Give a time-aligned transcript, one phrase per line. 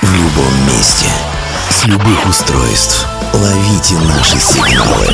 [0.00, 1.06] в любом месте.
[1.70, 3.06] С любых устройств.
[3.32, 5.06] Ловите наши сигналы.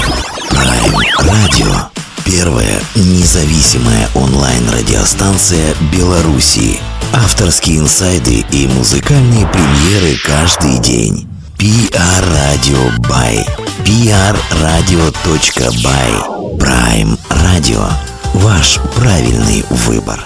[0.51, 1.87] Prime Radio.
[2.25, 6.81] Первая независимая онлайн-радиостанция Белоруссии.
[7.13, 11.29] Авторские инсайды и музыкальные премьеры каждый день.
[11.57, 13.47] PR Radio by
[14.51, 16.11] prradio.by
[16.59, 17.91] Prime Radio.
[18.35, 20.23] Ваш правильный выбор.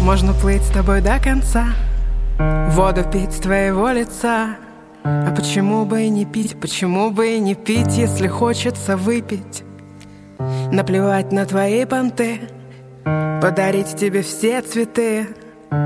[0.00, 1.74] Можно плыть с тобой до конца
[2.70, 4.56] Воду пить с твоего лица.
[5.04, 9.64] А почему бы и не пить, почему бы и не пить Если хочется выпить?
[10.72, 12.40] Наплевать на твои понты.
[13.04, 15.28] Подарить тебе все цветы.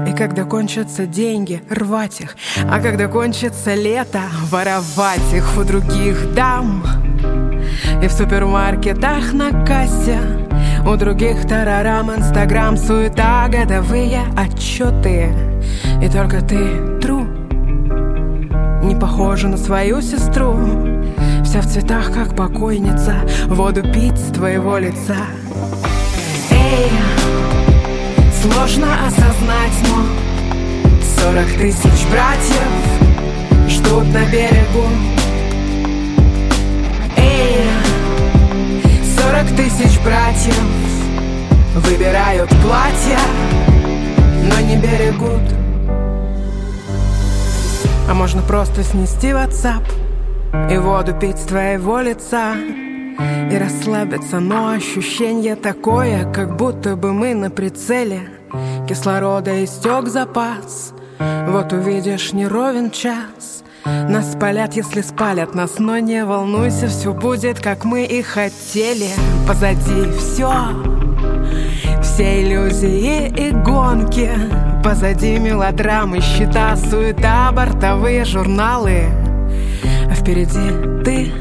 [0.07, 2.37] И когда кончатся деньги, рвать их.
[2.71, 6.85] А когда кончится лето, воровать их у других дам.
[8.03, 10.21] И в супермаркетах на кассе
[10.87, 15.33] у других тарарам, инстаграм, суета, годовые отчеты.
[16.03, 17.25] И только ты, тру,
[18.83, 20.55] не похожа на свою сестру.
[21.45, 23.15] Вся в цветах, как покойница,
[23.47, 25.17] воду пить с твоего лица.
[26.51, 26.91] Эй,
[28.43, 30.25] сложно осознать, но
[31.25, 34.87] Сорок тысяч братьев ждут на берегу
[39.25, 40.61] Сорок тысяч братьев
[41.77, 43.19] Выбирают платья,
[44.43, 45.41] но не берегут.
[48.07, 49.83] А можно просто снести WhatsApp
[50.71, 52.55] И воду пить с твоего лица
[53.51, 58.29] И расслабиться, но ощущение такое Как будто бы мы на прицеле.
[58.87, 60.93] Кислорода истек запас.
[61.49, 67.61] Вот увидишь, не ровен час нас спалят, если спалят нас, но не волнуйся, все будет,
[67.61, 69.11] как мы и хотели.
[69.47, 70.53] Позади все,
[72.03, 74.31] все иллюзии и гонки.
[74.83, 79.05] Позади мелодрамы, счета, суета, бортовые журналы.
[80.11, 81.33] А впереди ты,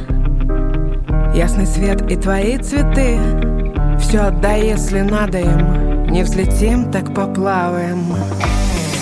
[1.33, 3.19] ясный свет и твои цветы.
[3.99, 8.03] Все отдай, если надо им, не взлетим, так поплаваем.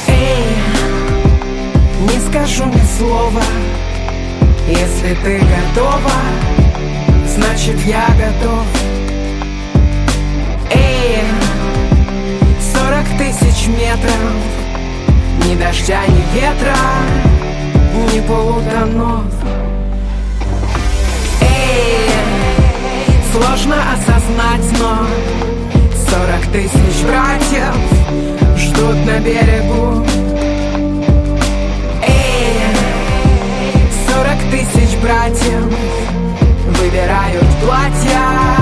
[0.08, 0.51] Эй!
[2.02, 3.44] Не скажу ни слова.
[4.68, 6.12] Если ты готова
[7.28, 8.66] Значит я готов.
[10.72, 11.20] Эй,
[12.74, 14.62] сорок тысяч метров.
[15.48, 16.76] Ни дождя, ни ветра
[18.14, 19.26] Ни полутонов
[21.42, 22.10] Эй,
[23.32, 25.08] сложно осознать, но
[26.10, 27.76] Сорок тысяч братьев
[28.58, 30.06] Ждут на берегу
[34.66, 35.64] тысяч братьев
[36.80, 38.61] Выбирают платья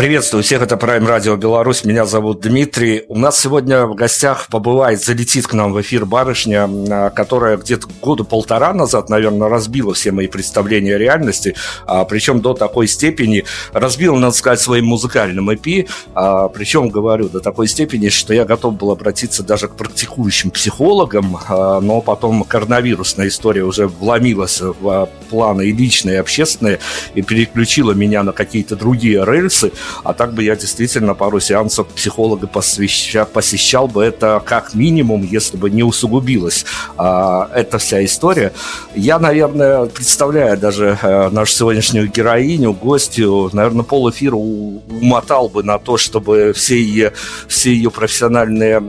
[0.00, 3.04] Приветствую всех, это Prime Radio Беларусь, меня зовут Дмитрий.
[3.08, 7.86] У нас сегодня в гостях побывает, залетит к нам в эфир барышня, а, которая где-то
[8.00, 13.44] года полтора назад, наверное, разбила все мои представления о реальности, а, причем до такой степени,
[13.74, 18.78] разбила, надо сказать, своим музыкальным EP, а, причем, говорю, до такой степени, что я готов
[18.78, 25.72] был обратиться даже к практикующим психологам, но потом коронавирусная история уже вломилась в планы и
[25.72, 26.78] личные, и общественные,
[27.14, 29.72] и переключила меня на какие-то другие рельсы,
[30.04, 35.56] а так бы я действительно пару сеансов психолога посвяща, посещал бы это как минимум, если
[35.56, 36.64] бы не усугубилась
[36.96, 38.52] а, эта вся история.
[38.94, 45.78] Я, наверное, представляю даже а, нашу сегодняшнюю героиню, гостью, наверное, пол эфира умотал бы на
[45.78, 47.12] то, чтобы все ее,
[47.48, 48.82] все ее профессиональные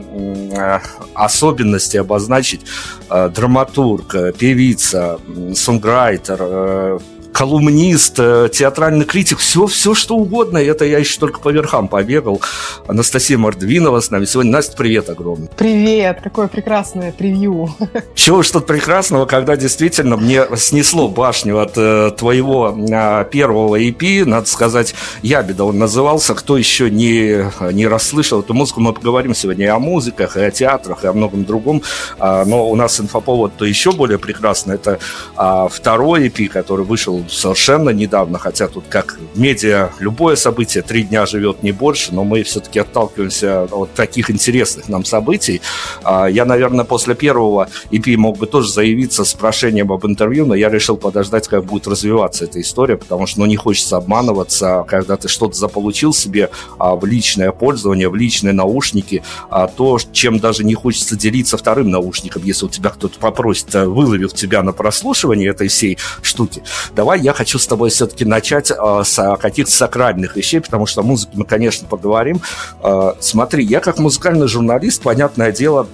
[0.56, 0.80] а,
[1.14, 2.62] особенности обозначить.
[3.08, 5.18] А, драматург, певица,
[5.54, 7.00] сонграйтер,
[7.32, 10.58] колумнист, э, театральный критик, все, все что угодно.
[10.58, 12.40] И это я еще только по верхам побегал.
[12.86, 14.52] Анастасия Мордвинова с нами сегодня.
[14.52, 15.48] Настя, привет огромный.
[15.56, 17.74] Привет, какое прекрасное превью.
[18.14, 24.24] Чего уж тут прекрасного, когда действительно мне снесло башню от э, твоего э, первого EP,
[24.24, 26.34] надо сказать, Ябеда он назывался.
[26.34, 30.50] Кто еще не, не расслышал эту музыку, мы поговорим сегодня и о музыках, и о
[30.50, 31.82] театрах, и о многом другом.
[32.18, 34.74] А, но у нас инфоповод то еще более прекрасный.
[34.74, 34.98] Это
[35.36, 41.26] а, второй EP, который вышел совершенно недавно, хотя тут как медиа любое событие три дня
[41.26, 45.60] живет не больше, но мы все-таки отталкиваемся от таких интересных нам событий.
[46.02, 50.54] А, я, наверное, после первого EP мог бы тоже заявиться с прошением об интервью, но
[50.54, 55.16] я решил подождать, как будет развиваться эта история, потому что ну, не хочется обманываться, когда
[55.16, 60.64] ты что-то заполучил себе а, в личное пользование, в личные наушники, а то, чем даже
[60.64, 65.68] не хочется делиться вторым наушником, если у тебя кто-то попросит, выловив тебя на прослушивание этой
[65.68, 66.62] всей штуки.
[66.94, 71.02] Давай давай я хочу с тобой все-таки начать э, с каких-то сакральных вещей, потому что
[71.02, 72.40] о музыке мы, конечно, поговорим.
[72.82, 75.86] А, смотри, я как музыкальный журналист, понятное дело,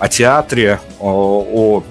[0.00, 1.84] о театре, о, о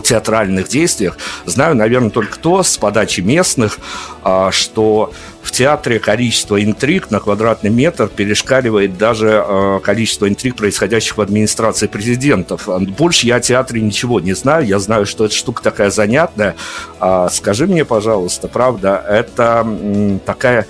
[0.00, 3.78] театральных действиях знаю, наверное, только то с подачи местных,
[4.22, 5.12] а, что
[5.42, 11.86] в театре количество интриг на квадратный метр перешкаливает даже а, количество интриг, происходящих в администрации
[11.86, 12.68] президентов.
[12.96, 14.66] Больше я о театре ничего не знаю.
[14.66, 16.56] Я знаю, что эта штука такая занятная.
[17.30, 19.66] Скажи мне, пожалуйста, правда, это
[20.26, 20.66] такая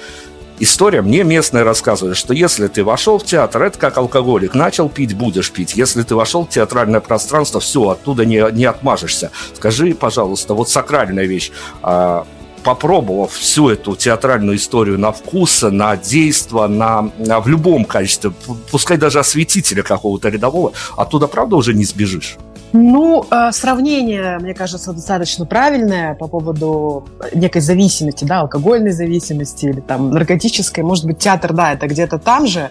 [0.60, 4.54] история мне местная рассказывает, что если ты вошел в театр, это как алкоголик.
[4.54, 5.74] Начал пить, будешь пить.
[5.76, 9.30] Если ты вошел в театральное пространство, все, оттуда не, не отмажешься.
[9.54, 11.50] Скажи, пожалуйста, вот сакральная вещь.
[11.82, 12.26] А,
[12.62, 18.32] попробовав всю эту театральную историю на вкус, на действо, на, на в любом качестве,
[18.70, 22.36] пускай даже осветителя какого-то рядового, оттуда, правда, уже не сбежишь?
[22.72, 29.80] Ну, э, сравнение, мне кажется, достаточно правильное по поводу некой зависимости, да, алкогольной зависимости или
[29.80, 30.84] там наркотической.
[30.84, 32.70] Может быть, театр, да, это где-то там же.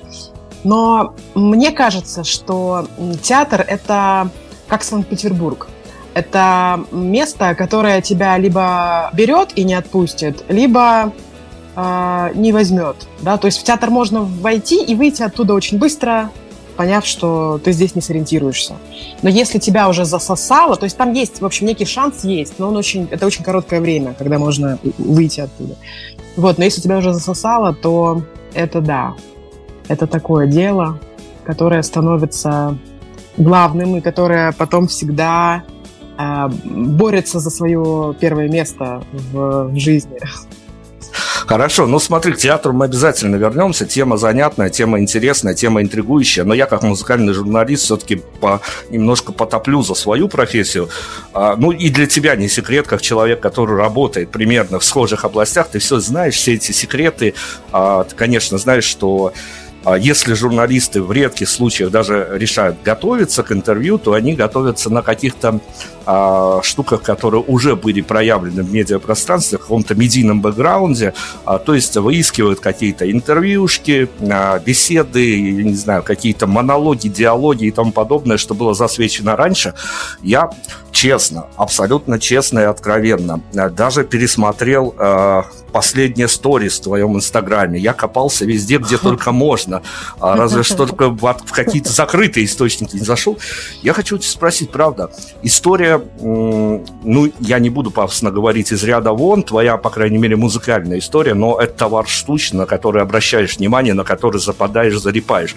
[0.63, 2.87] Но мне кажется, что
[3.23, 4.29] театр— это
[4.67, 5.67] как Санкт-Петербург.
[6.13, 11.13] Это место, которое тебя либо берет и не отпустит, либо
[11.75, 13.07] э, не возьмет.
[13.21, 13.37] Да?
[13.37, 16.31] То есть в театр можно войти и выйти оттуда очень быстро,
[16.77, 18.75] поняв, что ты здесь не сориентируешься.
[19.23, 22.69] Но если тебя уже засосало, то есть там есть, в общем, некий шанс есть, но
[22.69, 25.75] он очень, это очень короткое время, когда можно выйти оттуда.
[26.35, 28.21] Вот, но если тебя уже засосало, то
[28.53, 29.15] это да,
[29.87, 30.99] это такое дело,
[31.43, 32.77] которое становится
[33.37, 35.63] главным и которое потом всегда
[36.17, 40.19] э, борется за свое первое место в, в жизни.
[41.47, 43.85] Хорошо, ну смотри, к театру мы обязательно вернемся.
[43.85, 46.43] Тема занятная, тема интересная, тема интригующая.
[46.43, 48.59] Но я как музыкальный журналист все-таки по,
[48.89, 50.89] немножко потоплю за свою профессию.
[51.33, 55.69] А, ну и для тебя не секрет, как человек, который работает примерно в схожих областях,
[55.69, 57.33] ты все знаешь, все эти секреты.
[57.71, 59.31] А, ты, конечно, знаешь, что
[59.99, 65.59] если журналисты в редких случаях даже решают готовиться к интервью, то они готовятся на каких-то
[66.09, 71.13] а, штуках, которые уже были проявлены в медиапространстве, в каком-то медийном бэкграунде,
[71.43, 77.91] а, то есть выискивают какие-то интервьюшки, а, беседы, не знаю, какие-то монологи, диалоги и тому
[77.91, 79.73] подобное, что было засвечено раньше.
[80.23, 80.49] Я
[80.97, 87.79] честно, абсолютно честно и откровенно, даже пересмотрел э, последние сторис в твоем инстаграме.
[87.79, 89.83] Я копался везде, где только можно,
[90.19, 93.37] а разве что только в, какие-то закрытые источники не зашел.
[93.83, 95.11] Я хочу тебя спросить, правда,
[95.43, 100.97] история, ну, я не буду пафосно говорить из ряда вон, твоя, по крайней мере, музыкальная
[100.97, 105.55] история, но это товар штучный, на который обращаешь внимание, на который западаешь, залипаешь.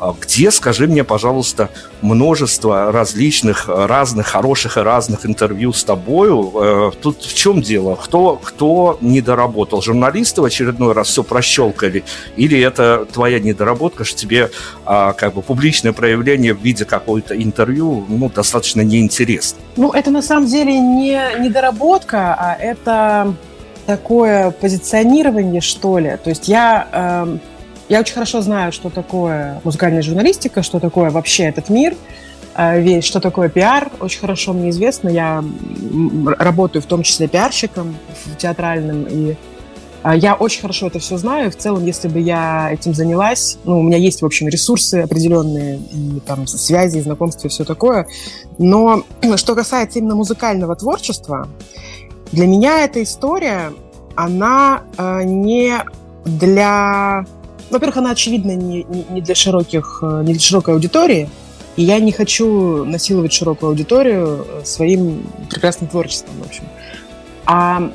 [0.00, 1.68] А где, скажи мне, пожалуйста,
[2.00, 6.52] множество различных, разных, хороших разных интервью с тобою.
[6.54, 7.96] Э, тут в чем дело?
[7.96, 9.82] Кто, кто не доработал?
[9.82, 12.04] Журналисты в очередной раз все прощелкали?
[12.36, 14.50] Или это твоя недоработка, что тебе
[14.84, 19.58] а, как бы публичное проявление в виде какого-то интервью ну, достаточно неинтересно?
[19.76, 23.34] Ну, это на самом деле не недоработка, а это
[23.86, 26.16] такое позиционирование, что ли.
[26.22, 26.88] То есть я...
[26.92, 27.38] Э
[27.88, 31.96] я очень хорошо знаю, что такое музыкальная журналистика, что такое вообще этот мир,
[32.54, 33.90] э, весь, что такое пиар.
[34.00, 35.08] Очень хорошо мне известно.
[35.08, 35.44] Я
[36.38, 39.36] работаю в том числе пиарщиком в театральном, и
[40.04, 41.50] э, я очень хорошо это все знаю.
[41.50, 45.78] В целом, если бы я этим занялась, ну, у меня есть, в общем, ресурсы определенные,
[45.78, 48.06] и там связи, знакомства, и все такое.
[48.58, 49.02] Но
[49.36, 51.48] что касается именно музыкального творчества,
[52.32, 53.72] для меня эта история,
[54.14, 55.82] она э, не
[56.24, 57.24] для
[57.70, 61.28] во-первых, она, очевидно, не, не, для широких, э, не для широкой аудитории,
[61.78, 66.64] и я не хочу насиловать широкую аудиторию э, своим прекрасным творчеством, в общем.
[67.46, 67.92] А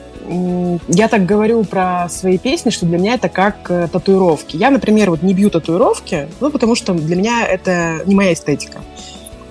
[0.88, 4.56] я так говорю про свои песни, что для меня это как э, татуировки.
[4.56, 8.80] Я, например, вот не бью татуировки, ну, потому что для меня это не моя эстетика.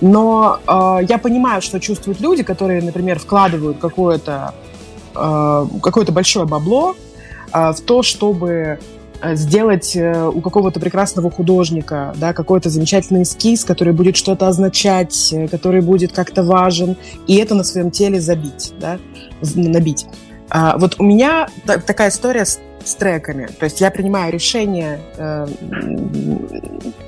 [0.00, 4.54] Но э, я понимаю, что чувствуют люди, которые, например, вкладывают какое-то
[5.14, 6.96] э, какое-то большое бабло
[7.52, 8.78] э, в то, чтобы
[9.34, 15.48] сделать э, у какого-то прекрасного художника да, какой-то замечательный эскиз, который будет что-то означать, э,
[15.48, 18.98] который будет как-то важен, и это на своем теле забить, да,
[19.54, 20.06] набить.
[20.50, 23.48] А, вот у меня такая история с, с треками.
[23.58, 25.46] То есть я принимаю решение э,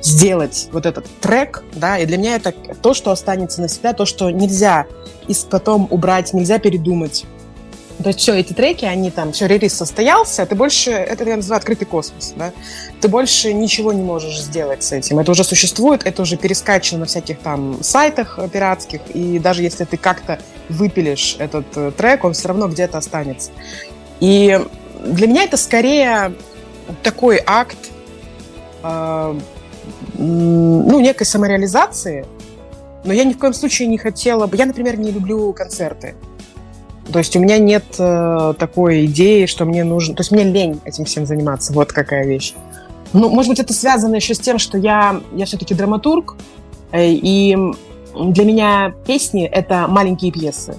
[0.00, 4.30] сделать вот этот трек, да, и для меня это то, что останется навсегда, то, что
[4.30, 4.86] нельзя
[5.28, 7.24] и потом убрать, нельзя передумать.
[8.02, 11.58] То есть все, эти треки, они там, все, релиз состоялся, ты больше, это я называю
[11.58, 12.52] открытый космос, да,
[13.00, 15.20] ты больше ничего не можешь сделать с этим.
[15.20, 19.96] Это уже существует, это уже перескачано на всяких там сайтах пиратских, и даже если ты
[19.96, 23.52] как-то выпилишь этот э, трек, он все равно где-то останется.
[24.20, 24.60] И
[25.04, 26.34] для меня это скорее
[27.02, 27.78] такой акт
[28.82, 29.40] э,
[30.18, 32.26] ну, некой самореализации,
[33.04, 34.56] но я ни в коем случае не хотела бы...
[34.56, 36.14] Я, например, не люблю концерты.
[37.12, 40.14] То есть у меня нет э, такой идеи, что мне нужно...
[40.14, 41.72] То есть мне лень этим всем заниматься.
[41.72, 42.54] Вот какая вещь.
[43.12, 46.36] Ну, может быть, это связано еще с тем, что я, я все-таки драматург,
[46.92, 47.56] э, и
[48.14, 50.76] для меня песни— это маленькие пьесы.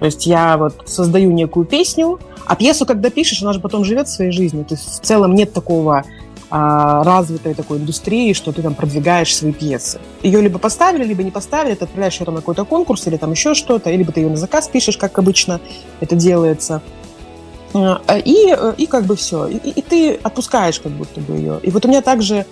[0.00, 4.08] То есть я вот создаю некую песню, а пьесу, когда пишешь, она же потом живет
[4.08, 4.64] своей жизнью.
[4.64, 6.04] То есть в целом нет такого
[6.50, 10.00] развитой такой индустрии, что ты там продвигаешь свои пьесы.
[10.22, 13.54] Ее либо поставили, либо не поставили, ты отправляешь ее на какой-то конкурс или там еще
[13.54, 15.60] что-то, либо ты ее на заказ пишешь, как обычно
[16.00, 16.80] это делается.
[17.74, 19.46] А, и, и как бы все.
[19.46, 21.60] И, и ты отпускаешь как будто бы ее.
[21.62, 22.46] И вот у меня также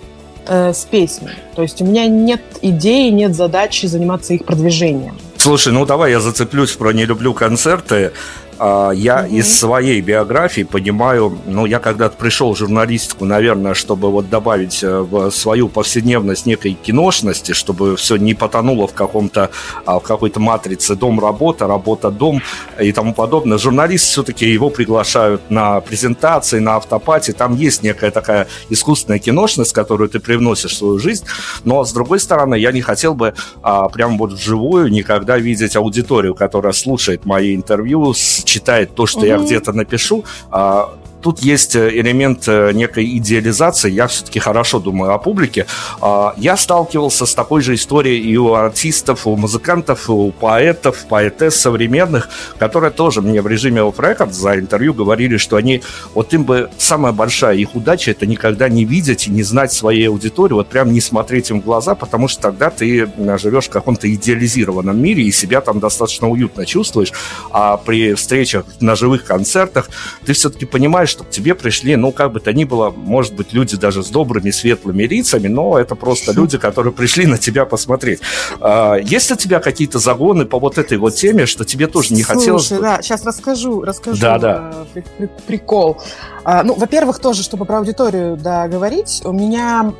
[0.45, 1.31] э, с песней.
[1.55, 5.17] То есть у меня нет идеи, нет задачи заниматься их продвижением.
[5.37, 8.11] Слушай, ну давай я зацеплюсь про «Не люблю концерты».
[8.59, 9.35] А, я угу.
[9.35, 14.99] из своей биографии понимаю, ну, я когда-то пришел в журналистику, наверное, чтобы вот добавить э,
[14.99, 19.51] в свою повседневность некой киношности, чтобы все не потонуло в каком-то,
[19.85, 22.41] а, в какой-то матрице дом-работа, работа-дом
[22.79, 23.57] и тому подобное.
[23.57, 30.09] Журналисты все-таки его приглашают на презентации, на автопате, там есть некая такая искусственная киношность, которую
[30.09, 31.25] ты привносишь в свою жизнь,
[31.63, 36.33] но, с другой стороны, я не хотел бы а, прямо вот вживую никогда видеть аудиторию,
[36.33, 39.27] которая слушает мои интервью с читает то, что угу.
[39.27, 43.91] я где-то напишу, а, тут есть э, элемент э, некой идеализации.
[43.91, 45.65] Я все-таки хорошо думаю о публике.
[46.01, 51.55] А, я сталкивался с такой же историей и у артистов, у музыкантов, у поэтов, поэтесс
[51.55, 55.81] современных, которые тоже мне в режиме off record за интервью говорили, что они,
[56.13, 60.07] вот им бы самая большая их удача это никогда не видеть и не знать своей
[60.07, 64.13] аудитории, вот прям не смотреть им в глаза, потому что тогда ты живешь в каком-то
[64.13, 67.11] идеализированном мире и себя там достаточно уютно чувствуешь,
[67.51, 69.89] а при встречах на живых концертах
[70.25, 73.33] ты все-таки понимаешь, понимаешь, что к тебе пришли, ну, как бы то ни было, может
[73.35, 77.65] быть, люди даже с добрыми, светлыми лицами, но это просто люди, которые пришли на тебя
[77.65, 78.19] посмотреть.
[78.59, 82.13] А, есть ли у тебя какие-то загоны по вот этой вот теме, что тебе тоже
[82.13, 82.67] не Слушай, хотелось?
[82.67, 84.73] Слушай, да, сейчас расскажу, расскажу да, да.
[85.19, 85.97] Э, прикол.
[86.43, 89.93] А, ну, во-первых, тоже, чтобы про аудиторию да, говорить, у меня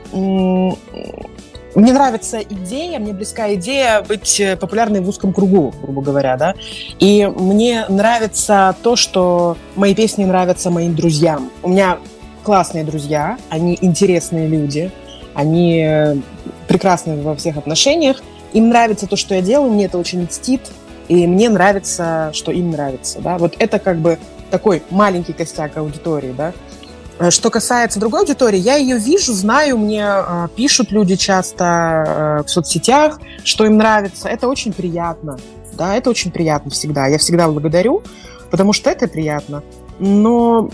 [1.81, 6.55] мне нравится идея, мне близка идея быть э, популярной в узком кругу, грубо говоря, да.
[6.99, 11.51] И мне нравится то, что мои песни нравятся моим друзьям.
[11.61, 11.99] У меня
[12.43, 14.91] классные друзья, они интересные люди,
[15.35, 16.15] они э,
[16.67, 18.23] прекрасны во всех отношениях.
[18.53, 20.61] Им нравится то, что я делаю, мне это очень льстит,
[21.09, 23.37] и мне нравится, что им нравится, да.
[23.37, 24.17] Вот это как бы
[24.49, 26.53] такой маленький костяк аудитории, да.
[27.19, 32.43] Э, что касается другой аудитории, я ее вижу, знаю, мне э, пишут люди часто э,
[32.43, 34.29] в соцсетях, что им нравится.
[34.29, 35.37] Это очень приятно.
[35.73, 37.07] Да, это очень приятно всегда.
[37.07, 38.03] Я всегда благодарю,
[38.49, 39.63] потому что это приятно.
[39.99, 40.71] Но,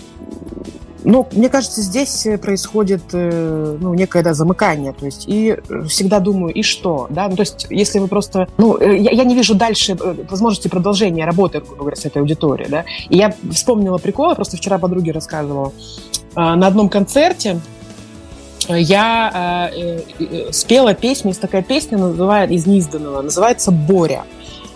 [1.03, 4.93] но мне кажется, здесь происходит ну, некое да, замыкание.
[4.93, 5.57] То есть, и
[5.89, 7.07] всегда думаю, и что?
[7.09, 7.27] Да?
[7.27, 8.47] Ну, то есть, если вы просто...
[8.57, 9.97] Ну, я, я не вижу дальше
[10.29, 12.69] возможности продолжения работы, грубо говоря, с этой аудиторией.
[12.69, 12.85] Да?
[13.09, 15.73] И я вспомнила прикол, просто вчера подруге рассказывала.
[16.35, 17.59] А, на одном концерте
[18.67, 24.23] я а, э, э, спела песню, есть такая песня, называет, из неизданного, называется «Боря».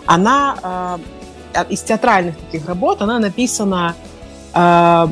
[0.05, 0.99] Она
[1.53, 3.95] э, из театральных таких работ, она написана
[4.53, 5.07] э,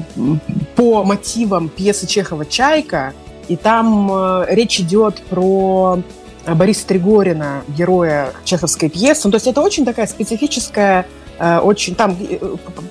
[0.75, 3.13] по мотивам пьесы Чехова «Чайка»,
[3.47, 5.99] и там э, речь идет про
[6.45, 9.21] Бориса Тригорина, героя чеховской пьесы.
[9.25, 11.24] Ну, то есть это очень такая специфическая Э,
[11.59, 12.39] очень там э,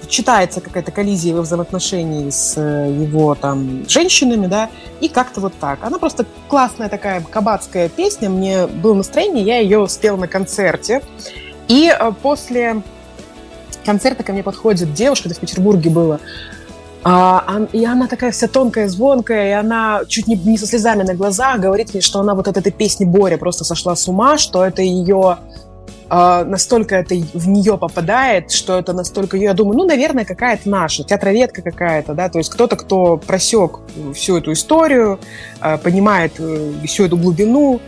[0.08, 4.70] читается какая-то коллизия его взаимоотношений с э, его там женщинами, да,
[5.00, 5.78] и как-то вот так.
[5.82, 11.00] Она просто классная такая кабацкая песня, мне было настроение, я ее спела на концерте.
[11.68, 11.90] И
[12.22, 12.82] после
[13.86, 16.20] концерта ко мне подходит девушка, это в Петербурге было,
[17.06, 21.14] а, и она такая вся тонкая, звонкая, и она чуть не, не со слезами на
[21.14, 24.64] глазах говорит мне, что она вот от этой песни Боря просто сошла с ума, что
[24.64, 25.36] это ее
[26.08, 29.36] э, настолько это в нее попадает, что это настолько...
[29.36, 33.80] Я думаю, ну, наверное, какая-то наша, театроведка какая-то, да, то есть кто-то, кто просек
[34.14, 35.18] всю эту историю,
[35.60, 37.80] э, понимает э, всю эту глубину,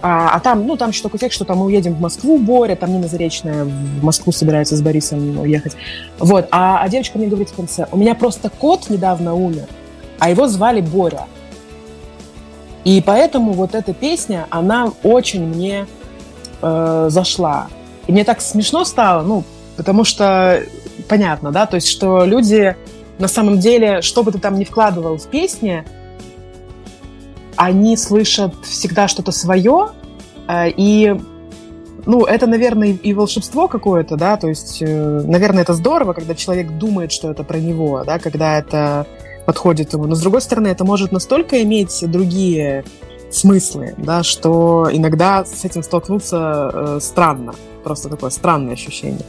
[0.00, 2.76] а, а там, ну, там еще такой текст, что там мы уедем в Москву, Боря,
[2.76, 5.76] там Нина Заречная в Москву собирается с Борисом уехать.
[6.18, 6.46] Вот.
[6.50, 9.66] А, а девочка мне говорит в конце, у меня просто кот недавно умер,
[10.20, 11.26] а его звали Боря.
[12.84, 15.86] И поэтому вот эта песня, она очень мне
[16.62, 17.68] э, зашла.
[18.06, 19.44] И мне так смешно стало, ну,
[19.76, 20.62] потому что
[21.08, 22.76] понятно, да, то есть, что люди
[23.18, 25.84] на самом деле, что бы ты там ни вкладывал в песни,
[27.56, 29.88] они слышат всегда что-то свое,
[30.48, 31.16] э, и
[32.06, 36.70] ну, это, наверное, и волшебство какое-то, да, то есть, э, наверное, это здорово, когда человек
[36.78, 39.06] думает, что это про него, да, когда это
[39.44, 40.06] подходит ему.
[40.06, 42.84] Но, с другой стороны, это может настолько иметь другие
[43.30, 47.54] смыслы, да, что иногда с этим столкнуться э, странно.
[47.84, 49.24] Просто такое странное ощущение.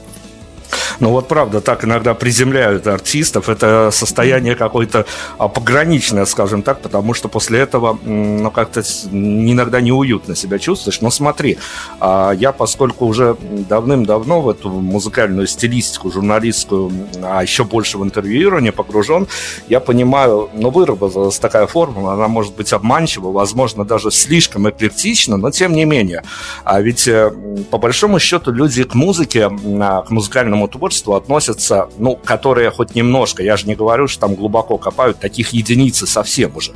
[0.99, 3.49] Ну вот правда, так иногда приземляют артистов.
[3.49, 5.05] Это состояние какое-то
[5.37, 11.01] а, пограничное, скажем так, потому что после этого ну, как-то иногда неуютно себя чувствуешь.
[11.01, 11.57] Но смотри,
[11.99, 16.91] а, я, поскольку уже давным-давно в эту музыкальную стилистику, журналистскую,
[17.23, 19.27] а еще больше в интервьюирование погружен,
[19.67, 25.51] я понимаю, ну, выработалась такая формула, она может быть обманчива, возможно, даже слишком эклектична, но
[25.51, 26.23] тем не менее.
[26.63, 27.31] А ведь, э,
[27.71, 33.43] по большому счету, люди к музыке, к музыкальному творчеству творчеству относятся, ну, которые хоть немножко,
[33.43, 36.71] я же не говорю, что там глубоко копают, таких единицы совсем уже,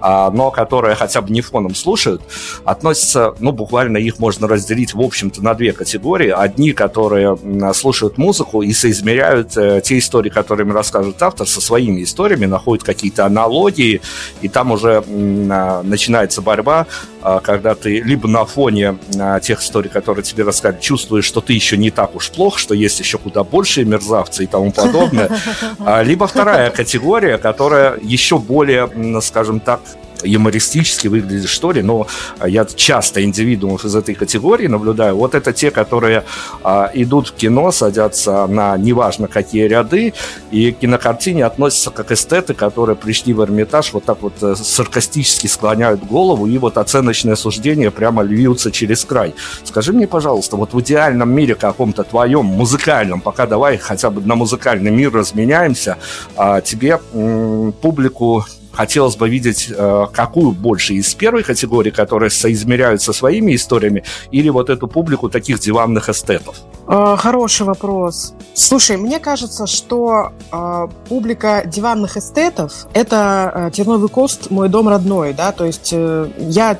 [0.00, 2.22] а, но которые хотя бы не фоном слушают,
[2.64, 6.30] относятся, ну, буквально их можно разделить, в общем-то, на две категории.
[6.30, 7.36] Одни, которые
[7.74, 12.84] слушают музыку и соизмеряют э, те истории, которые им расскажет автор, со своими историями, находят
[12.84, 14.00] какие-то аналогии,
[14.40, 16.86] и там уже а, начинается борьба,
[17.20, 21.52] а, когда ты либо на фоне а, тех историй, которые тебе рассказали, чувствуешь, что ты
[21.52, 25.30] еще не так уж плох, что есть еще куда большие мерзавцы и тому подобное.
[25.80, 29.80] А, либо вторая категория, которая еще более, скажем так,
[30.22, 32.06] юмористически выглядит, что ли, но
[32.44, 35.16] я часто индивидуумов из этой категории наблюдаю.
[35.16, 36.24] Вот это те, которые
[36.62, 40.14] а, идут в кино, садятся на неважно какие ряды,
[40.50, 45.46] и к кинокартине относятся как эстеты, которые пришли в Эрмитаж, вот так вот э, саркастически
[45.46, 49.34] склоняют голову, и вот оценочное суждение прямо льются через край.
[49.64, 54.34] Скажи мне, пожалуйста, вот в идеальном мире каком-то твоем, музыкальном, пока давай хотя бы на
[54.34, 55.98] музыкальный мир разменяемся,
[56.36, 58.44] а, тебе м- публику
[58.78, 64.50] хотелось бы видеть, э, какую больше из первой категории, которые соизмеряют со своими историями, или
[64.50, 66.54] вот эту публику таких диванных эстетов?
[66.86, 68.34] Э, хороший вопрос.
[68.54, 75.32] Слушай, мне кажется, что э, публика диванных эстетов– это э, терновый кост «Мой дом родной»,
[75.32, 76.78] да, то есть э, я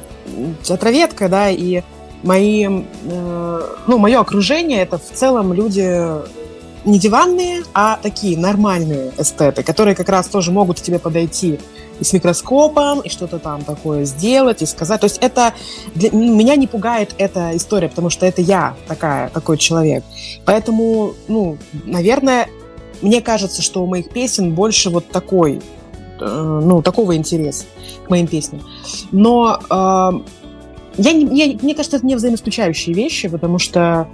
[0.62, 1.82] театроведка, да, и
[2.22, 5.82] мои, э, ну, мое окружение– это в целом люди
[6.88, 11.60] не диванные, а такие нормальные эстеты, которые как раз тоже могут к тебе подойти
[12.00, 15.00] и с микроскопом, и что-то там такое сделать, и сказать.
[15.00, 15.52] То есть это...
[15.94, 20.04] Для, меня не пугает эта история, потому что это я такая, такой человек.
[20.44, 22.48] Поэтому, ну, наверное,
[23.02, 25.60] мне кажется, что у моих песен больше вот такой,
[26.20, 27.64] э, ну, такого интереса
[28.06, 28.62] к моим песням.
[29.10, 30.10] Но э,
[30.98, 34.08] я, я, мне кажется, это не взаимоисключающие вещи, потому что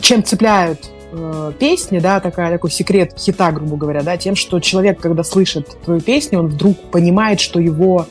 [0.00, 5.00] чем цепляют э, песни, да, такая, такой секрет хита, грубо говоря, да, тем, что человек,
[5.00, 8.06] когда слышит твою песню, он вдруг понимает, что его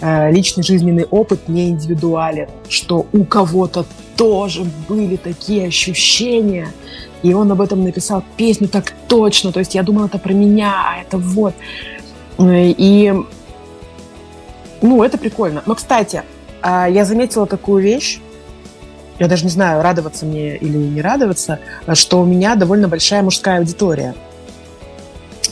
[0.00, 3.84] э, личный жизненный опыт не индивидуален, что у кого-то
[4.16, 6.68] тоже были такие ощущения,
[7.22, 10.72] и он об этом написал песню так точно, то есть я думала, это про меня,
[10.86, 11.54] а это вот.
[12.38, 13.14] И,
[14.82, 15.62] ну, это прикольно.
[15.66, 16.22] Но, кстати,
[16.62, 18.20] э, я заметила такую вещь,
[19.18, 21.58] я даже не знаю, радоваться мне или не радоваться,
[21.94, 24.14] что у меня довольно большая мужская аудитория.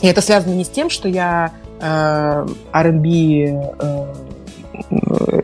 [0.01, 4.05] И это связано не с тем, что я э, R&B э,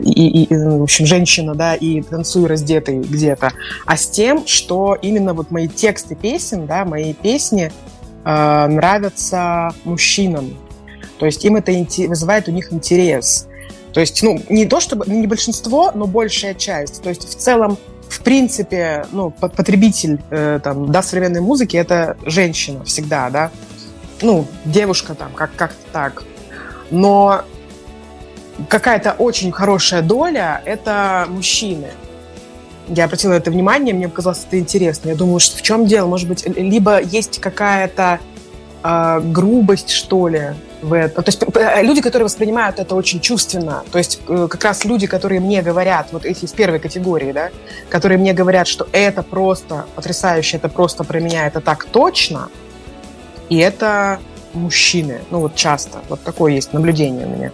[0.04, 3.54] и, и, в общем, женщина, да, и танцую раздетой где-то,
[3.86, 7.72] а с тем, что именно вот мои тексты песен, да, мои песни
[8.24, 10.58] э, нравятся мужчинам.
[11.18, 11.72] То есть им это
[12.08, 13.48] вызывает у них интерес.
[13.94, 17.02] То есть, ну, не то чтобы, не большинство, но большая часть.
[17.04, 17.78] То есть, в целом,
[18.12, 23.52] в принципе, ну, потребитель э, там, да, современной музыки это женщина всегда, да.
[24.21, 26.24] Ну, девушка там, как- как-то так.
[26.89, 27.43] Но
[28.67, 31.88] какая-то очень хорошая доля это мужчины.
[32.89, 35.10] Я обратила это внимание, мне показалось это интересно.
[35.10, 36.08] Я думаю, что в чем дело?
[36.08, 38.19] Может быть, либо есть какая-то
[38.84, 40.50] э, грубость, что ли,
[40.82, 41.22] в это.
[41.22, 45.08] То есть э, люди, которые воспринимают это очень чувственно, то есть э, как раз люди,
[45.08, 47.50] которые мне говорят, вот эти из первой категории, да,
[47.89, 52.50] которые мне говорят, что это просто потрясающе, это просто про меня, это так точно,
[53.50, 54.20] и это
[54.54, 57.52] мужчины, ну вот часто, вот такое есть наблюдение у меня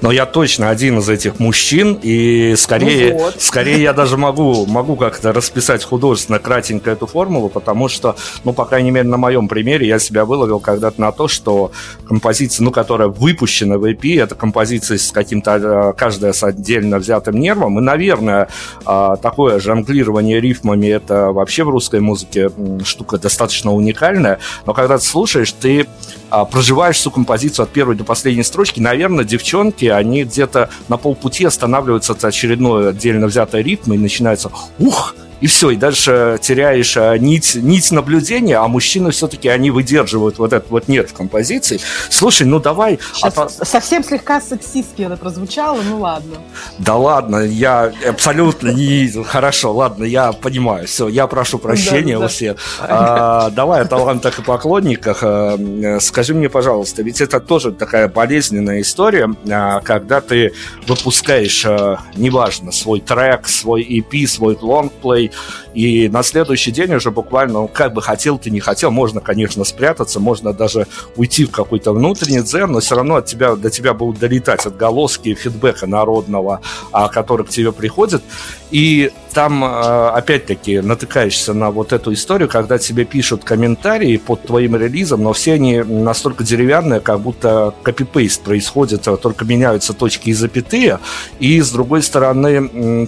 [0.00, 3.36] но я точно один из этих мужчин, и скорее, ну вот.
[3.38, 8.64] скорее я даже могу, могу как-то расписать художественно кратенько эту формулу, потому что, ну, по
[8.64, 11.72] крайней мере, на моем примере я себя выловил когда-то на то, что
[12.06, 17.38] композиция, ну, которая выпущена в EP, это композиция с каким-то, э, каждая с отдельно взятым
[17.38, 18.48] нервом, и, наверное,
[18.84, 22.50] а, такое жонглирование рифмами, это вообще в русской музыке
[22.84, 25.86] штука достаточно уникальная, но когда ты слушаешь, ты
[26.28, 29.24] а, проживаешь всю композицию от первой до последней строчки, наверное,
[29.56, 35.46] девчонки, они где-то на полпути останавливаются от очередной отдельно взятой ритмы и начинается «Ух!» И
[35.46, 40.70] все, и дальше теряешь а, нить, нить наблюдения, а мужчины все-таки, они выдерживают вот этот
[40.70, 41.80] вот нет композиции.
[42.08, 42.98] Слушай, ну давай...
[43.14, 43.48] Сейчас а...
[43.48, 46.36] совсем слегка сексистски это прозвучало, ну ладно.
[46.78, 49.10] Да ладно, я абсолютно не...
[49.24, 52.56] Хорошо, ладно, я понимаю, все, я прошу прощения у всех.
[52.80, 55.18] А, давай о талантах и поклонниках.
[55.22, 55.58] А,
[56.00, 60.52] скажи мне, пожалуйста, ведь это тоже такая болезненная история, а, когда ты
[60.86, 65.25] выпускаешь, а, неважно, свой трек, свой EP, свой лонгплей,
[65.74, 69.64] и на следующий день уже буквально, ну, как бы хотел ты, не хотел, можно, конечно,
[69.64, 70.86] спрятаться, можно даже
[71.16, 75.34] уйти в какой-то внутренний дзен, но все равно от тебя, до тебя будут долетать отголоски
[75.34, 76.60] фидбэка народного,
[76.92, 78.22] а, который к тебе приходит.
[78.70, 84.76] И там, а, опять-таки, натыкаешься на вот эту историю, когда тебе пишут комментарии под твоим
[84.76, 90.32] релизом, но все они настолько деревянные, как будто копипейст происходит, а только меняются точки и
[90.32, 91.00] запятые.
[91.38, 92.60] И, с другой стороны,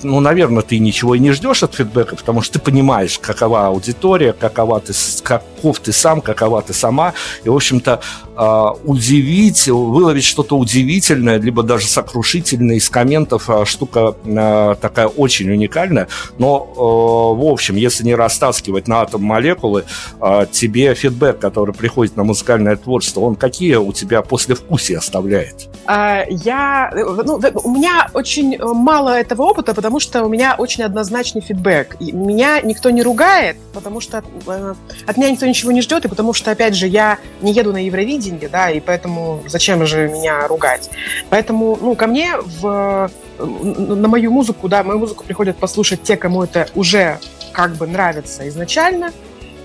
[0.03, 4.33] ну, наверное, ты ничего и не ждешь от фидбэка, потому что ты понимаешь, какова аудитория,
[4.33, 4.93] какова ты,
[5.23, 7.15] каков ты сам, какова ты сама.
[7.45, 8.01] И, в общем-то,
[8.37, 14.15] а, удивить, выловить что-то удивительное, либо даже сокрушительное из комментов, штука
[14.81, 16.09] такая очень уникальная.
[16.39, 19.85] Но, в общем, если не растаскивать на атом молекулы,
[20.53, 25.69] тебе фидбэк, который приходит на музыкальное творчество, он какие у тебя послевкусия оставляет?
[25.87, 31.41] А, я, ну, у меня очень мало этого опыта, потому что у меня очень однозначный
[31.41, 31.97] фидбэк.
[32.01, 34.75] Меня никто не ругает, потому что э,
[35.07, 37.85] от меня никто ничего не ждет, и потому что, опять же, я не еду на
[37.85, 40.91] Евровидение, да, и поэтому зачем же меня ругать?
[41.29, 46.45] Поэтому, ну, ко мне в на мою музыку, да, мою музыку приходят послушать те, кому
[46.45, 47.19] это уже
[47.53, 49.13] как бы нравится изначально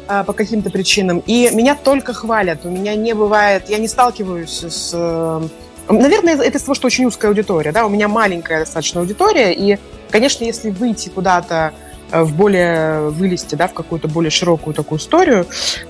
[0.07, 1.23] а, по каким-то причинам.
[1.25, 2.65] И меня только хвалят.
[2.65, 4.91] У меня не бывает, я не сталкиваюсь с...
[4.93, 5.41] Э,
[5.89, 9.79] наверное, это из того, что очень узкая аудитория, да, у меня маленькая достаточно аудитория, и,
[10.11, 15.47] конечно, если выйти куда-то Э, в более вылезти, да, в какую-то более широкую такую историю,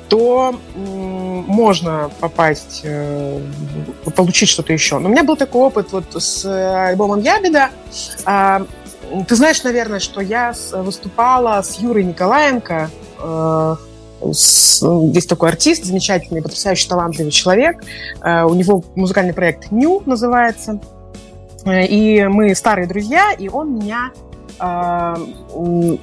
[0.08, 3.42] то можно попасть, э,
[4.16, 5.00] получить что-то еще.
[5.00, 7.70] Но у меня был такой опыт вот с альбомом Ябеда.
[8.26, 8.66] А,
[9.28, 13.76] ты знаешь, наверное, что я выступала с Юрой Николаенко, э,
[14.32, 14.82] с,
[15.14, 17.84] есть такой артист, замечательный, потрясающий, талантливый человек.
[18.22, 20.80] У него музыкальный проект «Ню» называется.
[21.66, 24.12] И мы старые друзья, и он меня
[24.60, 26.00] ну,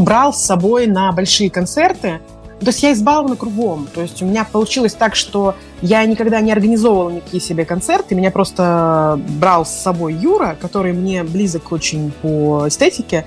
[0.00, 2.20] брал с собой на большие концерты.
[2.60, 3.88] То есть я избалована кругом.
[3.92, 8.14] То есть у меня получилось так, что я никогда не организовывала никакие себе концерты.
[8.14, 13.26] Меня просто брал с собой Юра, который мне близок очень по эстетике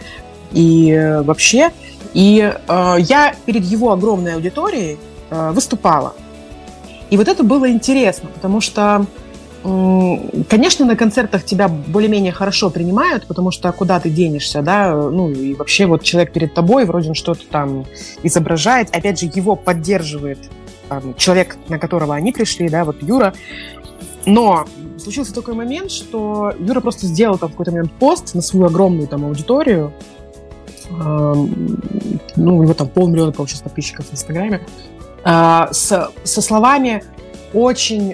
[0.54, 1.72] и вообще.
[2.14, 4.98] И э, я перед его огромной аудиторией
[5.30, 6.14] э, выступала.
[7.10, 9.06] И вот это было интересно, потому что
[10.48, 15.56] Конечно, на концертах тебя более-менее хорошо принимают, потому что куда ты денешься, да, ну и
[15.56, 17.86] вообще вот человек перед тобой вроде он что-то там
[18.22, 20.38] изображает, опять же его поддерживает
[20.88, 23.34] там, человек, на которого они пришли, да, вот Юра.
[24.28, 24.68] Но
[25.00, 29.26] случился такой момент, что Юра просто сделал там какой-то момент пост на свою огромную там
[29.26, 29.94] аудиторию,
[30.92, 31.50] ну,
[32.36, 34.62] у него там полмиллиона, получилось, подписчиков в Инстаграме,
[35.24, 37.04] э, с, со словами
[37.52, 38.14] очень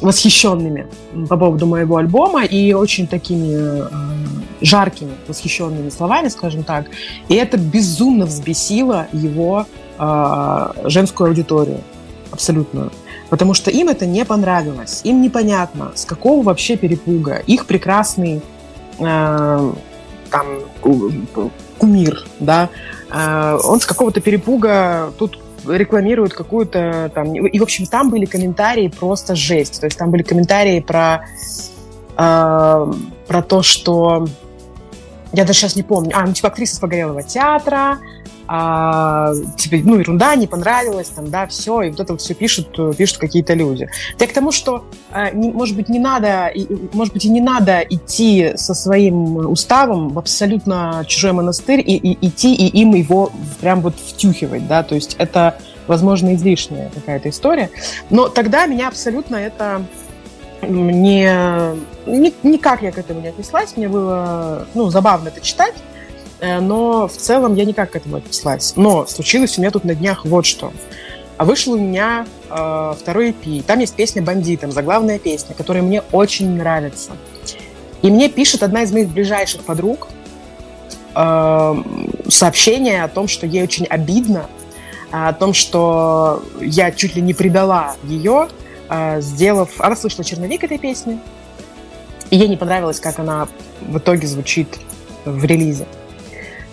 [0.00, 0.86] восхищенными
[1.28, 3.88] по поводу моего альбома и очень такими э,
[4.60, 6.86] жаркими, восхищенными словами, скажем так.
[7.28, 9.66] И это безумно взбесило его
[9.98, 11.80] э, женскую аудиторию.
[12.30, 12.90] Абсолютно.
[13.28, 15.00] Потому что им это не понравилось.
[15.04, 17.42] Им непонятно, с какого вообще перепуга.
[17.46, 18.42] Их прекрасный
[18.98, 19.72] э,
[20.30, 20.46] там
[21.78, 22.68] кумир, да,
[23.10, 27.34] э, он с какого-то перепуга тут рекламируют какую-то там...
[27.34, 29.80] И, в общем, там были комментарии просто жесть.
[29.80, 31.24] То есть там были комментарии про,
[32.16, 32.92] э,
[33.26, 34.26] про то, что...
[35.32, 36.10] Я даже сейчас не помню.
[36.14, 37.98] А, ну, типа, актриса с Погорелого театра,
[38.52, 42.96] а, тебе, ну, ерунда, не понравилось, там, да, все, и вот это вот все пишут,
[42.96, 43.88] пишут какие-то люди.
[44.18, 47.40] Я к тому, что, а, не, может быть, не надо, и, может быть, и не
[47.40, 53.30] надо идти со своим уставом в абсолютно чужой монастырь и, и идти и им его
[53.60, 57.70] прям вот втюхивать, да, то есть это, возможно, излишняя какая-то история,
[58.10, 59.84] но тогда меня абсолютно это
[60.62, 61.32] не,
[62.42, 65.89] никак я к этому не отнеслась, мне было, ну, забавно это читать, Э,
[66.40, 68.74] но в целом я никак к этому отнеслась.
[68.76, 70.72] Но случилось у меня тут на днях вот что.
[71.40, 73.62] А вышел у меня э, второй EP.
[73.62, 77.12] Там есть песня «Бандитам», заглавная песня, которая мне очень нравится.
[78.02, 80.08] И мне пишет одна из моих ближайших подруг
[81.14, 81.74] э,
[82.28, 84.50] сообщение о том, что ей очень обидно,
[85.12, 88.48] о том, что я чуть ли не предала ее,
[88.90, 89.70] э, сделав...
[89.80, 91.18] Она слышала черновик этой песни,
[92.28, 93.48] и ей не понравилось, как она
[93.80, 94.78] в итоге звучит
[95.24, 95.86] в релизе.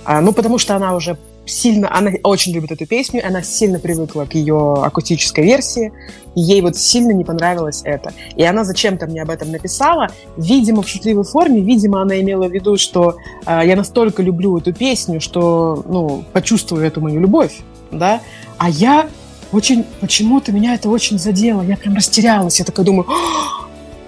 [0.07, 4.23] А, ну, потому что она уже сильно, она очень любит эту песню, она сильно привыкла
[4.23, 5.91] к ее акустической версии,
[6.33, 8.13] и ей вот сильно не понравилось это.
[8.37, 12.53] И она зачем-то мне об этом написала, видимо, в шутливой форме, видимо, она имела в
[12.53, 17.57] виду, что э, я настолько люблю эту песню, что, ну, почувствую эту мою любовь,
[17.91, 18.21] да,
[18.57, 19.09] а я
[19.51, 23.07] очень, почему-то меня это очень задело, я прям растерялась, я такая думаю,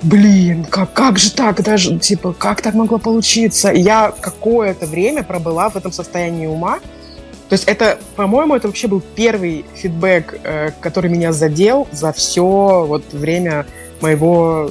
[0.02, 3.72] блин, как, как же так даже, типа, как так могло получиться?
[3.72, 6.80] Я какое-то время пробыла в этом состоянии ума,
[7.50, 12.86] то есть это, по-моему, это вообще был первый фидбэк, э, который меня задел за все
[12.88, 13.66] вот время
[14.02, 14.70] моего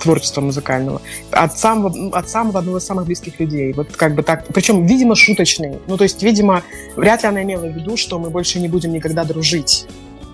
[0.00, 1.00] творчества музыкального.
[1.30, 3.72] От самого, от самого одного из самых близких людей.
[3.72, 4.46] Вот как бы так.
[4.52, 5.78] Причем, видимо, шуточный.
[5.86, 6.62] Ну, то есть, видимо,
[6.96, 9.86] вряд ли она имела в виду, что мы больше не будем никогда дружить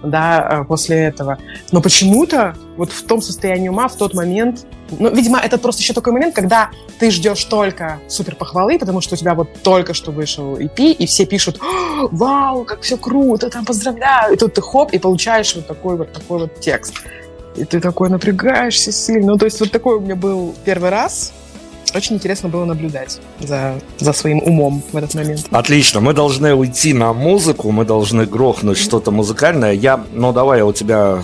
[0.02, 1.38] да, э, после этого.
[1.72, 4.66] Но почему-то вот в том состоянии ума в тот момент,
[4.98, 9.14] ну, видимо, это просто еще такой момент, когда ты ждешь только супер похвалы, потому что
[9.14, 11.58] у тебя вот только что вышел EP, и все пишут,
[12.10, 16.12] вау, как все круто, там поздравляю, и тут ты хоп, и получаешь вот такой вот
[16.12, 16.94] такой вот текст.
[17.56, 19.32] И ты такой напрягаешься сильно.
[19.32, 21.32] Ну, то есть вот такой у меня был первый раз,
[21.94, 25.46] очень интересно было наблюдать за, за своим умом в этот момент.
[25.50, 29.72] Отлично, мы должны уйти на музыку, мы должны грохнуть что-то музыкальное.
[29.72, 31.22] Я, ну давай я у тебя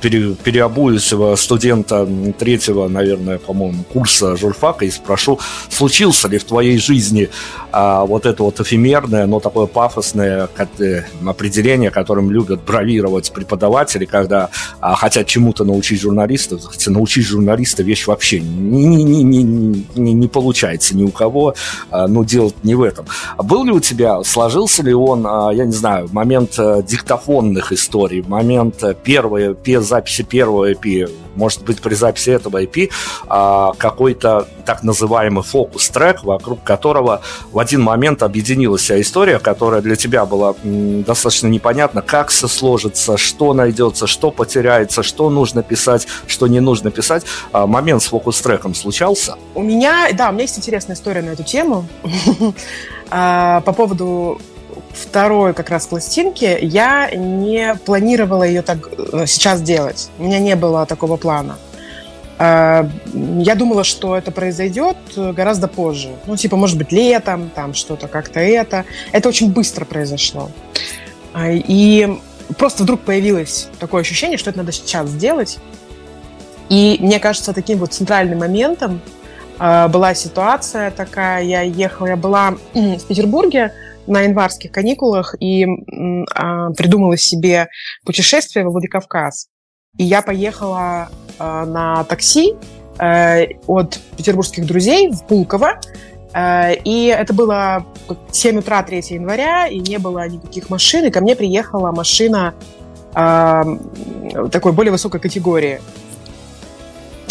[0.00, 6.78] пере, переобуюсь в студента третьего, наверное, по-моему, курса журфака и спрошу, случился ли в твоей
[6.78, 7.28] жизни
[7.72, 14.50] а, вот это вот эфемерное, но такое пафосное э, определение, которым любят бравировать преподаватели, когда
[14.80, 20.12] а, хотят чему-то научить журналистов, хотя научить журналиста вещь вообще не, не, не, не, не,
[20.12, 21.54] не получается ни у кого,
[21.90, 23.06] а, но дело не в этом.
[23.38, 28.22] Был ли у тебя, сложился ли он, а, я не знаю, момент э, диктофонных историй,
[28.26, 32.90] момент э, первой, записи первого EP, может быть, при записи этого EP,
[33.28, 37.22] а, какой-то так называемый фокус-трек, вокруг которого
[37.52, 43.16] в один момент объединилась вся история, которая для тебя была достаточно непонятна, как все сложится,
[43.16, 47.24] что найдется, что потеряется, что нужно писать, что не нужно писать.
[47.52, 49.36] Момент с фокус-треком случался?
[49.54, 51.86] У меня, да, у меня есть интересная история на эту тему.
[53.10, 54.38] А, по поводу
[54.98, 60.10] второй как раз пластинки, я не планировала ее так э, сейчас делать.
[60.18, 61.56] У меня не было такого плана.
[62.38, 62.88] А,
[63.38, 66.10] я думала, что это произойдет гораздо позже.
[66.26, 68.84] Ну, типа, может быть, летом, там что-то как-то это.
[69.12, 70.50] Это очень быстро произошло.
[71.32, 72.18] А, и
[72.56, 75.58] просто вдруг появилось такое ощущение, что это надо сейчас сделать.
[76.68, 79.00] И мне кажется, таким вот центральным моментом
[79.58, 83.72] а, была ситуация такая, я ехала, я была в Петербурге
[84.08, 85.66] на январских каникулах и
[86.34, 87.68] а, придумала себе
[88.04, 89.48] путешествие во Владикавказ.
[89.96, 92.54] И я поехала а, на такси
[92.98, 95.80] э, от петербургских друзей в Пулково,
[96.34, 97.86] э, и это было
[98.32, 102.54] 7 утра 3 января, и не было никаких машин, и ко мне приехала машина
[103.14, 105.80] такой более высокой категории.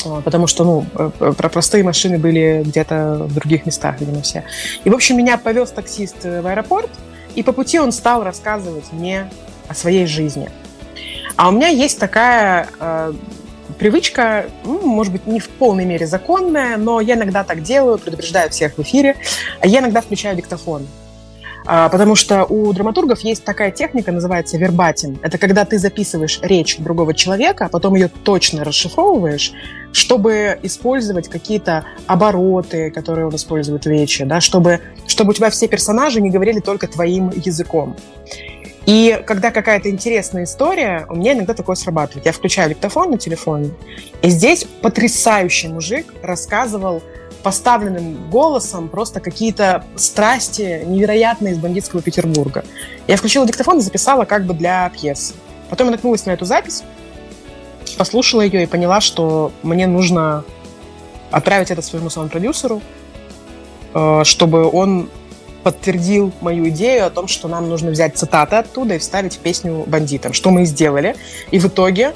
[0.06, 4.22] А, потому что, ну, э, э, про простые машины были где-то в других местах, видимо,
[4.22, 4.44] все.
[4.84, 6.90] И, в общем, меня повез таксист э, в аэропорт,
[7.36, 9.30] и по пути он стал рассказывать мне
[9.68, 10.50] о своей жизни.
[11.36, 13.14] А у меня есть такая э,
[13.78, 18.50] привычка, ну, может быть, не в полной мере законная, но я иногда так делаю, предупреждаю
[18.50, 19.18] всех в эфире.
[19.64, 20.88] Я иногда включаю диктофон.
[21.70, 25.20] А, потому что у драматургов есть такая техника, называется вербатин.
[25.22, 29.52] Это когда ты записываешь речь другого человека, а потом ее точно расшифровываешь,
[29.98, 35.68] чтобы использовать какие-то обороты, которые он использует в речи, да, чтобы, чтобы у тебя все
[35.68, 37.96] персонажи не говорили только твоим языком.
[38.86, 42.28] И когда какая-то интересная история, у меня иногда такое срабатывает.
[42.28, 43.72] Я включаю диктофон на телефоне,
[44.22, 47.02] и здесь потрясающий мужик рассказывал
[47.42, 52.64] поставленным голосом просто какие-то страсти невероятные из бандитского Петербурга.
[53.08, 55.34] Я включила диктофон и записала как бы для пьесы.
[55.72, 56.84] Потом я наткнулась на эту запись,
[57.96, 60.44] послушала ее и поняла, что мне нужно
[61.32, 62.82] отправить это своему саунд-продюсеру,
[63.94, 65.10] э, чтобы он
[65.64, 69.84] подтвердил мою идею о том, что нам нужно взять цитаты оттуда и вставить в песню
[69.86, 71.16] бандитам, что мы и сделали.
[71.52, 72.14] И в итоге,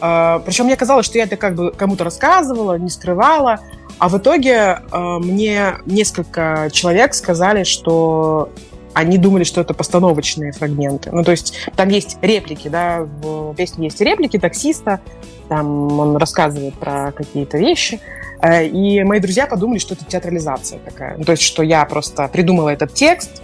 [0.00, 3.60] э, причем мне казалось, что я это как бы кому-то рассказывала, не скрывала,
[3.98, 8.50] а в итоге э, мне несколько человек сказали, что
[8.94, 11.10] они думали, что это постановочные фрагменты.
[11.12, 15.00] Ну, то есть там есть реплики, да, в песне есть реплики таксиста,
[15.48, 18.00] там он рассказывает про какие-то вещи,
[18.40, 21.16] э, и мои друзья подумали, что это театрализация такая.
[21.16, 23.42] Ну, то есть, что я просто придумала этот текст,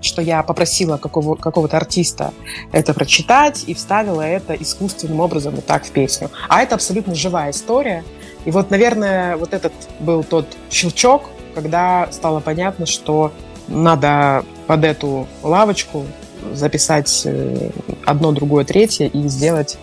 [0.00, 2.32] что я попросила какого, какого-то артиста
[2.70, 6.30] это прочитать и вставила это искусственным образом вот так в песню.
[6.48, 8.04] А это абсолютно живая история,
[8.44, 13.32] и вот, наверное, вот этот был тот щелчок, когда стало понятно, что
[13.68, 16.04] надо под эту лавочку
[16.52, 17.70] записать э,
[18.04, 19.78] одно, другое, третье и сделать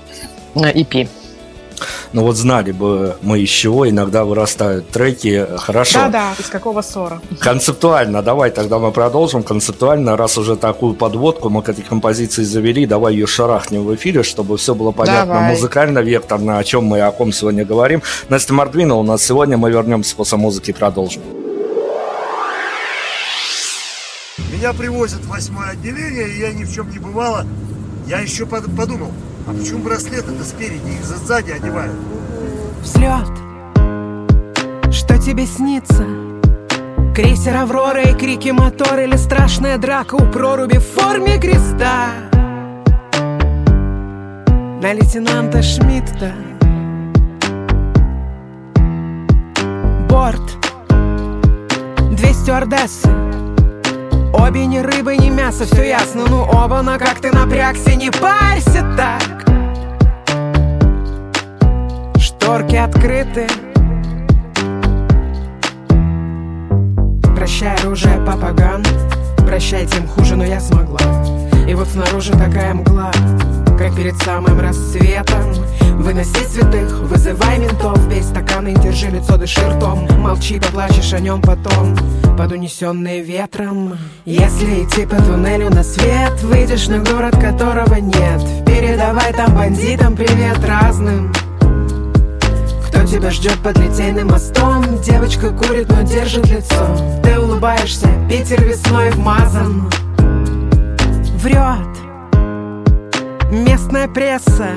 [0.55, 1.07] EP.
[2.13, 5.45] Ну вот знали бы мы из чего иногда вырастают треки.
[5.57, 5.99] Хорошо.
[5.99, 7.21] Да-да, из какого ссора.
[7.39, 9.43] Концептуально, давай тогда мы продолжим.
[9.43, 14.23] Концептуально, раз уже такую подводку мы к этой композиции завели, давай ее шарахнем в эфире,
[14.23, 15.49] чтобы все было понятно давай.
[15.51, 18.01] музыкально, векторно, о чем мы и о ком сегодня говорим.
[18.29, 21.21] Настя Мордвина у нас сегодня, мы вернемся после музыки и продолжим.
[24.55, 27.45] Меня привозят в восьмое отделение, и я ни в чем не бывало.
[28.07, 29.11] Я еще подумал,
[29.45, 31.93] а почему браслет это спереди, их сзади одевают?
[32.81, 33.27] Взлет,
[34.93, 36.07] что тебе снится?
[37.13, 42.09] Крейсер Аврора и крики мотор Или страшная драка у проруби в форме креста
[44.81, 46.33] На лейтенанта Шмидта
[50.09, 50.57] Борт
[52.11, 53.24] Две стюардессы
[54.37, 56.25] Обе ни рыбы, ни мясо, все ясно.
[56.27, 59.45] Ну оба, но как ты напрягся, не парься так.
[62.19, 63.47] Шторки открыты.
[67.35, 68.83] Прощай, оружие, папаган.
[69.37, 70.99] Прощай, тем хуже, но я смогла.
[71.67, 73.11] И вот снаружи такая мгла
[73.77, 75.53] Как перед самым рассветом.
[75.97, 80.07] Выноси святых, вызывай ментов Пей стаканы, держи лицо, дыши ртом.
[80.19, 81.95] Молчи, поплачешь о нем потом
[82.37, 83.97] Под унесенные ветром.
[84.25, 88.41] Если идти по туннелю на свет Выйдешь на город, которого нет.
[88.65, 91.33] Передавай там бандитам привет разным.
[92.87, 94.83] Кто тебя ждет под литейным мостом?
[95.01, 97.21] Девочка курит, но держит лицо.
[97.23, 99.89] Ты улыбаешься, Питер весной вмазан.
[101.41, 102.04] Врет
[103.55, 104.67] Местная пресса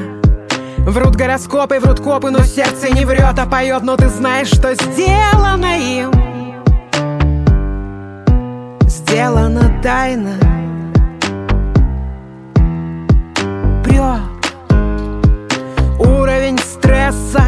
[0.79, 5.77] Врут гороскопы, врут копы, но сердце не врет, а поет, но ты знаешь, что сделано
[5.77, 6.13] им.
[8.87, 10.35] Сделано тайно.
[13.83, 14.23] Прет
[15.99, 17.43] уровень стресса.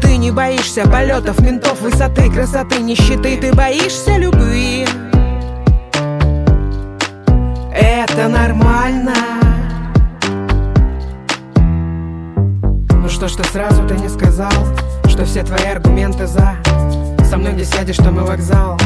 [0.00, 3.36] Ты не боишься полетов, ментов, высоты, красоты, нищеты.
[3.36, 4.86] Ты боишься любви.
[7.70, 9.43] Это нормально.
[13.24, 14.50] То, что сразу ты не сказал
[15.06, 16.56] Что все твои аргументы за.
[17.28, 18.78] Со мной не сядешь, что мы вокзал.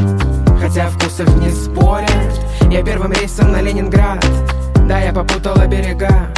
[0.60, 2.10] Хотя вкусах не спорят.
[2.70, 4.24] Я первым рейсом на Ленинград.
[4.88, 6.28] Да, я попутала берега.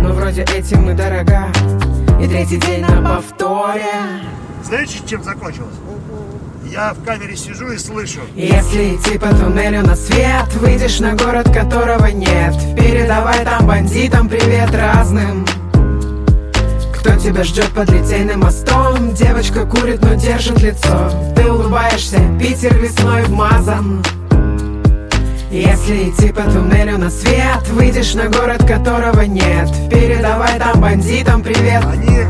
[0.00, 1.46] Но вроде этим мы дорога.
[2.20, 4.22] И третий день на повторе.
[4.64, 5.74] Знаете, чем закончилось?
[6.70, 8.20] Я в камере сижу и слышу.
[8.34, 12.54] Если идти по туннелю на свет Выйдешь на город, которого нет.
[12.76, 15.44] Передавай там бандитам привет разным
[17.02, 19.12] кто тебя ждет под литейным мостом?
[19.12, 21.10] Девочка курит, но держит лицо.
[21.34, 24.04] Ты улыбаешься, Питер весной вмазан.
[25.50, 29.68] Если идти по туннелю на свет Выйдешь на город, которого нет.
[29.90, 31.84] Передавай там бандитам привет.
[31.84, 32.20] Они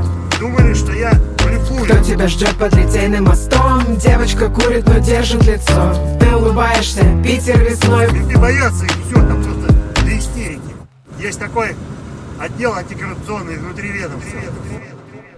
[0.41, 1.13] думали, что я
[1.45, 3.97] блефую Кто тебя ждет под литейным мостом?
[3.99, 5.95] Девочка курит, но держит лицо.
[6.19, 8.11] Ты улыбаешься, Питер весной.
[8.11, 10.75] Люди боятся, и все, там просто до истерики
[11.21, 11.77] Есть такой
[12.43, 14.41] отдел антикоррупционный внутри ведомства.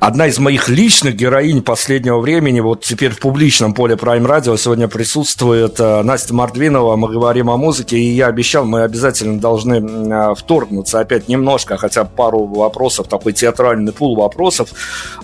[0.04, 4.86] Одна из моих личных героинь последнего времени, вот теперь в публичном поле Prime Radio сегодня
[4.86, 6.94] присутствует э, Настя Мордвинова.
[6.96, 12.04] Мы говорим о музыке, и я обещал, мы обязательно должны э, вторгнуться опять немножко, хотя
[12.04, 14.68] пару вопросов, такой театральный пул вопросов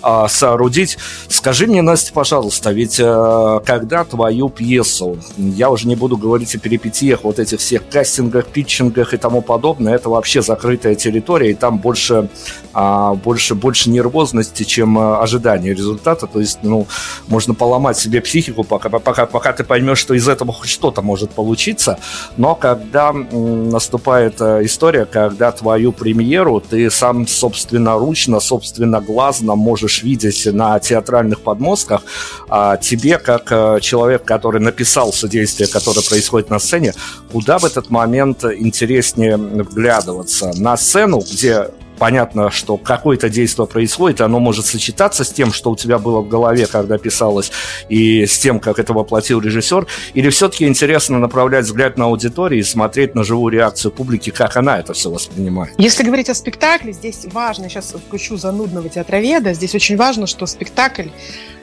[0.00, 0.96] а, соорудить.
[1.28, 6.58] Скажи мне, Настя, пожалуйста, ведь э, когда твою пьесу, я уже не буду говорить о
[6.58, 11.76] перипетиях, вот этих всех кастингах, питчингах и тому подобное, это вообще закрытая территория, и там
[11.80, 12.30] больше,
[12.72, 16.26] а, больше, больше нервозности, чем э, ожидание результата.
[16.26, 16.86] То есть, ну,
[17.28, 21.30] можно поломать себе психику, пока, пока, пока ты поймешь, что из этого хоть что-то может
[21.30, 21.98] получиться.
[22.36, 30.46] Но когда наступает э, история, когда твою премьеру ты сам собственноручно, собственно глазно можешь видеть
[30.52, 32.02] на театральных подмостках,
[32.48, 36.94] а тебе, как э, человек, который написал содействие, которое происходит на сцене,
[37.32, 40.52] куда в этот момент интереснее вглядываться?
[40.56, 41.66] На сцену, где
[42.00, 46.28] понятно, что какое-то действие происходит, оно может сочетаться с тем, что у тебя было в
[46.28, 47.52] голове, когда писалось,
[47.90, 52.62] и с тем, как это воплотил режиссер, или все-таки интересно направлять взгляд на аудиторию и
[52.62, 55.74] смотреть на живую реакцию публики, как она это все воспринимает?
[55.76, 61.08] Если говорить о спектакле, здесь важно, сейчас включу занудного театроведа, здесь очень важно, что спектакль,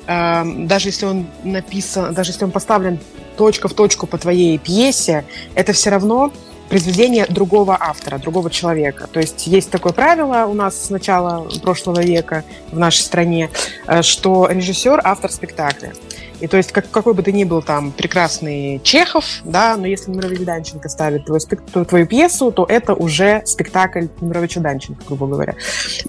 [0.05, 2.99] э, даже если он написан, даже если он поставлен
[3.37, 5.25] точка в точку по твоей пьесе,
[5.55, 6.31] это все равно
[6.69, 9.07] произведение другого автора, другого человека.
[9.07, 13.49] То есть есть такое правило у нас с начала прошлого века в нашей стране,
[13.87, 15.93] э, что режиссер– автор спектакля.
[16.39, 20.11] И то есть, как, какой бы ты ни был там прекрасный Чехов, да, но если
[20.11, 21.41] Мирович Данченко ставит твою,
[21.85, 25.55] твою пьесу, то это уже спектакль Мировича Данченко, грубо говоря.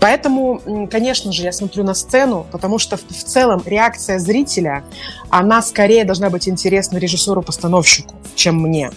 [0.01, 4.85] Поэтому, конечно же, я смотрю на сцену, потому что в, в целом реакция зрителя,
[5.31, 8.91] она скорее должна быть интересна режиссеру-постановщику, чем мне.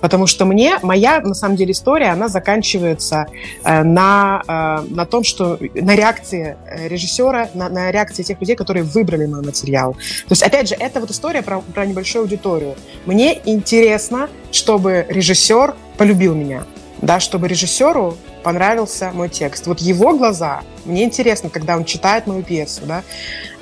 [0.00, 3.26] Потому что мне, моя, на самом деле, история, она заканчивается
[3.64, 8.56] э, на, э, на том, что на реакции э, режиссера, на, на реакции тех людей,
[8.56, 9.92] которые выбрали мой материал.
[9.92, 12.74] То есть, опять же, это вот история про, про небольшую аудиторию.
[13.06, 16.64] Мне интересно, чтобы режиссер полюбил меня,
[17.02, 19.66] да, чтобы режиссеру понравился мой текст.
[19.66, 23.02] Вот его глаза, мне интересно, когда он читает мою пьесу, да.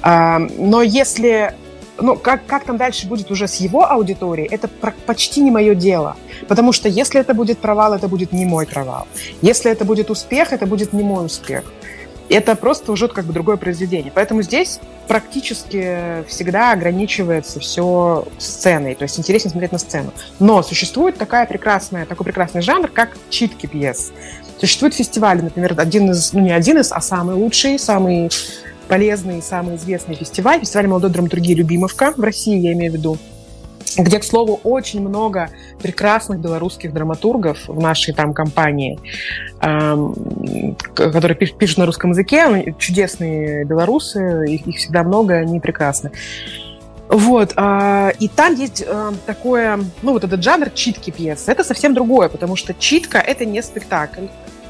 [0.03, 1.55] А, но если
[2.01, 4.69] ну, как, как там дальше будет уже с его аудиторией, это
[5.07, 6.17] почти не мое дело.
[6.47, 9.07] Потому что если это будет провал, это будет не мой провал.
[9.43, 11.65] Если это будет успех, это будет не мой успех.
[12.29, 14.13] Это просто уже как бы другое произведение.
[14.15, 18.95] Поэтому здесь практически всегда ограничивается все сценой.
[18.95, 20.13] То есть интереснее смотреть на сцену.
[20.39, 24.13] Но существует такая прекрасная, такой прекрасный жанр, как читки пьес.
[24.59, 28.31] Существуют фестивали, например, один из, ну не один из, а самый лучший, самый
[28.89, 33.18] полезный и самый известный фестиваль, фестиваль молодой драматургии «Любимовка» в России, я имею в виду,
[33.97, 38.99] где, к слову, очень много прекрасных белорусских драматургов в нашей там компании,
[39.61, 46.11] эм, которые пишут на русском языке, чудесные белорусы, их, их всегда много, они прекрасны.
[47.09, 51.51] Вот, э, и там есть э, такое, ну, вот этот жанр читки пьесы.
[51.51, 54.26] Это совсем другое, потому что читка— это не спектакль,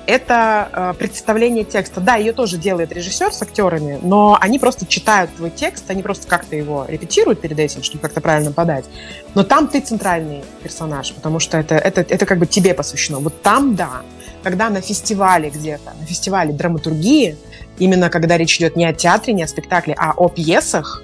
[0.09, 2.00] это э, представление текста.
[2.00, 6.26] Да, ее тоже делает режиссер с актерами, но они просто читают твой текст, они просто
[6.26, 8.86] как-то его репетируют перед этим, чтобы как-то правильно подать.
[9.34, 13.18] Но там ты центральный персонаж, потому что это, это, это как бы тебе посвящено.
[13.18, 14.00] Вот там, да,
[14.42, 17.36] когда на фестивале где-то, на фестивале драматургии,
[17.78, 21.02] именно когда речь идет не о театре, не о спектакле, а о пьесах,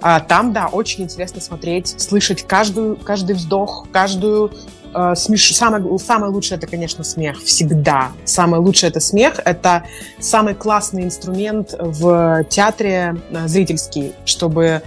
[0.00, 4.50] а, там, да, очень интересно смотреть, слышать каждую, каждый вздох, каждую
[4.94, 5.54] э, смеш...
[5.54, 7.42] самое, самое лучшее это, конечно, смех.
[7.42, 8.12] Всегда.
[8.24, 9.40] Самое лучшее это смех.
[9.44, 9.84] Это
[10.18, 14.82] самый классный инструмент в театре э, зрительский, чтобы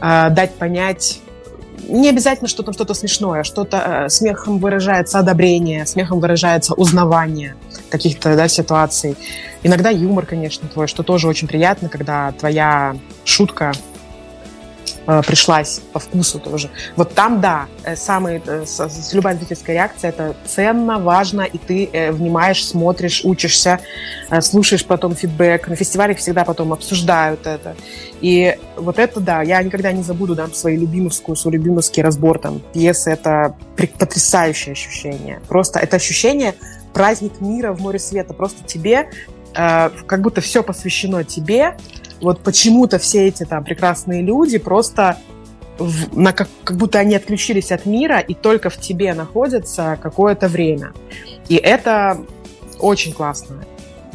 [0.00, 1.20] э, дать понять
[1.88, 7.54] не обязательно, что там что-то смешное, что-то э, смехом выражается одобрение, смехом выражается узнавание
[7.90, 9.16] каких-то да, ситуаций.
[9.62, 13.72] Иногда юмор, конечно, твой, что тоже очень приятно, когда твоя шутка
[15.06, 16.70] э, пришлась по вкусу тоже.
[16.96, 18.64] Вот там, да, э, самый, э,
[19.12, 23.80] любая зрительская реакция, это ценно, важно, и ты э, внимаешь, смотришь, учишься,
[24.40, 25.68] слушаешь потом фидбэк.
[25.68, 27.76] На фестивалях всегда потом обсуждают это.
[28.20, 32.60] И вот это, да, я никогда не забуду, да, свою любимовскую, свой любимовский разбор там
[32.72, 33.10] пьесы.
[33.10, 35.40] Это потрясающее ощущение.
[35.48, 36.54] Просто это ощущение
[36.94, 38.32] праздник мира в море света.
[38.32, 39.10] Просто тебе,
[39.52, 41.76] как будто все посвящено тебе,
[42.20, 45.18] вот почему-то все эти там прекрасные люди просто
[45.78, 50.48] в, на, как, как будто они отключились от мира и только в тебе находятся какое-то
[50.48, 50.92] время.
[51.48, 52.18] И это
[52.78, 53.64] очень классно.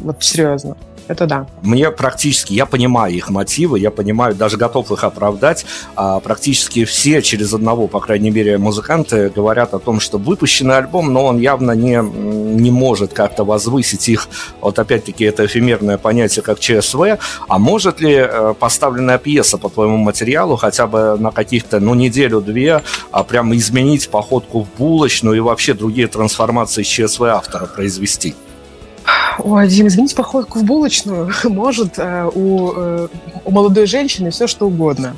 [0.00, 0.76] Вот серьезно
[1.08, 1.46] это да.
[1.62, 5.64] Мне практически, я понимаю их мотивы, я понимаю, даже готов их оправдать.
[5.96, 11.12] А практически все через одного, по крайней мере, музыканты говорят о том, что выпущенный альбом,
[11.12, 14.28] но он явно не, не может как-то возвысить их,
[14.60, 17.18] вот опять-таки это эфемерное понятие, как ЧСВ.
[17.48, 22.82] А может ли э, поставленная пьеса по твоему материалу хотя бы на каких-то, ну, неделю-две,
[23.10, 28.34] а прямо изменить походку в булочную и вообще другие трансформации ЧСВ автора произвести?
[29.38, 33.08] Ой, Дим, извините, походку в булочную может э, у, э,
[33.44, 35.16] у молодой женщины все что угодно.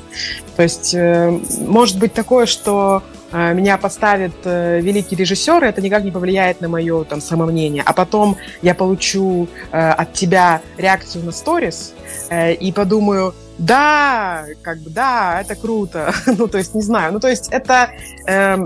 [0.55, 6.11] То есть э, может быть такое, что меня поставит великий режиссер, и это никак не
[6.11, 7.83] повлияет на мое там самомнение.
[7.85, 11.93] А потом я получу от тебя реакцию на сторис
[12.31, 16.13] и подумаю, да, как бы, да, это круто.
[16.25, 17.13] ну, то есть, не знаю.
[17.13, 17.89] Ну, то есть, это...
[18.27, 18.57] Э,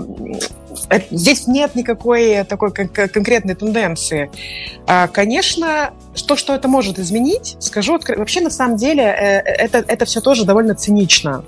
[0.88, 4.30] это здесь нет никакой такой кон- конкретной тенденции.
[4.86, 5.92] А, конечно,
[6.26, 8.20] то, что это может изменить, скажу открыто.
[8.20, 11.44] Вообще, на самом деле, э, это, это все тоже довольно цинично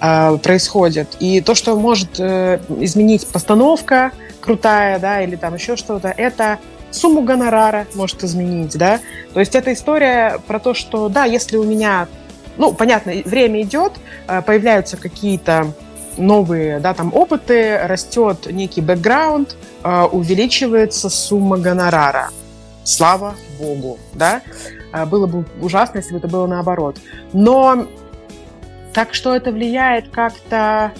[0.00, 1.16] э, происходит.
[1.20, 6.58] И то, что может э, изменить постановка крутая, да, или там еще что-то, это
[6.90, 9.00] сумму гонорара может изменить, да.
[9.34, 12.08] То есть это история про то, что, да, если у меня
[12.56, 13.92] ну, понятно, время идет,
[14.28, 15.74] э, появляются какие-то
[16.16, 22.30] новые да, там опыты, растет некий бэкграунд, э, увеличивается сумма гонорара.
[22.84, 24.42] Слава Богу, да?
[24.92, 26.98] Э, было бы ужасно, если бы это было наоборот.
[27.32, 27.86] Но
[28.92, 30.92] так что это влияет как-то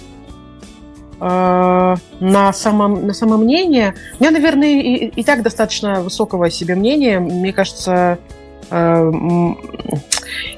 [1.21, 3.95] э, на, само, на самомнение.
[4.19, 7.21] У меня, наверное, и, и так достаточно высокого себе мнения.
[7.21, 8.19] Мне кажется,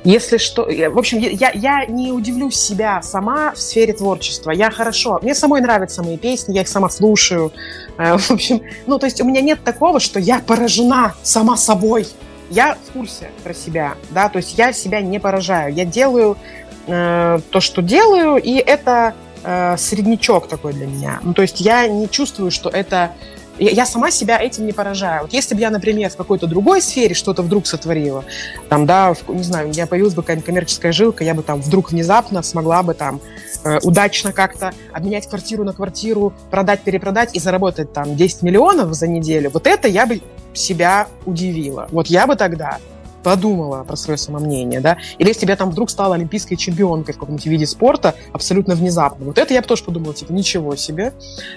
[0.04, 0.64] Если что...
[0.64, 4.50] В общем, я, я не удивлюсь себя сама в сфере творчества.
[4.50, 5.18] Я хорошо...
[5.22, 7.52] Мне самой нравятся мои песни, я их сама слушаю.
[7.98, 12.06] Э, в общем, ну, то есть у меня нет такого, что я поражена сама собой.
[12.50, 15.74] Я в курсе про себя, да, то есть я себя не поражаю.
[15.74, 16.38] Я делаю
[16.86, 21.20] э, то, что делаю, и это э, среднячок такой для меня.
[21.22, 23.12] Ну, то есть я не чувствую, что это
[23.58, 25.22] я сама себя этим не поражаю.
[25.22, 28.24] Вот если бы я, например, в какой-то другой сфере что-то вдруг сотворила,
[28.68, 31.60] там, да, в, не знаю, у меня появилась бы какая-нибудь коммерческая жилка, я бы там
[31.60, 33.20] вдруг внезапно смогла бы там
[33.64, 39.06] э, удачно как-то обменять квартиру на квартиру, продать, перепродать и заработать там 10 миллионов за
[39.06, 39.50] неделю.
[39.50, 40.20] Вот это я бы
[40.54, 41.88] себя удивила.
[41.90, 42.78] Вот я бы тогда
[43.22, 47.18] подумала про свое самомнение, да, или если бы я там вдруг стала олимпийской чемпионкой в
[47.18, 49.26] каком-нибудь виде спорта абсолютно внезапно.
[49.26, 51.12] Вот это я бы тоже подумала, типа, ничего себе.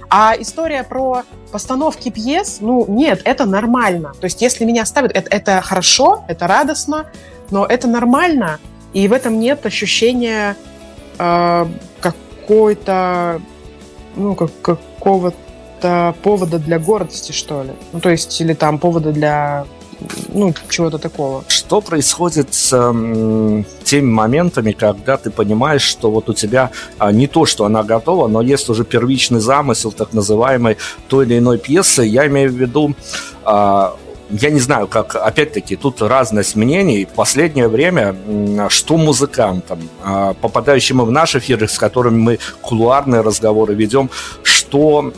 [0.10, 4.14] А история про постановки пьес, ну, нет, это нормально.
[4.20, 7.08] То есть если меня ставят, это, это хорошо, это радостно,
[7.52, 8.60] но это нормально,
[8.94, 10.56] и в этом нет ощущения
[11.18, 11.66] э,
[12.00, 13.42] какой-то,
[14.16, 17.72] ну, как, какого-то повода для гордости, что ли.
[17.94, 19.66] Ну, то есть, или там повода для
[20.34, 21.44] ну, чего-то такого.
[21.48, 27.28] Что происходит с э, теми моментами, когда ты понимаешь, что вот у тебя а, не
[27.28, 30.78] то, что она готова, но есть уже первичный замысел так называемой
[31.08, 32.04] той или иной пьесы.
[32.04, 32.96] Я имею в виду
[33.44, 33.96] а,
[34.32, 37.06] я не знаю, как, опять-таки, тут разность мнений.
[37.06, 38.16] В последнее время,
[38.70, 44.10] что музыкантам, а, попадающим в наш эфир, с которыми мы кулуарные разговоры ведем,
[44.44, 45.12] что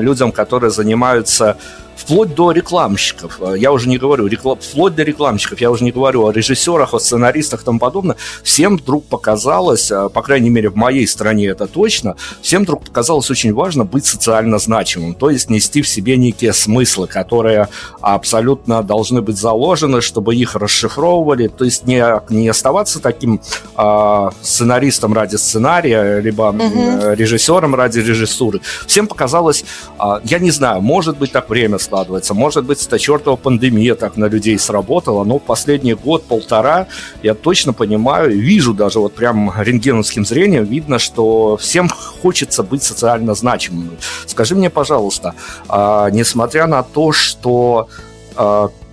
[0.00, 1.56] людям, которые занимаются
[1.96, 3.40] вплоть до рекламщиков.
[3.40, 6.94] Э, я уже не говорю, реклам, вплоть до рекламщиков, я уже не говорю о режиссерах,
[6.94, 8.16] о сценаристах и тому подобное.
[8.42, 13.30] Всем вдруг показалось, э, по крайней мере в моей стране это точно, всем вдруг показалось
[13.30, 17.68] очень важно быть социально значимым, то есть нести в себе некие смыслы, которые
[18.00, 23.40] абсолютно должны быть заложены, чтобы их расшифровывали, то есть не, не оставаться таким
[23.76, 27.14] э, сценаристом ради сценария, либо угу.
[27.14, 28.60] режиссером ради режиссуры.
[28.86, 29.64] Всем показалось,
[29.98, 32.34] э, я не знаю, может быть так время складывается.
[32.34, 36.86] Может быть, эта чертова пандемия так на людей сработала, но последний год-полтора
[37.22, 41.88] я точно понимаю, вижу даже вот прям рентгеновским зрением, видно, что всем
[42.22, 43.90] хочется быть социально значимым.
[44.26, 45.34] Скажи мне, пожалуйста,
[45.68, 47.88] а, несмотря на то, что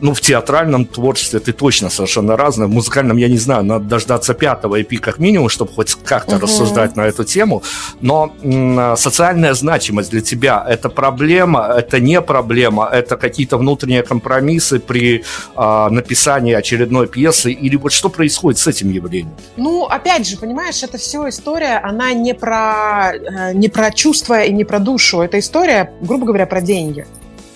[0.01, 2.67] ну, в театральном творчестве ты точно совершенно разная.
[2.67, 6.43] В музыкальном, я не знаю, надо дождаться пятого EP как минимум, чтобы хоть как-то угу.
[6.43, 7.63] рассуждать на эту тему.
[8.01, 14.79] Но м- социальная значимость для тебя– это проблема, это не проблема, это какие-то внутренние компромиссы
[14.79, 15.23] при
[15.55, 17.51] э, написании очередной пьесы?
[17.51, 19.35] Или вот что происходит с этим явлением?
[19.57, 24.53] Ну, опять же, понимаешь, это все история, она не про, э, не про чувства и
[24.53, 25.21] не про душу.
[25.21, 27.05] Это история, грубо говоря, про деньги.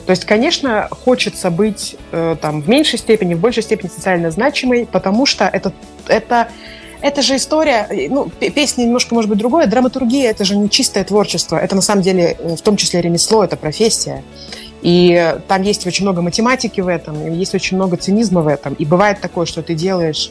[0.06, 4.86] То есть, конечно, хочется быть э, там в меньшей степени, в большей степени социально значимой,
[4.86, 5.72] потому что это,
[6.08, 6.50] это,
[7.02, 11.06] это же история, э, ну, песня немножко может быть другое, драматургия— это же не чистое
[11.06, 14.24] творчество, это на самом деле э, в том числе ремесло, это профессия.
[14.82, 18.74] И там есть очень много математики в этом, есть очень много цинизма в этом.
[18.74, 20.30] И бывает такое, что ты делаешь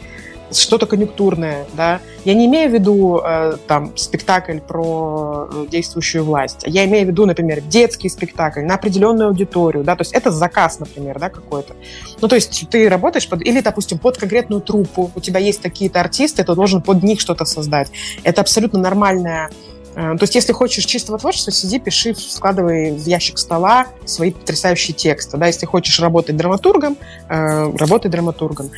[0.53, 2.01] что-то конъюнктурное, да.
[2.25, 6.63] Я не имею в виду э, там спектакль про э, действующую власть.
[6.67, 10.79] Я имею в виду, например, детский спектакль на определенную аудиторию, да, то есть это заказ,
[10.79, 11.75] например, да, какой-то.
[12.21, 16.01] Ну, то есть ты работаешь под, или, допустим, под конкретную труппу, у тебя есть такие-то
[16.01, 17.91] артисты, ты должен под них что-то создать.
[18.23, 19.51] Это абсолютно нормальная
[19.95, 25.37] то есть, если хочешь чистого творчества, сиди, пиши, складывай в ящик стола свои потрясающие тексты.
[25.37, 25.47] Да?
[25.47, 26.97] Если хочешь работать драматургом,
[27.29, 28.71] э, работай драматургом.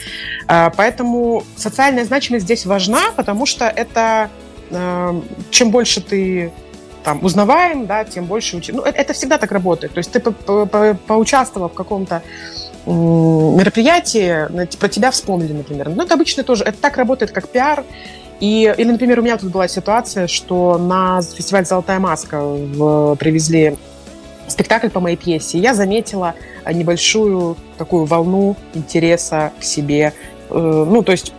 [0.49, 4.31] Э, поэтому социальная значимость здесь важна, потому что это
[5.51, 6.51] чем больше ты
[7.05, 8.61] там узнаваем, да, тем больше.
[8.69, 9.93] Ну, это всегда так работает.
[9.93, 12.23] То есть ты по -по поучаствовал в каком-то
[12.87, 15.89] мероприятии, про тебя вспомнили, например.
[15.91, 17.85] Ну, это обычно тоже, это так работает, как пиар,
[18.41, 23.77] и, или, например, у меня тут была ситуация, что на фестиваль «Золотая маска» в, привезли
[24.49, 25.59] спектакль по моей пьесе.
[25.59, 26.35] Я заметила
[26.71, 30.13] небольшую такую волну интереса к себе.
[30.51, 31.33] Э, ну, то есть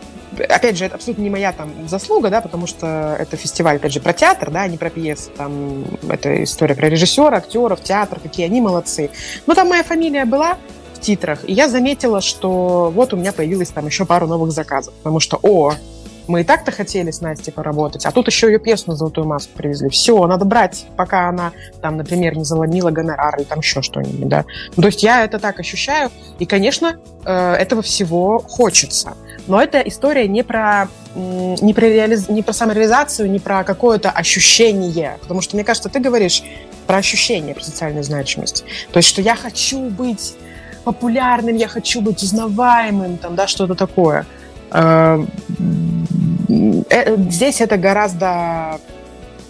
[0.48, 4.00] опять же, это абсолютно не моя там заслуга, да, потому что это фестиваль, опять же,
[4.00, 5.30] про театр, да, а не про пьесы.
[5.36, 9.10] Там это история про режиссера, актеров, театр, какие они молодцы.
[9.46, 10.58] Но там моя фамилия была
[10.94, 14.94] в титрах, и я заметила, что вот у меня появилось там еще пару новых заказов,
[14.94, 15.74] потому что, о,
[16.28, 19.52] мы и так-то хотели с Настей поработать, а тут еще ее пьесу на «Золотую маску»
[19.56, 19.88] привезли.
[19.88, 24.44] Все, надо брать, пока она, там, например, не заломила гонорар или там еще что-нибудь, да.
[24.76, 29.14] Ну, то есть я это так ощущаю, и, конечно, э, этого всего хочется.
[29.46, 32.28] Но эта история не про, не про, реализ...
[32.28, 35.18] не про самореализацию, не про какое-то ощущение.
[35.20, 36.42] Потому что, мне кажется, ты говоришь
[36.86, 38.64] про ощущение, про социальную значимость.
[38.92, 40.34] То есть, что я хочу быть
[40.84, 44.26] популярным, я хочу быть узнаваемым, там, да, что-то такое.
[46.48, 48.80] Э, здесь это гораздо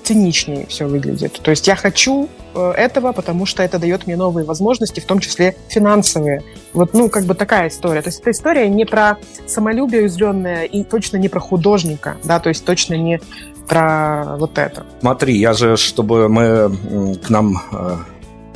[0.07, 1.41] циничнее все выглядит.
[1.43, 5.19] То есть я хочу э, этого, потому что это дает мне новые возможности, в том
[5.19, 6.43] числе финансовые.
[6.73, 8.03] Вот, ну, как бы такая история.
[8.03, 9.17] То есть эта история не про
[9.47, 13.21] самолюбие уязвленное и точно не про художника, да, то есть точно не
[13.67, 14.87] про вот это.
[15.01, 17.97] Смотри, я же, чтобы мы к нам э,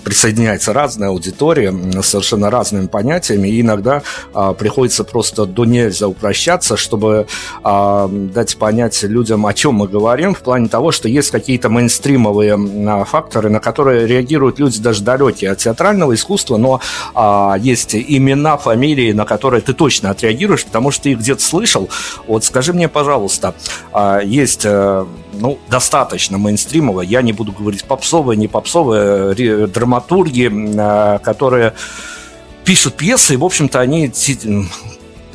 [0.04, 1.72] присоединяется разная аудитория
[2.02, 4.02] с совершенно разными понятиями, и иногда
[4.34, 7.26] а, приходится просто до нельзя упрощаться, чтобы
[7.62, 12.56] а, дать понять людям, о чем мы говорим, в плане того, что есть какие-то мейнстримовые
[12.88, 16.80] а, факторы, на которые реагируют люди даже далекие от театрального искусства, но
[17.14, 21.88] а, есть имена, фамилии, на которые ты точно отреагируешь, потому что ты их где-то слышал.
[22.26, 23.54] Вот скажи мне, пожалуйста,
[23.92, 25.06] а, есть а,
[25.40, 29.34] ну, достаточно мейнстримовая, я не буду говорить попсовая, не попсовая,
[29.66, 31.74] драматурги, а, которые
[32.64, 34.12] пишут пьесы, и, в общем-то, они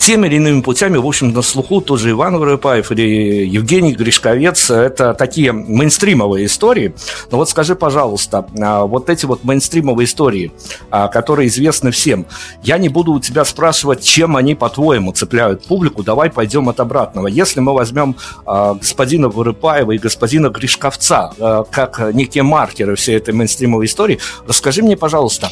[0.05, 4.69] теми или иными путями, в общем, на слуху тоже Иван Воропаев или Евгений Гришковец.
[4.69, 6.93] Это такие мейнстримовые истории.
[7.31, 10.51] Но вот скажи, пожалуйста, а, вот эти вот мейнстримовые истории,
[10.91, 12.27] а, которые известны всем,
[12.61, 16.03] я не буду у тебя спрашивать, чем они, по-твоему, цепляют публику.
[16.03, 17.25] Давай пойдем от обратного.
[17.25, 23.87] Если мы возьмем а, господина Воропаева и господина Гришковца как некие маркеры всей этой мейнстримовой
[23.87, 25.49] истории, расскажи мне, пожалуйста,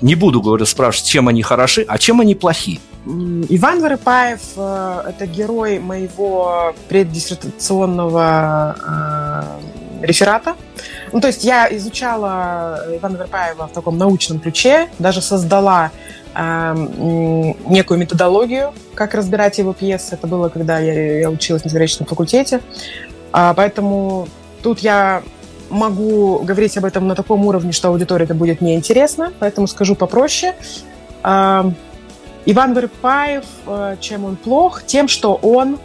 [0.00, 2.78] не буду, говорю, спрашивать, чем они хороши, а чем они плохи.
[3.06, 8.76] Иван Воропаев э,– это герой моего преддиссертационного
[10.02, 10.54] э, реферата.
[11.12, 15.90] Ну, то есть я изучала Ивана Воропаева в таком научном ключе, даже создала
[16.34, 16.74] э,
[17.66, 20.14] некую методологию, как разбирать его пьесы.
[20.14, 22.60] Это было, когда я, я училась на заграничном факультете.
[23.32, 24.28] А, поэтому
[24.62, 25.22] тут я
[25.70, 30.54] могу говорить об этом на таком уровне, что аудитория это будет неинтересно, поэтому скажу попроще.
[32.50, 34.84] Иван Вырыпаев, э, чем он плох?
[34.84, 35.78] Тем, что он...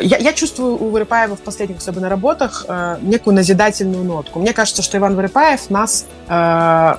[0.00, 4.38] Я, я чувствую у Вырыпаева в последних особенно работах э, некую назидательную нотку.
[4.38, 6.94] Мне кажется, что Иван Вырыпаев нас э,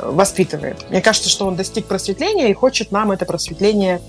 [0.00, 0.90] воспитывает.
[0.90, 4.00] Мне кажется, что он достиг просветления и хочет нам это просветление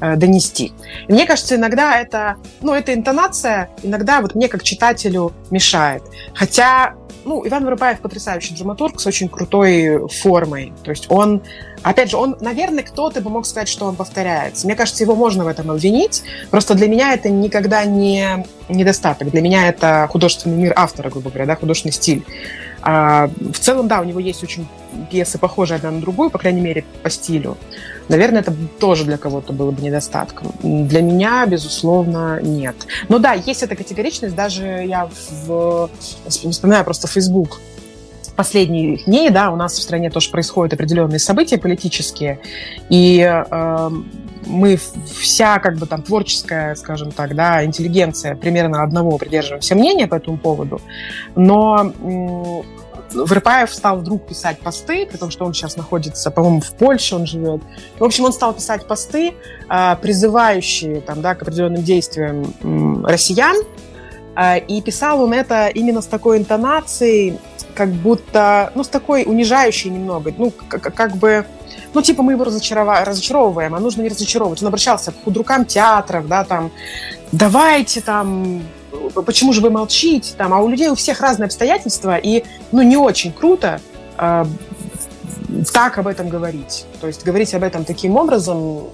[0.00, 0.72] донести.
[1.08, 6.02] И мне кажется, иногда это, ну, эта интонация иногда вот мне как читателю мешает.
[6.34, 6.94] Хотя
[7.24, 10.72] ну, Иван Воропаев потрясающий драматург с очень крутой формой.
[10.82, 11.42] То есть он,
[11.84, 14.66] опять же, он, наверное, кто-то бы мог сказать, что он повторяется.
[14.66, 16.22] Мне кажется, его можно в этом обвинить.
[16.50, 19.30] Просто для меня это никогда не недостаток.
[19.30, 22.24] Для меня это художественный мир автора, грубо говоря, да, художественный стиль.
[22.82, 24.66] А, в целом, да, у него есть очень
[25.10, 27.56] пьесы, похожие одна на другую, по крайней мере, по стилю.
[28.08, 30.52] Наверное, это тоже для кого-то было бы недостатком.
[30.62, 32.76] Для меня, безусловно, нет.
[33.08, 34.34] Но да, есть эта категоричность.
[34.34, 35.08] Даже я
[35.46, 35.88] в...
[36.28, 37.60] вспоминаю просто Facebook
[38.36, 42.40] последних дней, да, у нас в стране тоже происходят определенные события политические,
[42.88, 43.90] и э,
[44.46, 44.78] мы
[45.18, 50.38] вся как бы там творческая, скажем так, да, интеллигенция примерно одного придерживаемся мнения по этому
[50.38, 50.80] поводу,
[51.34, 51.92] но
[53.14, 57.26] Вырыпаев стал вдруг писать посты, при том, что он сейчас находится, по-моему, в Польше он
[57.26, 57.62] живет.
[57.98, 59.34] В общем, он стал писать посты,
[59.68, 63.56] а, призывающие там, да, к определенным действиям россиян,
[64.68, 67.38] и писал он это именно с такой интонацией,
[67.74, 71.46] как будто, ну, с такой унижающей немного, ну, как, как бы,
[71.92, 74.62] ну, типа мы его разочарова- разочаровываем, а нужно не разочаровывать.
[74.62, 76.70] Он обращался к худрукам театров, да, там,
[77.32, 78.62] давайте там
[79.26, 82.96] почему же вы молчите, там, а у людей у всех разные обстоятельства, и, ну, не
[82.96, 83.80] очень круто
[84.18, 84.44] э,
[85.72, 86.86] так об этом говорить.
[87.00, 88.84] То есть говорить об этом таким образом,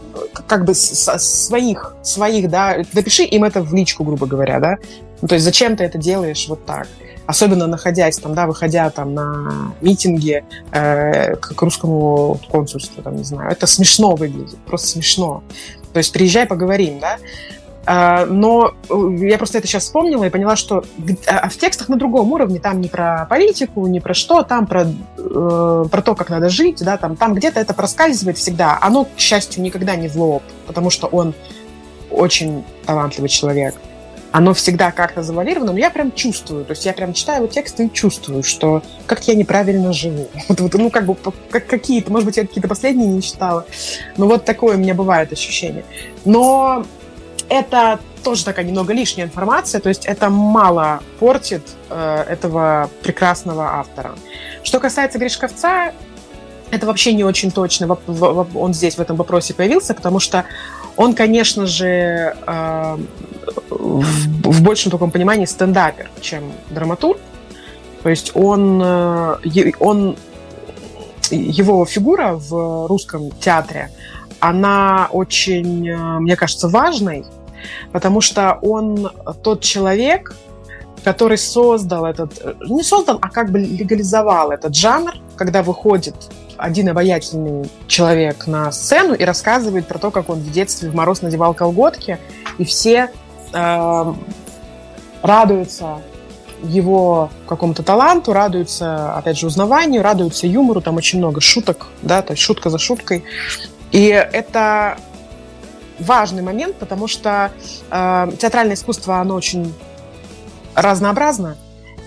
[0.46, 4.76] как бы со своих, своих, да, напиши им это в личку, грубо говоря, да,
[5.22, 6.88] ну, то есть зачем ты это делаешь вот так?
[7.26, 13.52] Особенно находясь там, да, выходя там на митинги э, к русскому консульству, там, не знаю,
[13.52, 15.42] это смешно выглядит, просто смешно.
[15.92, 17.18] То есть приезжай, поговорим, да.
[17.86, 20.84] А, но э, я просто это сейчас вспомнила и поняла, что
[21.26, 24.82] а в текстах на другом уровне, там не про политику, не про что, там про,
[24.82, 28.78] э, про то, как надо жить, да, там, там где-то это проскальзывает всегда.
[28.80, 31.34] Оно, к счастью, никогда не в лоб, потому что он
[32.10, 33.74] очень талантливый человек.
[34.32, 37.80] Оно всегда как-то завалировано, но я прям чувствую, то есть я прям читаю его текст
[37.80, 40.28] и чувствую, что как-то я неправильно живу.
[40.48, 41.16] Вот, вот, ну, как бы
[41.50, 43.66] как, какие-то, может быть, я какие-то последние не читала,
[44.16, 45.84] но вот такое у меня бывает ощущение.
[46.24, 46.84] Но
[47.50, 54.12] это тоже такая немного лишняя информация, то есть это мало портит э, этого прекрасного автора.
[54.62, 55.92] Что касается Гришковца,
[56.70, 57.98] это вообще не очень точно.
[58.54, 60.44] Он здесь в этом вопросе появился, потому что
[60.96, 62.96] он, конечно же, э,
[63.68, 67.18] в, в большем таком понимании стендапер, чем драматург.
[68.02, 70.16] То есть он, э, он
[71.30, 73.90] его фигура в русском театре,
[74.40, 77.24] она очень, э, мне кажется, важной,
[77.92, 79.10] потому что он
[79.42, 80.34] тот человек,
[81.04, 86.14] который создал этот, не создал, а как бы легализовал этот жанр, когда выходит
[86.56, 91.22] один обаятельный человек на сцену и рассказывает про то, как он в детстве в мороз
[91.22, 92.18] надевал колготки,
[92.58, 93.10] и все
[93.52, 94.14] э,
[95.22, 96.02] радуются
[96.62, 102.32] его какому-то таланту, радуются, опять же, узнаванию, радуются юмору, там очень много шуток, да, то
[102.34, 103.24] есть шутка за шуткой.
[103.92, 104.98] И это
[106.00, 107.52] важный момент, потому что
[107.90, 109.72] э, театральное искусство, оно очень
[110.74, 111.56] разнообразно,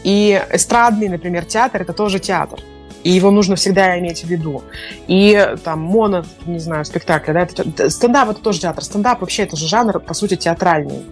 [0.04, 2.60] и эстрадный, например, театр– это тоже театр
[3.04, 4.64] и его нужно всегда иметь в виду.
[5.08, 8.84] И там моно, не знаю, спектакль, да, это, стендап это тоже театр.
[8.84, 11.04] Стендап вообще это же жанр, по сути, театральный.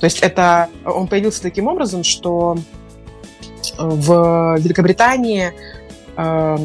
[0.00, 2.56] То есть это он появился таким образом, что
[3.78, 5.52] в Великобритании
[6.16, 6.58] э,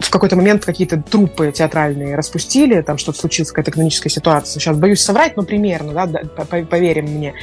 [0.00, 4.60] в какой-то момент какие-то трупы театральные распустили, там что-то случилось, какая-то экономическая ситуация.
[4.60, 7.34] Сейчас боюсь соврать, но примерно, да, поверим мне.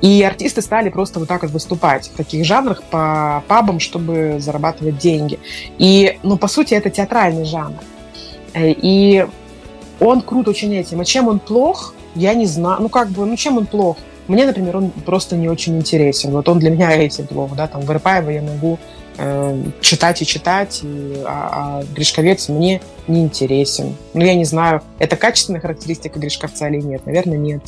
[0.00, 4.98] И артисты стали просто вот так вот выступать в таких жанрах по пабам, чтобы зарабатывать
[4.98, 5.38] деньги.
[5.78, 7.78] И, ну, по сути, это театральный жанр.
[8.52, 9.26] Э, и
[10.00, 11.00] он крут очень этим.
[11.00, 12.82] А чем он плох, я не знаю.
[12.82, 13.96] Ну, как бы, ну, чем он плох?
[14.28, 16.32] Мне, например, он просто не очень интересен.
[16.32, 18.78] Вот он для меня этим плох, да, там, Вырыпаева я могу
[19.80, 23.96] читать и читать, и, а, а Гришковец мне не интересен.
[24.12, 27.06] Ну, я не знаю, это качественная характеристика Гришковца или нет?
[27.06, 27.62] Наверное, нет.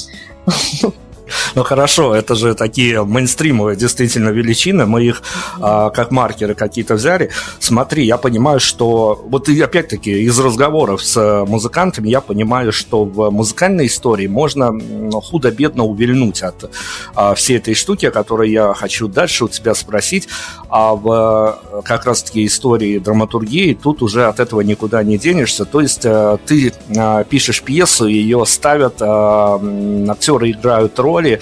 [1.54, 5.22] Ну хорошо, это же такие мейнстримовые действительно величины, мы их
[5.60, 7.30] а, как маркеры какие-то взяли.
[7.58, 13.30] Смотри, я понимаю, что вот и опять-таки из разговоров с музыкантами я понимаю, что в
[13.30, 14.72] музыкальной истории можно
[15.20, 16.70] худо-бедно увильнуть от
[17.14, 20.28] а, всей этой штуки, о которой я хочу дальше у тебя спросить.
[20.68, 25.64] А в как раз-таки истории драматургии тут уже от этого никуда не денешься.
[25.64, 29.60] То есть а, ты а, пишешь пьесу, ее ставят, а,
[30.08, 31.40] актеры играют роль, роли,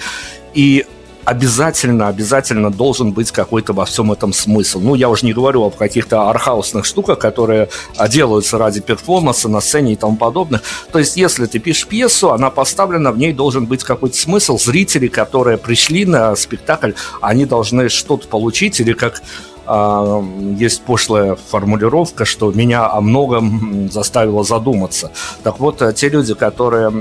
[0.53, 0.85] и
[1.25, 4.79] обязательно, обязательно должен быть какой-то во всем этом смысл.
[4.79, 7.67] Ну, я уже не говорю об каких-то архаусных штуках, которые
[7.97, 10.61] а, делаются ради перформанса на сцене и тому подобное.
[10.91, 14.59] То есть, если ты пишешь пьесу, она поставлена, в ней должен быть какой-то смысл.
[14.59, 19.21] Зрители, которые пришли на спектакль, они должны что-то получить или как
[19.67, 25.11] есть пошлая формулировка, что меня о многом заставило задуматься.
[25.43, 26.91] Так вот, э, те люди, которые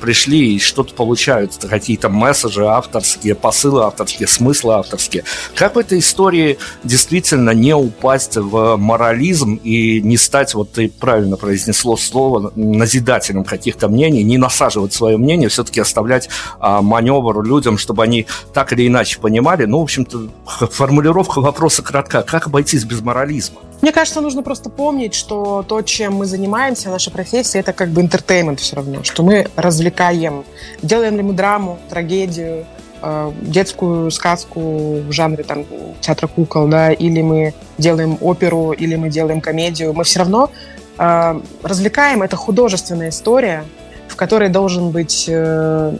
[0.00, 6.58] пришли и что-то получают, какие-то месседжи авторские, посылы авторские, смыслы авторские, как в этой истории
[6.84, 13.88] действительно не упасть в морализм и не стать, вот ты правильно произнесло слово, назидателем каких-то
[13.88, 16.28] мнений, не насаживать свое мнение, все-таки оставлять
[16.60, 19.64] а, маневр людям, чтобы они так или иначе понимали.
[19.64, 20.28] Ну, в общем-то,
[20.70, 22.22] формулировка вопроса кратка.
[22.22, 23.60] Как обойтись без морализма?
[23.80, 28.00] Мне кажется, нужно просто помнить, что то, чем мы занимаемся, наша профессия, это как бы
[28.00, 30.44] интертеймент все равно, что мы развлекаем.
[30.82, 32.66] Делаем ли мы драму, трагедию,
[33.02, 35.64] э, детскую сказку в жанре там
[36.00, 40.50] театра кукол, да, или мы делаем оперу, или мы делаем комедию, мы все равно
[40.98, 42.22] э, развлекаем.
[42.22, 43.64] Это художественная история,
[44.08, 45.96] в которой должен быть э,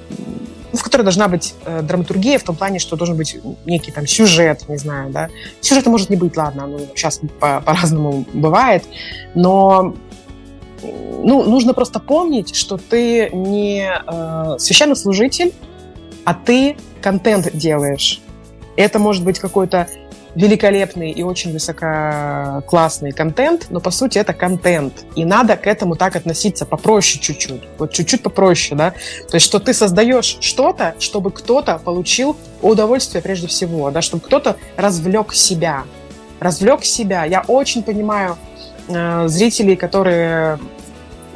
[0.73, 4.69] в которой должна быть э, драматургия в том плане, что должен быть некий там сюжет,
[4.69, 5.29] не знаю, да.
[5.61, 8.85] Сюжета может не быть, ладно, ну, сейчас по- по-разному бывает,
[9.35, 9.95] но
[10.83, 15.53] ну, нужно просто помнить, что ты не э, священнослужитель,
[16.25, 18.21] а ты контент делаешь.
[18.77, 19.89] Это может быть какой-то
[20.39, 25.05] великолепный и очень высококлассный контент, но по сути это контент.
[25.16, 27.62] И надо к этому так относиться попроще чуть-чуть.
[27.76, 28.93] Вот чуть-чуть попроще, да.
[29.28, 34.57] То есть, что ты создаешь что-то, чтобы кто-то получил удовольствие прежде всего, да, чтобы кто-то
[34.76, 35.82] развлек себя.
[36.39, 37.24] Развлек себя.
[37.24, 38.39] Я очень понимаю
[38.86, 40.61] э, зрителей, которые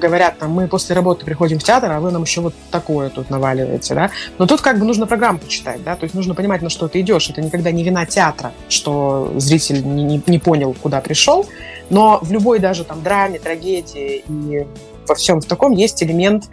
[0.02, 3.30] говорят, там, мы после работы приходим в театр, а вы нам еще вот такое тут
[3.30, 4.10] наваливаете, да.
[4.38, 7.00] Но тут как бы нужно программу почитать, да, то есть нужно понимать, на что ты
[7.00, 7.30] идешь.
[7.30, 11.46] Это никогда не вина театра, что зритель не, не, не понял, куда пришел.
[11.90, 14.66] Но в любой даже там драме, трагедии и
[15.06, 16.44] во всем в таком есть элемент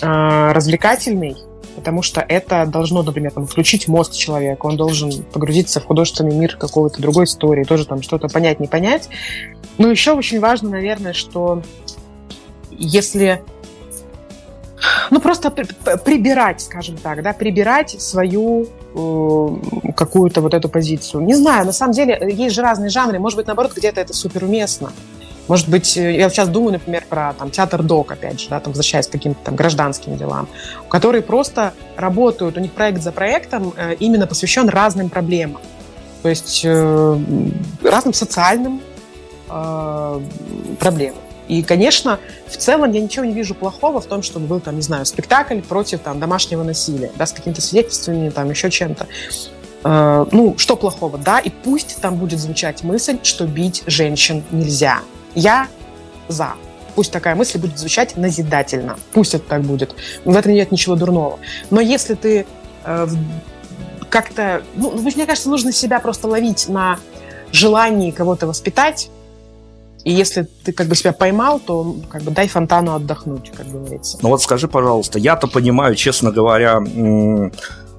[0.00, 1.36] э, развлекательный,
[1.76, 6.56] потому что это должно, например, там, включить мозг человека, он должен погрузиться в художественный мир
[6.56, 9.08] какого-то другой истории, тоже там что-то понять, не понять.
[9.78, 11.62] Но еще очень важно, наверное, что
[12.80, 13.42] если
[15.10, 21.22] ну, просто прибирать, скажем так, да, прибирать свою э, какую-то вот эту позицию.
[21.22, 23.18] Не знаю, на самом деле, есть же разные жанры.
[23.18, 24.92] Может быть, наоборот, где-то это супер уместно.
[25.48, 28.72] Может быть, э, я сейчас думаю, например, про там, театр док, опять же, да, там,
[28.72, 30.48] возвращаясь к каким-то там гражданским делам,
[30.88, 35.60] которые просто работают, у них проект за проектом э, именно посвящен разным проблемам.
[36.22, 37.18] То есть э,
[37.82, 38.80] разным социальным
[39.48, 40.20] э,
[40.78, 41.18] проблемам.
[41.50, 44.82] И, конечно, в целом я ничего не вижу плохого в том, чтобы был, там, не
[44.82, 49.08] знаю, спектакль против там, домашнего насилия, да, с какими-то свидетельствами, там, еще чем-то.
[49.82, 55.00] Э, ну, что плохого, да, и пусть там будет звучать мысль, что бить женщин нельзя.
[55.34, 55.66] Я
[56.28, 56.52] за.
[56.94, 58.96] Пусть такая мысль будет звучать назидательно.
[59.12, 59.96] Пусть это так будет.
[60.24, 61.40] В этом нет ничего дурного.
[61.70, 62.46] Но если ты
[62.84, 63.08] э,
[64.08, 64.62] как-то...
[64.76, 67.00] Ну, мне кажется, нужно себя просто ловить на
[67.50, 69.10] желании кого-то воспитать,
[70.04, 74.18] и если ты как бы себя поймал, то как бы дай фонтану отдохнуть, как говорится.
[74.22, 76.80] Ну вот скажи, пожалуйста, я-то понимаю, честно говоря,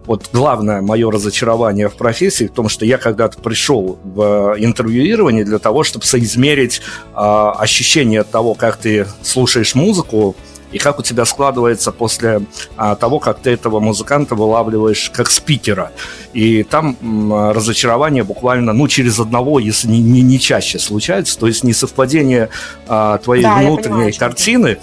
[0.06, 5.60] вот главное мое разочарование в профессии в том, что я когда-то пришел в интервьюирование для
[5.60, 6.82] того, чтобы соизмерить
[7.14, 10.36] э, ощущение того, как ты слушаешь музыку,
[10.72, 12.42] и как у тебя складывается после
[12.78, 15.92] а, того, как ты этого музыканта вылавливаешь как спикера.
[16.34, 21.48] И там м, разочарование буквально, ну, через одного, если не, не, не чаще случается, то
[21.48, 22.50] есть не совпадение
[22.88, 24.78] а, твоей да, внутренней понимаю, картины.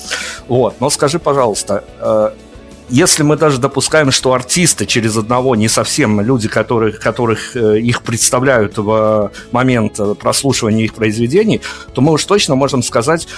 [0.49, 0.81] Вот.
[0.81, 2.35] Но скажи, пожалуйста, а,
[2.91, 8.03] если мы даже допускаем, что артисты через одного не совсем люди, которых, которых э, их
[8.03, 11.61] представляют в момент прослушивания их произведений,
[11.93, 13.29] то мы уж точно можем сказать,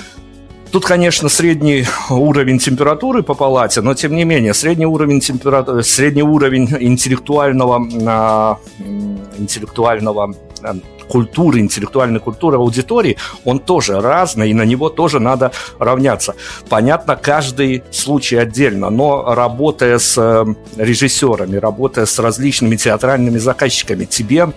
[0.72, 6.22] Тут, конечно, средний уровень температуры по палате, но тем не менее средний уровень температуры, средний
[6.22, 10.74] уровень интеллектуального, э, интеллектуального э,
[11.08, 15.50] культуры, интеллектуальной культуры аудитории, он тоже разный, и на него тоже надо
[15.80, 16.34] равняться.
[16.68, 20.44] Понятно, каждый случай отдельно, но работая с э,
[20.76, 24.52] режиссерами, работая с различными театральными заказчиками, тебе а,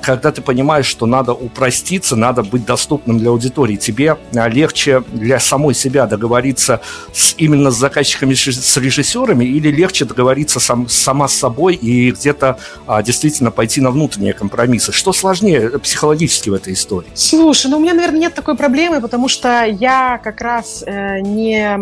[0.00, 5.38] когда ты понимаешь, что надо упроститься, надо быть доступным для аудитории, тебе а, легче для
[5.40, 6.80] самой себя договориться
[7.12, 12.58] с, именно с заказчиками, с режиссерами, или легче договориться сам, сама с собой и где-то
[12.86, 14.92] а, действительно пойти на внутренние компромиссы?
[14.92, 17.10] Что сложнее психологически в этой истории?
[17.14, 21.76] Слушай, ну у меня, наверное, нет такой проблемы, потому что я как раз э, не,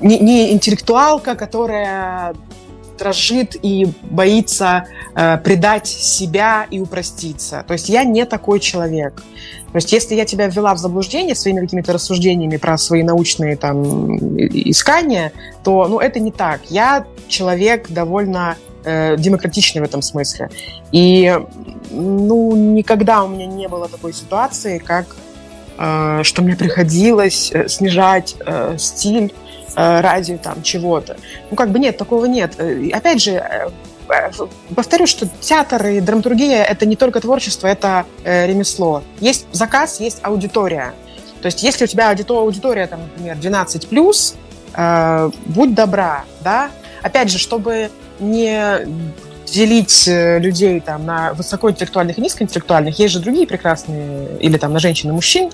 [0.00, 2.34] не, не интеллектуалка, которая
[2.98, 7.64] дрожит и боится э, предать себя и упроститься.
[7.66, 9.22] То есть я не такой человек.
[9.72, 14.16] То есть если я тебя ввела в заблуждение своими какими-то рассуждениями про свои научные там
[14.48, 15.32] искания,
[15.62, 16.60] то ну, это не так.
[16.70, 20.50] Я человек довольно э, демократичный в этом смысле.
[20.90, 21.38] И
[21.90, 25.16] ну, никогда у меня не было такой ситуации, как
[25.78, 29.32] э, что мне приходилось э, снижать э, стиль
[29.78, 31.16] ради там чего-то.
[31.50, 32.54] Ну, как бы нет, такого нет.
[32.58, 33.68] Э, опять же, э,
[34.74, 39.02] повторю, что театр и драматургия— это не только творчество, это ремесло.
[39.20, 40.94] Есть заказ, есть аудитория.
[41.40, 44.36] То есть если у тебя аудитория, там, например, 12+,
[44.74, 46.70] э, будь добра, да,
[47.02, 48.86] опять же, чтобы не
[49.52, 52.98] делить э, людей там, на высокоинтеллектуальных и низкоинтеллектуальных.
[52.98, 55.50] Есть же другие прекрасные, или там на женщин и мужчин,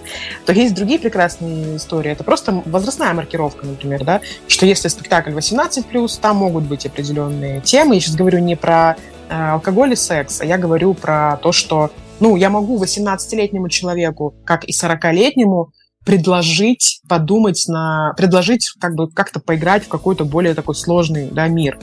[0.46, 2.12] то есть другие прекрасные истории.
[2.12, 7.94] Это просто возрастная маркировка, например, да, что если спектакль 18+, там могут быть определенные темы.
[7.94, 8.96] Я сейчас говорю не про
[9.28, 11.90] э, алкоголь и секс, а я говорю про то, что
[12.20, 15.72] ну, я могу 18-летнему человеку, как и 40-летнему,
[16.04, 18.12] предложить подумать на...
[18.16, 21.78] предложить как бы как-то поиграть в какой-то более такой сложный да, мир.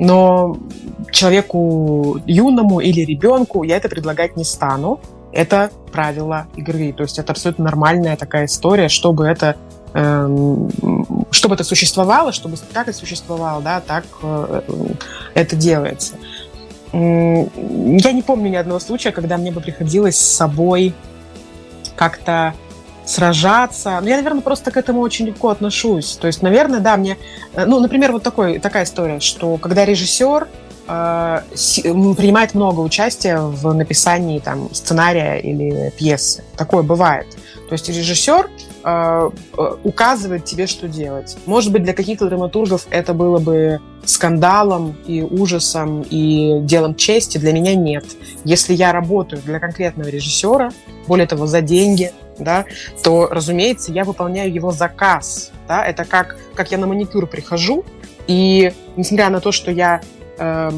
[0.00, 0.56] Но
[1.12, 4.98] человеку юному или ребенку я это предлагать не стану.
[5.30, 6.92] Это правило игры.
[6.92, 9.56] То есть это абсолютно нормальная такая история, чтобы это
[9.92, 10.70] эм,
[11.30, 14.62] чтобы это существовало, чтобы спектакль существовал, да, так э,
[15.34, 16.14] это делается.
[16.92, 20.92] Я не помню ни одного случая, когда мне бы приходилось с собой
[21.94, 22.54] как-то
[23.10, 23.90] сражаться.
[23.90, 26.16] Но ну, я, наверное, просто к этому очень легко отношусь.
[26.16, 27.16] То есть, наверное, да, мне...
[27.54, 30.48] Э, ну, например, вот такой, такая история, что когда режиссер
[30.86, 31.40] э,
[32.16, 36.44] принимает много участия в написании там, сценария или пьесы.
[36.56, 37.26] Такое бывает.
[37.68, 38.50] То есть режиссер
[38.84, 41.36] э, э, указывает тебе, что делать.
[41.46, 47.38] Может быть, для каких-то драматургов это было бы скандалом и ужасом и делом чести.
[47.38, 48.04] Для меня нет.
[48.44, 50.70] Если я работаю для конкретного режиссера,
[51.06, 52.64] более того, за деньги, да,
[53.02, 55.52] то, разумеется, я выполняю его заказ.
[55.68, 55.84] Да?
[55.84, 57.84] Это как, как я на маникюр прихожу,
[58.26, 60.00] и несмотря на то, что я
[60.38, 60.70] э,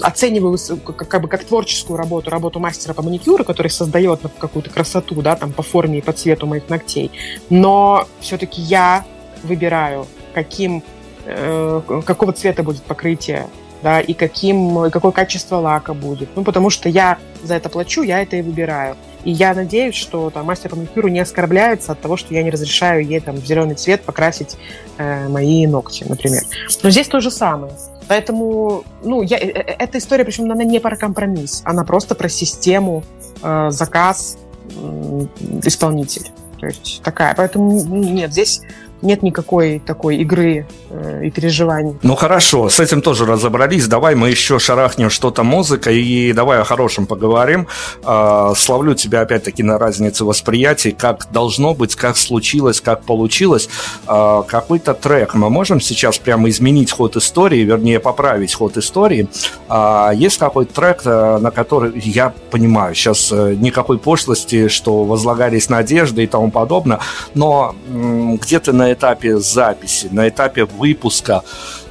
[0.00, 5.20] оцениваю как, как бы как творческую работу, работу мастера по маникюру, который создает какую-то красоту,
[5.22, 7.10] да, там по форме и по цвету моих ногтей,
[7.50, 9.04] но все-таки я
[9.42, 10.82] выбираю, каким,
[11.24, 13.46] э, какого цвета будет покрытие
[13.82, 16.28] да, и каким, какое качество лака будет.
[16.34, 18.96] Ну, потому что я за это плачу, я это и выбираю.
[19.26, 22.50] И я надеюсь, что там, мастер по маникюру не оскорбляется от того, что я не
[22.50, 24.56] разрешаю ей там, в зеленый цвет покрасить
[24.98, 26.42] э, мои ногти, например.
[26.84, 27.72] Но здесь то же самое.
[28.06, 32.28] Поэтому, ну, я, э, э, эта история, причем она не про компромисс, она просто про
[32.28, 33.02] систему,
[33.42, 34.38] э, заказ,
[34.76, 35.26] э,
[35.64, 36.30] исполнитель.
[36.60, 37.34] То есть такая.
[37.34, 38.60] Поэтому нет, здесь
[39.02, 41.96] нет никакой такой игры э, и переживаний.
[42.02, 43.86] Ну хорошо, с этим тоже разобрались.
[43.86, 47.68] Давай мы еще шарахнем что-то музыкой и давай о хорошем поговорим.
[48.04, 53.68] Э, славлю тебя опять-таки на разнице восприятий, как должно быть, как случилось, как получилось.
[54.08, 59.28] Э, какой-то трек мы можем сейчас прямо изменить ход истории, вернее поправить ход истории.
[59.68, 65.68] Э, есть какой-то трек, э, на который я понимаю, сейчас э, никакой пошлости, что возлагались
[65.68, 67.00] надежды и тому подобное,
[67.34, 71.42] но где-то на этапе записи, на этапе выпуска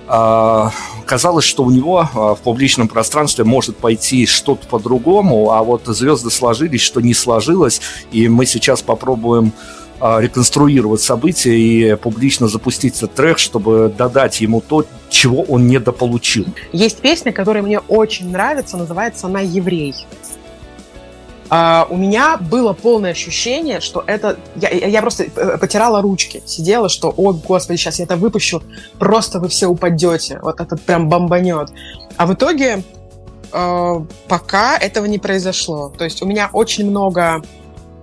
[0.07, 0.71] а,
[1.05, 6.29] казалось, что у него а, в публичном пространстве может пойти что-то по-другому, а вот звезды
[6.29, 7.81] сложились, что не сложилось,
[8.11, 9.51] и мы сейчас попробуем
[9.99, 16.45] а, реконструировать события и публично запустить этот трек, чтобы додать ему то, чего он недополучил.
[16.71, 19.95] Есть песня, которая мне очень нравится, называется она «Еврей».
[21.49, 24.39] Uh, у меня было полное ощущение, что это...
[24.55, 28.63] Я, я просто э, потирала ручки, сидела, что, о, господи, сейчас я это выпущу,
[28.97, 31.69] просто вы все упадете, вот этот прям бомбанет.
[32.17, 32.83] А в итоге
[33.51, 35.93] uh, пока этого не произошло.
[35.95, 37.43] То есть у меня очень много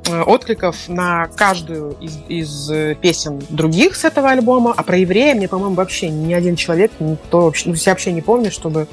[0.04, 5.48] uh, откликов на каждую из, из песен других с этого альбома, а про еврея мне,
[5.48, 8.86] по-моему, вообще ни один человек, никто вообще, ну, я вообще не помню, чтобы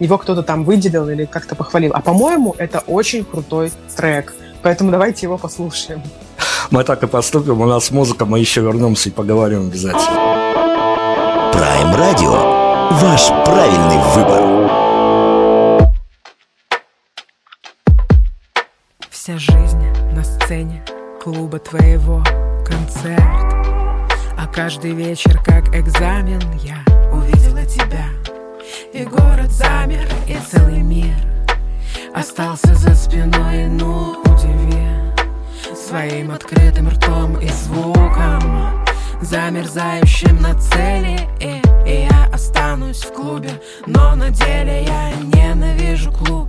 [0.00, 1.92] его кто-то там выделил или как-то похвалил.
[1.94, 4.34] А по-моему, это очень крутой трек.
[4.62, 6.02] Поэтому давайте его послушаем.
[6.70, 7.60] Мы так и поступим.
[7.60, 10.16] У нас музыка, мы еще вернемся и поговорим обязательно.
[11.52, 12.56] Prime Radio.
[12.90, 14.70] Ваш правильный выбор.
[19.10, 19.82] Вся жизнь
[20.12, 20.84] на сцене
[21.22, 22.22] клуба твоего
[22.64, 23.22] концерт.
[24.38, 28.05] А каждый вечер, как экзамен, я увидела тебя—
[28.96, 31.14] и город замер, и целый мир
[32.14, 34.88] Остался за спиной, ну удиви
[35.74, 38.84] Своим открытым ртом и звуком
[39.20, 41.18] Замерзающим на цели.
[41.40, 43.50] И, и я останусь в клубе
[43.86, 46.48] Но на деле я ненавижу клуб.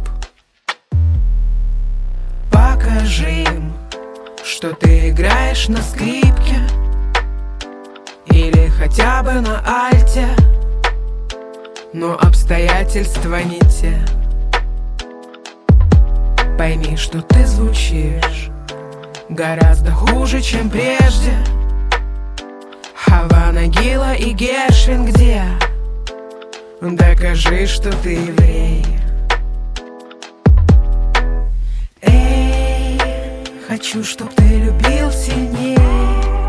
[2.50, 3.74] Покажи им,
[4.45, 6.62] что ты играешь на скрипке
[8.28, 10.30] Или хотя бы на альте
[11.98, 14.00] но обстоятельства не те.
[16.56, 18.50] Пойми, что ты звучишь
[19.30, 21.34] Гораздо хуже, чем прежде.
[22.95, 25.43] Хавана, Гила и Гершвин где?
[26.82, 28.86] Докажи, что ты еврей.
[32.04, 33.00] Эй,
[33.68, 35.80] хочу, чтоб ты любил сильнее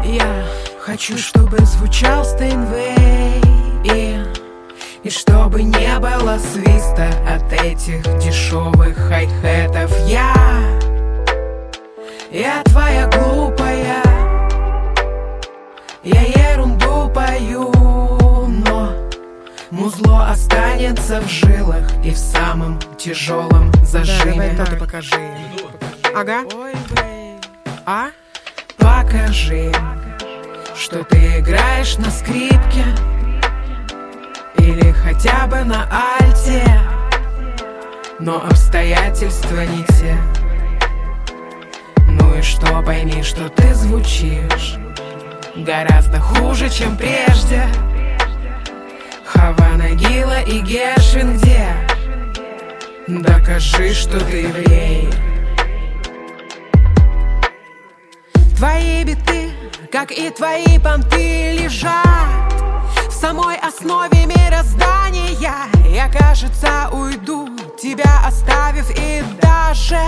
[0.05, 0.45] Я
[0.79, 3.48] хочу, чтобы звучал Стейнвей
[5.09, 10.35] и чтобы не было свиста от этих дешевых хай-хетов Я,
[12.31, 14.03] я твоя глупая
[16.03, 17.73] Я ерунду пою,
[18.49, 18.93] но
[19.71, 24.53] Музло останется в жилах И в самом тяжелом зажиме.
[24.59, 25.17] Да, давай покажи.
[26.15, 26.45] Ага.
[27.87, 28.09] А?
[28.77, 29.73] Покажи,
[30.77, 32.85] что ты играешь на скрипке
[34.69, 35.89] или хотя бы на
[36.21, 36.62] альте.
[38.21, 40.16] Но обстоятельства не те.
[42.09, 44.77] Ну и что, пойми, что ты звучишь
[45.55, 47.66] Гораздо хуже, чем прежде.
[49.25, 51.66] Хавана, Гила и Гершвин где?
[53.07, 55.09] Докажи, что ты еврей.
[58.57, 59.51] Твои биты,
[59.91, 62.39] как и твои понты, лежат
[63.21, 65.69] самой основе мироздания.
[65.91, 67.49] Я, кажется, уйду,
[67.81, 70.01] тебя оставив И даже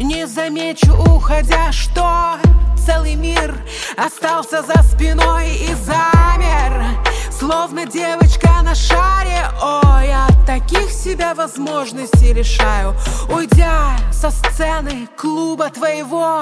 [0.00, 2.38] не замечу, уходя, что
[2.84, 3.54] Целый мир
[3.96, 6.82] остался за спиной и замер.
[7.30, 9.44] Словно девочка на шаре.
[9.62, 12.94] Ой, я таких себя возможностей лишаю.
[13.28, 16.40] Уйдя со сцены клуба твоего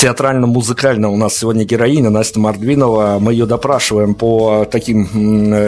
[0.00, 3.18] театрально-музыкальная у нас сегодня героиня Настя Мордвинова.
[3.20, 5.04] Мы ее допрашиваем по таким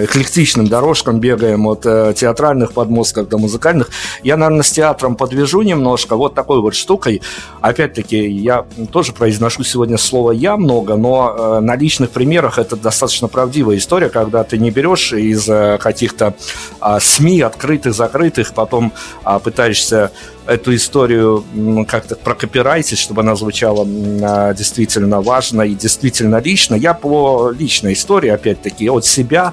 [0.05, 3.91] эклектичным дорожкам, бегаем от э, театральных подмостков до музыкальных.
[4.23, 7.21] Я, наверное, с театром подвяжу немножко вот такой вот штукой.
[7.61, 13.29] Опять-таки, я тоже произношу сегодня слово «я» много, но э, на личных примерах это достаточно
[13.29, 16.35] правдивая история, когда ты не берешь из э, каких-то
[16.81, 20.11] а, СМИ, открытых, закрытых, потом а, пытаешься
[20.47, 21.45] эту историю
[21.89, 23.87] как-то прокопирайтить, чтобы она звучала
[24.23, 26.75] а, действительно важно и действительно лично.
[26.75, 29.53] Я по личной истории, опять-таки, от себя,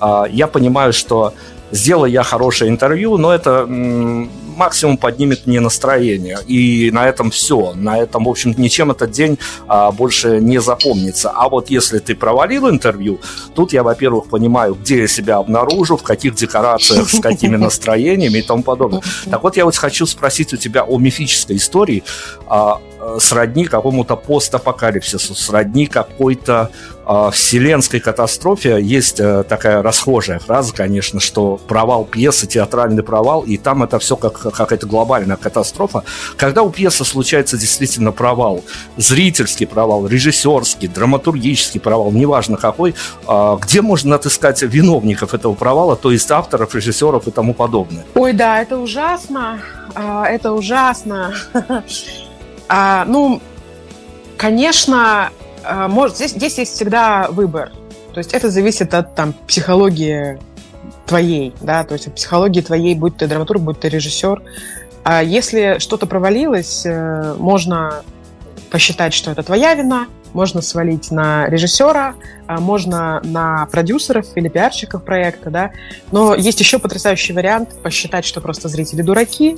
[0.00, 1.34] а, я понимаю, что
[1.70, 3.66] сделаю я хорошее интервью, но это
[4.58, 6.38] максимум поднимет мне настроение.
[6.46, 7.72] И на этом все.
[7.74, 11.30] На этом, в общем, ничем этот день а, больше не запомнится.
[11.30, 13.20] А вот если ты провалил интервью,
[13.54, 18.42] тут я, во-первых, понимаю, где я себя обнаружу, в каких декорациях, с какими настроениями и
[18.42, 19.02] тому подобное.
[19.30, 22.02] Так вот, я вот хочу спросить у тебя о мифической истории.
[22.46, 22.80] А,
[23.18, 26.70] сродни какому-то постапокалипсису, сродни какой-то
[27.06, 28.78] э, вселенской катастрофе.
[28.80, 34.16] Есть э, такая расхожая фраза, конечно, что провал пьесы, театральный провал, и там это все
[34.16, 36.04] как какая-то глобальная катастрофа.
[36.36, 38.64] Когда у пьесы случается действительно провал,
[38.96, 42.94] зрительский провал, режиссерский, драматургический провал, неважно какой,
[43.26, 48.04] э, где можно отыскать виновников этого провала, то есть авторов, режиссеров и тому подобное?
[48.14, 49.60] Ой, да, это ужасно,
[49.94, 51.34] а, это ужасно.
[52.68, 53.40] А, ну,
[54.36, 55.30] конечно,
[55.64, 57.72] а, может, здесь, здесь есть всегда выбор.
[58.12, 60.38] То есть это зависит от там, психологии
[61.06, 64.42] твоей, да, то есть от психологии твоей, будь ты драматург, будь ты режиссер.
[65.04, 68.02] А если что-то провалилось, э, можно
[68.70, 72.14] посчитать, что это твоя вина, можно свалить на режиссера,
[72.46, 75.70] а можно на продюсеров или пиарщиков проекта, да.
[76.12, 79.56] Но есть еще потрясающий вариант посчитать, что просто зрители дураки,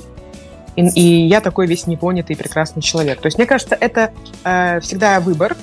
[0.75, 3.19] и, и я такой весь непонятый прекрасный человек.
[3.21, 4.11] То есть, мне кажется, это
[4.43, 5.55] э, всегда выбор,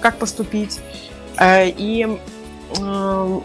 [0.00, 0.78] как поступить.
[1.38, 2.18] Э, и
[2.78, 3.40] э,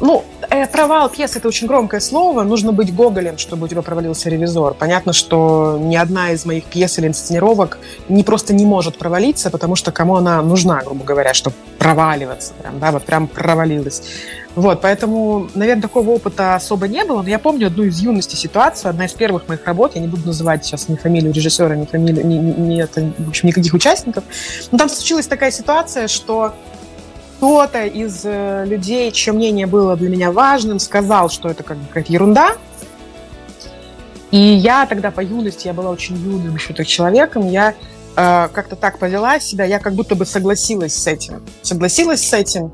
[0.00, 2.42] ну, э, провал пьесы– это очень громкое слово.
[2.42, 4.74] Нужно быть Гоголем, чтобы у тебя провалился ревизор.
[4.74, 7.78] Понятно, что ни одна из моих пьес или инсценировок
[8.08, 12.52] не просто не может провалиться, потому что кому она нужна, грубо говоря, чтобы проваливаться.
[12.60, 14.02] Прям, да, вот прям провалилась.
[14.54, 17.22] Вот, поэтому, наверное, такого опыта особо не было.
[17.22, 19.94] Но я помню одну из юности ситуацию, одна из первых моих работ.
[19.94, 23.28] Я не буду называть сейчас ни фамилию режиссера, ни фамилию, ни, ни, ни это, в
[23.28, 24.24] общем, никаких участников.
[24.70, 26.54] Но там случилась такая ситуация, что
[27.36, 31.86] кто-то из э, людей, чье мнение было для меня важным, сказал, что это как бы
[31.86, 32.56] какая-то ерунда.
[34.30, 37.74] И я тогда по юности, я была очень юным еще человеком, я
[38.16, 41.42] э, как-то так повела себя, я как будто бы согласилась с этим.
[41.62, 42.72] Согласилась с этим.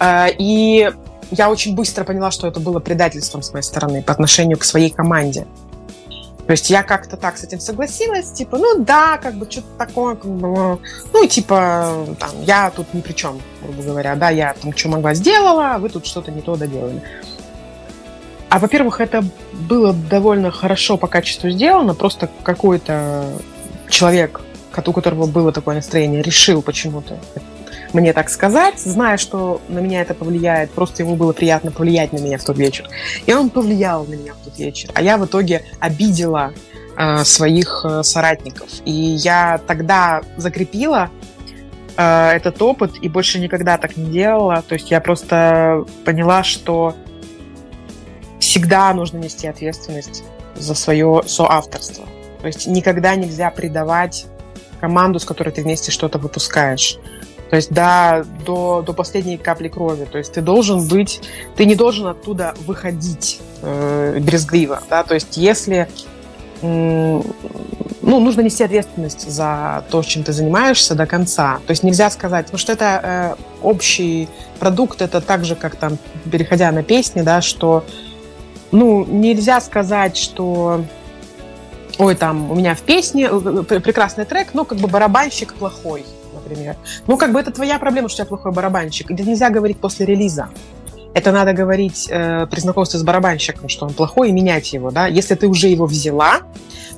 [0.00, 0.90] Э, и
[1.30, 4.90] я очень быстро поняла, что это было предательством с моей стороны по отношению к своей
[4.90, 5.46] команде.
[6.48, 10.14] То есть я как-то так с этим согласилась, типа, ну да, как бы что-то такое,
[10.14, 10.78] как бы,
[11.12, 15.12] ну, типа, там, я тут ни при чем, грубо говоря, да, я там что могла
[15.12, 17.02] сделала, а вы тут что-то не то доделали.
[18.48, 19.22] А, во-первых, это
[19.52, 23.26] было довольно хорошо по качеству сделано, просто какой-то
[23.90, 24.40] человек,
[24.74, 27.18] у которого было такое настроение, решил почему-то
[27.92, 32.18] мне так сказать, зная, что на меня это повлияет, просто ему было приятно повлиять на
[32.18, 32.88] меня в тот вечер.
[33.26, 34.90] И он повлиял на меня в тот вечер.
[34.94, 36.52] А я в итоге обидела
[36.96, 38.68] э, своих э, соратников.
[38.84, 41.10] И я тогда закрепила
[41.96, 44.62] э, этот опыт и больше никогда так не делала.
[44.62, 46.94] То есть я просто поняла, что
[48.38, 50.24] всегда нужно нести ответственность
[50.56, 52.06] за свое соавторство.
[52.40, 54.26] То есть никогда нельзя предавать
[54.80, 56.98] команду, с которой ты вместе что-то выпускаешь.
[57.50, 60.04] То есть до, до, до последней капли крови.
[60.04, 61.22] То есть ты должен быть,
[61.56, 64.82] ты не должен оттуда выходить э, брезгливо.
[64.90, 65.02] Да?
[65.02, 65.88] То есть если
[66.60, 67.22] ну,
[68.02, 71.60] нужно нести ответственность за то, чем ты занимаешься до конца.
[71.66, 75.98] То есть нельзя сказать, потому что это э, общий продукт, это так же, как там,
[76.30, 77.84] переходя на песни, да, что
[78.72, 80.84] ну, нельзя сказать, что
[81.98, 86.04] ой, там, у меня в песне э, прекрасный трек, но как бы барабанщик плохой
[86.48, 86.76] например.
[87.06, 89.10] Ну, как бы это твоя проблема, что у тебя плохой барабанщик.
[89.10, 90.48] Это нельзя говорить после релиза.
[91.14, 95.06] Это надо говорить э, при знакомстве с барабанщиком, что он плохой, и менять его, да.
[95.06, 96.40] Если ты уже его взяла,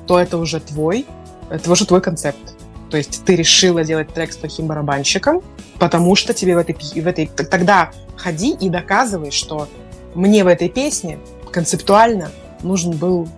[0.05, 1.05] то это уже твой,
[1.49, 2.55] это уже твой концепт.
[2.89, 5.41] То есть ты решила делать трек с плохим барабанщиком,
[5.79, 7.27] потому что тебе в этой, в этой...
[7.27, 9.67] Тогда ходи и доказывай, что
[10.13, 11.17] мне в этой песне
[11.51, 12.31] концептуально
[12.63, 13.29] нужен был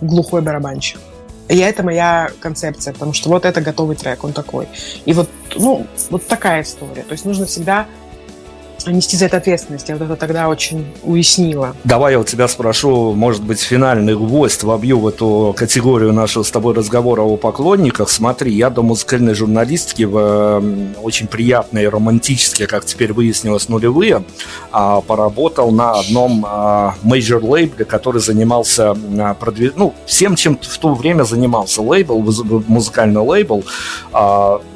[0.00, 1.00] глухой барабанщик.
[1.48, 4.66] И это моя концепция, потому что вот это готовый трек, он такой.
[5.04, 7.02] И вот, ну, вот такая история.
[7.02, 7.86] То есть нужно всегда
[8.86, 9.88] нести за это ответственность.
[9.88, 11.74] Я вот это тогда очень уяснила.
[11.84, 16.50] Давай я у тебя спрошу, может быть, финальный гвоздь вобью в эту категорию нашего с
[16.50, 18.08] тобой разговора о поклонниках.
[18.08, 20.62] Смотри, я до музыкальной журналистики в
[21.02, 24.24] очень приятные, романтические, как теперь выяснилось, нулевые,
[24.70, 29.72] а, поработал на одном а, major лейбле, который занимался а, продвиж...
[29.76, 32.22] ну, всем, чем в то время занимался лейбл,
[32.66, 33.64] музыкальный лейбл,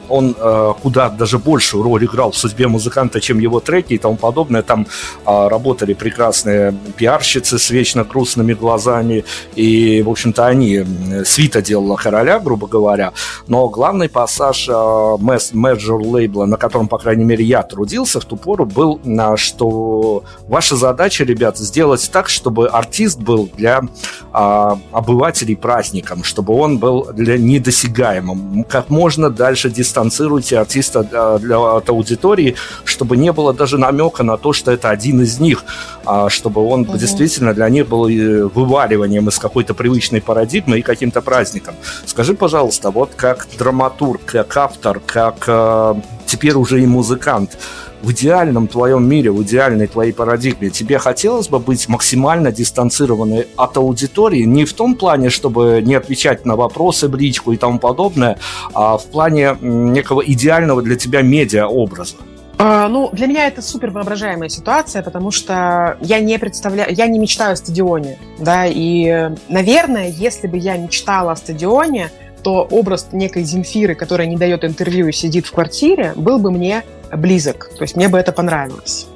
[0.09, 4.17] он э, куда даже большую роль играл в судьбе музыканта, чем его треки и тому
[4.17, 4.63] подобное.
[4.63, 4.87] Там
[5.27, 9.25] э, работали прекрасные пиарщицы с вечно грустными глазами,
[9.55, 10.85] и, в общем-то, они,
[11.25, 13.13] свита делала короля, грубо говоря,
[13.47, 15.17] но главный пассаж э,
[15.53, 20.25] менеджер лейбла, на котором, по крайней мере, я трудился в ту пору, был, э, что
[20.49, 27.09] ваша задача, ребят, сделать так, чтобы артист был для э, обывателей праздником, чтобы он был
[27.13, 32.55] для недосягаемым, как можно дальше дистанционно дистанцируйте артиста для, для, от аудитории,
[32.85, 35.65] чтобы не было даже намека на то, что это один из них,
[36.05, 36.97] а чтобы он угу.
[36.97, 41.75] действительно для них был э, вываливанием из какой-то привычной парадигмы и каким-то праздником.
[42.07, 45.95] Скажи, пожалуйста, вот как драматург, как автор, как э,
[46.27, 47.59] теперь уже и музыкант,
[48.03, 53.77] в идеальном твоем мире, в идеальной твоей парадигме, тебе хотелось бы быть максимально дистанцированной от
[53.77, 58.39] аудитории, не в том плане, чтобы не отвечать на вопросы, бричку и тому подобное,
[58.75, 62.17] а в плане некого идеального для тебя медиа-образа?
[62.61, 67.19] А, ну, для меня это супер воображаемая ситуация, потому что я не представляю, я не
[67.19, 72.11] мечтаю о стадионе, да, и, наверное, если бы я мечтала о стадионе,
[72.43, 76.83] то образ некой Земфиры, которая не дает интервью и сидит в квартире, был бы мне
[77.17, 77.71] близок.
[77.77, 79.07] То есть мне бы это понравилось.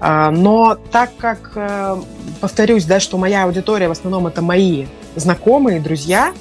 [0.00, 1.96] А, но так как, э,
[2.40, 6.32] повторюсь, да, что моя аудитория в основном это мои знакомые, друзья,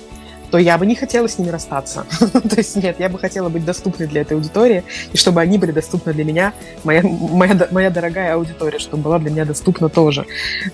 [0.49, 2.05] то я бы не хотела с ними расстаться.
[2.19, 5.71] то есть нет, я бы хотела быть доступной для этой аудитории, и чтобы они были
[5.71, 6.53] доступны для меня,
[6.83, 10.25] моя, моя, моя дорогая аудитория, чтобы была для меня доступна тоже.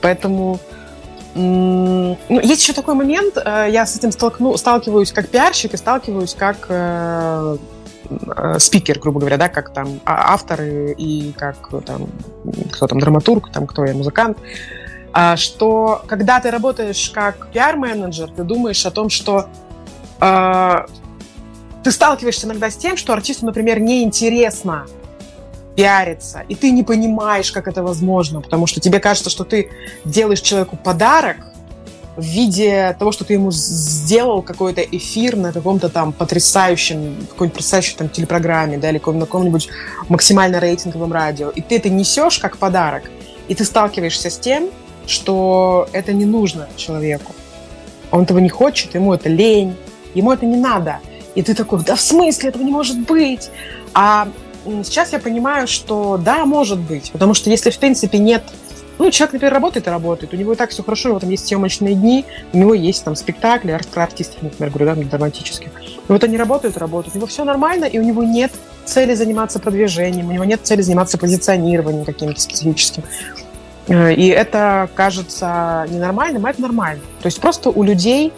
[0.02, 0.60] Поэтому
[1.34, 6.34] ну, есть еще такой момент, э, я с этим столкну, сталкиваюсь как пиарщик и сталкиваюсь
[6.34, 6.68] как
[8.10, 12.08] э, э, спикер, грубо говоря, да, как там а, авторы и как там,
[12.72, 14.38] кто там, драматург, там, кто я, музыкант,
[15.14, 19.48] а, что когда ты работаешь как пиар-менеджер, ты думаешь о том, что
[20.20, 20.86] э,
[21.84, 24.86] ты сталкиваешься иногда с тем, что артисту, например, неинтересно
[25.76, 29.70] пиариться, и ты не понимаешь, как это возможно, потому что тебе кажется, что ты
[30.04, 31.38] делаешь человеку подарок
[32.16, 37.96] в виде того, что ты ему сделал какой-то эфир на каком-то там потрясающем, какой-нибудь потрясающей
[37.98, 39.70] там телепрограмме, да, или на каком-нибудь
[40.08, 43.12] максимально рейтинговом радио, и ты это несешь как подарок,
[43.48, 44.70] и ты сталкиваешься с тем,
[45.08, 47.34] что это не нужно человеку.
[48.12, 49.76] Он этого не хочет, ему это лень,
[50.14, 51.00] ему это не надо.
[51.36, 53.50] И ты такой, да в смысле, этого не может быть.
[53.94, 54.30] А
[54.66, 57.12] сейчас я понимаю, что да, может быть.
[57.12, 58.44] Потому что если, в принципе, нет
[58.98, 61.30] ну, человек, например, работает и работает, у него и так все хорошо, у него там
[61.30, 65.70] есть съемочные дни, у него есть там спектакли, артисты, например, говорю, да, драматические.
[65.82, 68.52] И вот они работают, работают, у него все нормально, и у него нет
[68.86, 73.04] цели заниматься продвижением, у него нет цели заниматься позиционированием каким-то специфическим.
[73.88, 77.02] Э, и это кажется ненормальным, а это нормально.
[77.22, 78.32] То есть просто у людей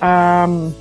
[0.00, 0.74] эм,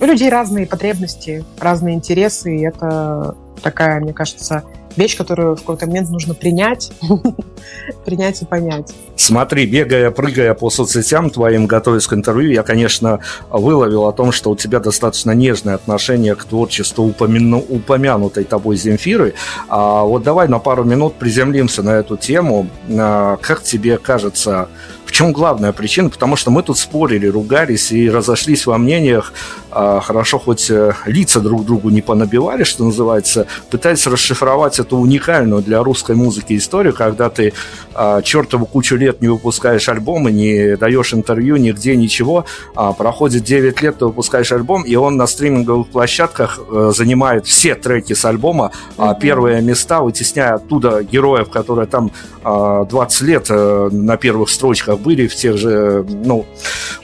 [0.00, 4.64] у людей разные потребности, разные интересы, и это такая, мне кажется,
[4.96, 6.92] вещь, которую в какой-то момент нужно принять,
[8.04, 8.94] принять и понять.
[9.16, 13.20] Смотри, бегая, прыгая по соцсетям твоим, готовясь к интервью, я, конечно,
[13.50, 19.34] выловил о том, что у тебя достаточно нежное отношение к творчеству упомяну, упомянутой тобой Земфиры.
[19.68, 22.68] А вот давай на пару минут приземлимся на эту тему.
[22.90, 24.68] А, как тебе кажется,
[25.06, 26.10] в чем главная причина?
[26.10, 29.32] Потому что мы тут спорили, ругались и разошлись во мнениях.
[29.70, 35.62] А, хорошо, хоть э, лица друг другу не понабивали, что называется, пытаясь расшифровать эту уникальную
[35.62, 37.52] для русской музыки историю, когда ты
[37.94, 42.44] а, чертову кучу лет не выпускаешь альбомы, не даешь интервью нигде, ничего.
[42.74, 47.76] А, проходит 9 лет, ты выпускаешь альбом, и он на стриминговых площадках а, занимает все
[47.76, 48.72] треки с альбома,
[49.20, 52.10] первые места, вытесняя оттуда героев, которые там
[52.48, 56.46] а, 20 лет а, на первых строчках были в тех же, ну,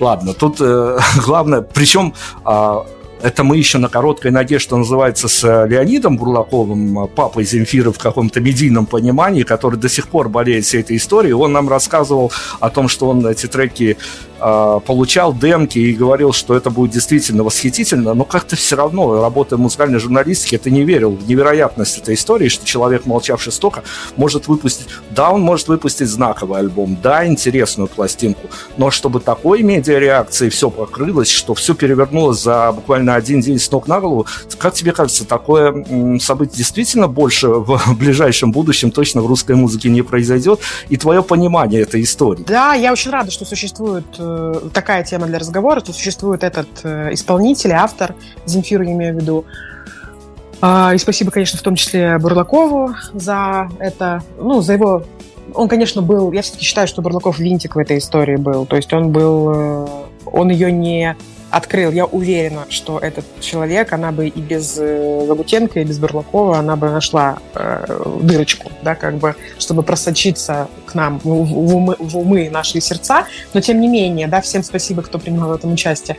[0.00, 2.14] ладно, тут э, главное, причем
[2.44, 2.74] э,
[3.22, 8.40] это мы еще на короткой ноге, что называется, с Леонидом Бурлаковым, папой Земфиры в каком-то
[8.40, 11.32] медийном понимании, который до сих пор болеет всей этой историей.
[11.32, 16.56] Он нам рассказывал о том, что он эти треки э, получал демки и говорил, что
[16.56, 21.12] это будет действительно восхитительно, но как-то все равно, работая в музыкальной журналистике, ты не верил
[21.12, 23.82] в невероятность этой истории, что человек, молчавший столько,
[24.16, 24.86] может выпустить...
[25.10, 31.30] Да, он может выпустить знаковый альбом, да, интересную пластинку, но чтобы такой медиа-реакции все покрылось,
[31.30, 34.26] что все перевернулось за буквально один день с ног на голову,
[34.58, 35.84] как тебе кажется, такое
[36.20, 40.60] событие действительно больше в ближайшем будущем точно в русской музыке не произойдет?
[40.88, 42.44] И твое понимание этой истории?
[42.46, 44.04] Да, я очень рада, что существует
[44.54, 48.14] э, такая тема для разговора, что существует этот э, исполнитель, автор,
[48.46, 49.44] Земфиру я имею в виду,
[50.64, 55.02] а, и спасибо, конечно, в том числе Бурлакову за это, ну, за его...
[55.54, 56.30] Он, конечно, был...
[56.30, 58.64] Я все-таки считаю, что Бурлаков винтик в этой истории был.
[58.64, 59.50] То есть он был...
[59.52, 59.86] Э,
[60.24, 61.16] он ее не
[61.52, 61.92] открыл.
[61.92, 66.76] Я уверена, что этот человек, она бы и без э, Лагутенко, и без Бурлакова, она
[66.76, 72.16] бы нашла э, дырочку, да, как бы, чтобы просочиться к нам в, в, умы, в
[72.16, 73.26] умы наши сердца.
[73.52, 76.16] Но, тем не менее, да, всем спасибо, кто принимал в этом участие.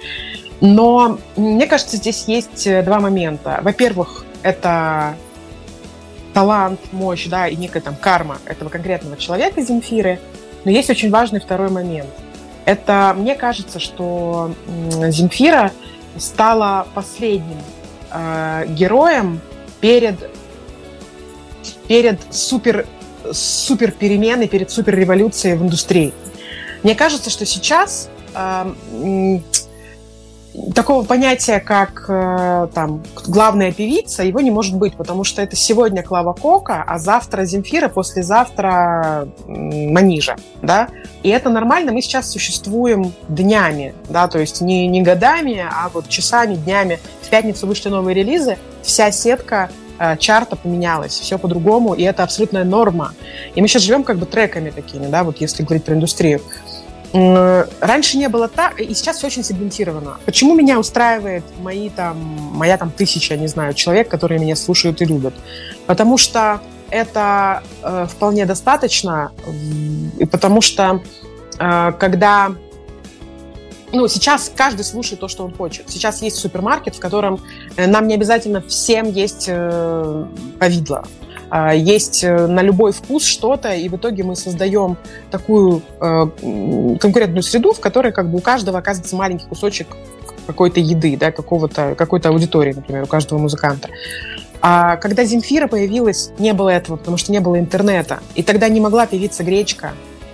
[0.61, 3.59] Но мне кажется, здесь есть э, два момента.
[3.63, 5.15] Во-первых, это
[6.35, 10.19] талант, мощь, да, и некая там карма этого конкретного человека, Земфиры.
[10.63, 12.09] Но есть очень важный второй момент.
[12.65, 14.53] Это, мне кажется, что
[15.09, 15.71] Земфира
[16.17, 17.57] стала последним
[18.11, 19.41] э, героем
[19.81, 20.15] перед,
[21.87, 22.85] перед супер,
[23.31, 26.13] супер переменой, перед супер революцией в индустрии.
[26.83, 28.73] Мне кажется, что сейчас э,
[30.75, 36.03] такого понятия, как э, там главная певица, его не может быть, потому что это сегодня
[36.03, 40.89] Клава Кока, а завтра Земфира, послезавтра Манижа, да,
[41.23, 46.07] и это нормально, мы сейчас существуем днями, да, то есть не, не годами, а вот
[46.09, 46.99] часами, днями.
[47.21, 52.63] В пятницу вышли новые релизы, вся сетка э, чарта поменялась, все по-другому, и это абсолютная
[52.63, 53.13] норма.
[53.55, 56.41] И мы сейчас живем как бы треками такими, да, вот если говорить про индустрию.
[57.13, 60.17] Раньше не было так, и сейчас все очень сегментировано.
[60.25, 62.17] Почему меня устраивает мои там,
[62.53, 65.35] моя там тысяча, не знаю, человек, которые меня слушают и любят?
[65.85, 66.59] Потому что
[66.89, 69.31] это э, вполне достаточно,
[70.17, 71.01] и потому что
[71.59, 72.55] э, когда
[73.93, 75.89] ну, сейчас каждый слушает то, что он хочет.
[75.89, 77.39] Сейчас есть супермаркет, в котором
[77.75, 80.25] э, нам не обязательно всем есть э,
[80.59, 81.05] повидло.
[81.55, 84.97] А, есть э, на любой вкус что-то, и в итоге мы создаем
[85.29, 89.85] такую э, конкурентную среду, в которой как бы у каждого оказывается маленький кусочек
[90.47, 93.89] какой-то еды, да, какого-то, какой-то аудитории, например, у каждого музыканта.
[94.61, 98.21] А когда Земфира появилась, не было этого, потому что не было интернета.
[98.33, 99.91] И тогда не могла певица Гречка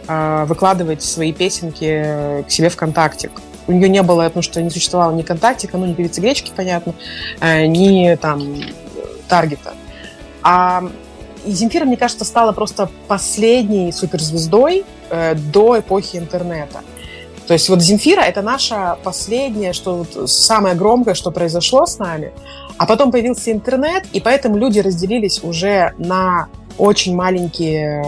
[0.08, 3.30] э, выкладывать свои песенки к себе ВКонтакте.
[3.68, 6.96] У нее не было, потому что не существовало ни ВКонтакте, ну, ни певицы Гречки, понятно,
[7.42, 8.42] э, ни там
[9.28, 9.74] Таргета.
[10.42, 10.90] А
[11.46, 16.82] и Земфира, мне кажется, стала просто последней суперзвездой э, до эпохи интернета.
[17.48, 22.32] То есть вот Земфира— это наша последняя, что вот самое громкое, что произошло с нами.
[22.78, 26.48] А потом появился интернет, и поэтому люди разделились уже на
[26.78, 28.04] очень маленькие,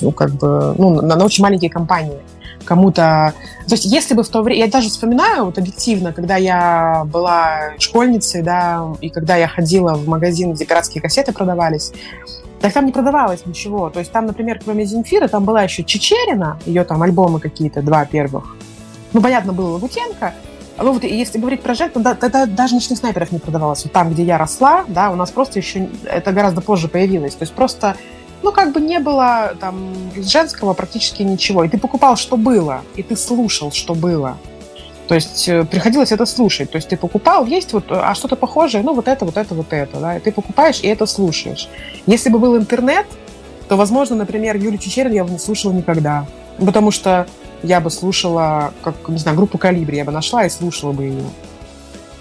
[0.00, 2.20] ну, как бы, ну, на, на очень маленькие компании
[2.66, 3.32] кому-то...
[3.66, 4.66] То есть если бы в то время...
[4.66, 10.06] Я даже вспоминаю вот объективно, когда я была школьницей, да, и когда я ходила в
[10.06, 11.92] магазин, где пиратские кассеты продавались,
[12.60, 13.88] так там не продавалось ничего.
[13.90, 18.04] То есть там, например, кроме Земфира, там была еще Чечерина, ее там альбомы какие-то, два
[18.04, 18.56] первых.
[19.12, 20.34] Ну, понятно, было Лагутенко.
[20.78, 23.84] Ну, вот если говорить про Жек, то да, тогда даже ночных снайперов не продавалось.
[23.84, 25.88] Вот там, где я росла, да, у нас просто еще...
[26.04, 27.34] Это гораздо позже появилось.
[27.34, 27.96] То есть просто
[28.42, 31.64] ну, как бы не было там женского практически ничего.
[31.64, 34.36] И ты покупал, что было, и ты слушал, что было.
[35.08, 36.70] То есть э, приходилось это слушать.
[36.70, 39.72] То есть ты покупал, есть вот, а что-то похожее, ну, вот это, вот это, вот
[39.72, 41.68] это, да, и ты покупаешь, и это слушаешь.
[42.06, 43.06] Если бы был интернет,
[43.68, 46.26] то, возможно, например, Юлию Чечерин я бы не слушала никогда.
[46.58, 47.26] Потому что
[47.62, 51.22] я бы слушала, как, не знаю, группу «Калибри», я бы нашла и слушала бы ее.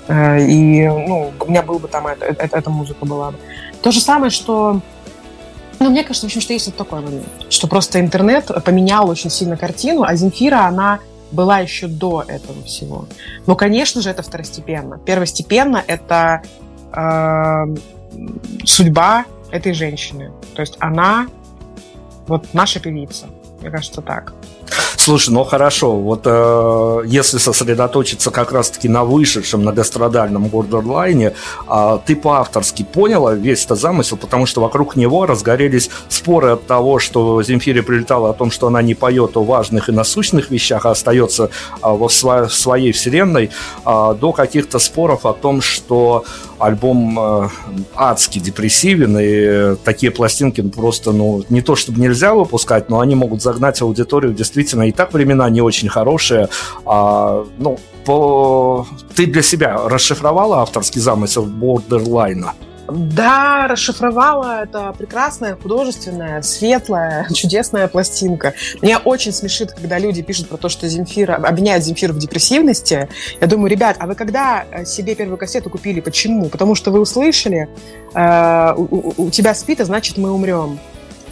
[0.07, 3.37] Э, и, ну, у меня был бы там, это, это, эта музыка была бы.
[3.81, 4.81] То же самое, что
[5.80, 9.30] ну, мне кажется, в общем, что есть вот такой момент, что просто интернет поменял очень
[9.30, 10.99] сильно картину, а Земфира, она
[11.31, 13.07] была еще до этого всего.
[13.45, 14.99] Но, конечно же, это второстепенно.
[14.99, 16.43] Первостепенно это
[16.93, 17.76] э,
[18.64, 20.31] судьба этой женщины.
[20.56, 21.27] То есть она
[22.27, 23.27] вот наша певица.
[23.61, 24.34] Мне кажется, так.
[25.05, 31.33] Слушай, ну хорошо, вот э, если сосредоточиться как раз-таки на вышедшем многострадальном бордерлайне,
[31.67, 36.97] э, ты по-авторски поняла весь этот замысел, потому что вокруг него разгорелись споры от того,
[36.97, 40.91] что Земфире прилетало о том, что она не поет о важных и насущных вещах, а
[40.91, 41.49] остается э,
[41.83, 43.51] во сво- своей вселенной,
[43.85, 46.25] э, до каких-то споров о том, что
[46.57, 47.49] альбом э,
[47.95, 53.43] адски депрессивен, и такие пластинки просто, ну, не то чтобы нельзя выпускать, но они могут
[53.43, 56.49] загнать аудиторию действительно и так времена не очень хорошие.
[56.86, 58.88] А, ну, по...
[59.15, 62.53] ты для себя расшифровала авторский замысел Бордерлайна?
[62.88, 64.64] Да, расшифровала.
[64.64, 68.53] Это прекрасная, художественная, светлая, чудесная пластинка.
[68.82, 73.10] Меня очень смешит, когда люди пишут про то, что Земфира, обвиняют Земфиру в депрессивности.
[73.41, 75.99] Я думаю, ребят, а вы когда э, себе первую кассету купили?
[75.99, 76.49] Почему?
[76.49, 77.68] Потому что вы услышали,
[78.14, 80.80] э, у, у тебя спит, а значит мы умрем.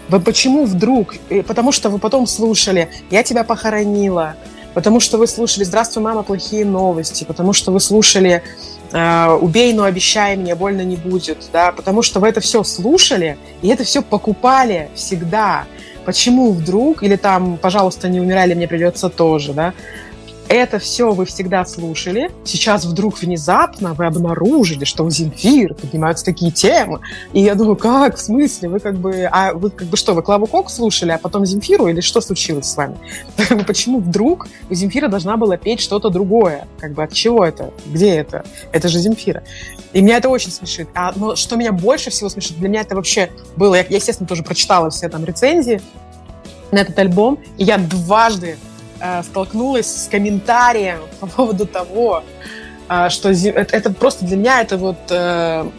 [0.10, 1.16] Вы почему вдруг?
[1.48, 4.36] Потому что вы потом слушали «Я тебя похоронила»,
[4.74, 8.44] потому что вы слушали «Здравствуй, мама, плохие новости», потому что вы слушали
[8.92, 13.38] э, «Убей, но обещай мне, больно не будет», да, потому что вы это все слушали
[13.62, 15.66] и это все покупали всегда.
[16.06, 19.74] Почему вдруг, или там, пожалуйста, не умирали, мне придется тоже, да,
[20.54, 22.32] это все вы всегда слушали.
[22.44, 27.00] Сейчас вдруг внезапно вы обнаружили, что у Земфир поднимаются такие темы.
[27.34, 28.18] И я думаю, как?
[28.18, 28.70] В смысле?
[28.70, 29.28] Вы как бы...
[29.32, 31.88] А вы как бы что, вы Клаву Кок слушали, а потом Земфиру?
[31.88, 32.98] Или что случилось с вами?
[33.68, 36.68] Почему вдруг у Земфира должна была петь что-то другое?
[36.80, 37.72] Как бы от чего это?
[37.86, 38.46] Где это?
[38.72, 39.44] Это же Земфира.
[39.94, 40.90] И меня это очень смешит.
[40.94, 43.76] А, но что меня больше всего смешит, для меня это вообще было...
[43.76, 45.82] Я, я естественно, тоже прочитала все там рецензии
[46.72, 48.58] на этот альбом, и я дважды
[49.24, 52.24] столкнулась с комментарием по поводу того,
[52.90, 55.70] э, что это, это просто для меня это вот э,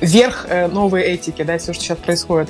[0.00, 2.48] верх э, новой этики, да, все, что сейчас происходит.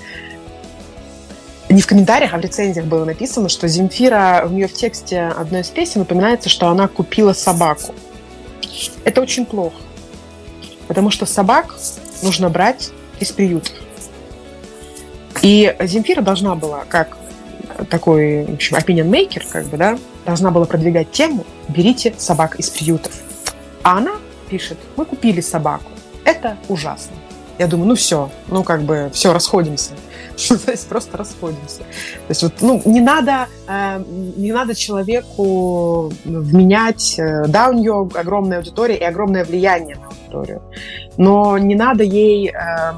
[1.68, 5.60] Не в комментариях, а в рецензиях было написано, что Земфира, в нее в тексте одной
[5.60, 7.94] из песен упоминается, что она купила собаку.
[9.04, 9.76] Это очень плохо.
[10.86, 11.76] Потому что собак
[12.22, 12.90] нужно брать
[13.20, 13.74] из приютов.
[15.42, 17.18] И Земфира должна была, как
[17.90, 22.70] такой, в общем, opinion maker, как бы, да, должна была продвигать тему «берите собак из
[22.70, 23.12] приютов».
[23.82, 24.12] А она
[24.48, 25.90] пишет «мы купили собаку».
[26.24, 27.16] Это ужасно.
[27.58, 29.92] Я думаю, ну все, ну как бы все, расходимся.
[30.64, 31.78] То есть просто расходимся.
[31.78, 34.02] То есть вот, ну, не надо, э,
[34.36, 40.62] не надо человеку вменять, э, да, у нее огромная аудитория и огромное влияние на аудиторию,
[41.16, 42.92] но не надо ей э,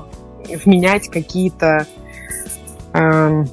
[0.64, 1.86] вменять какие-то
[2.92, 3.44] э,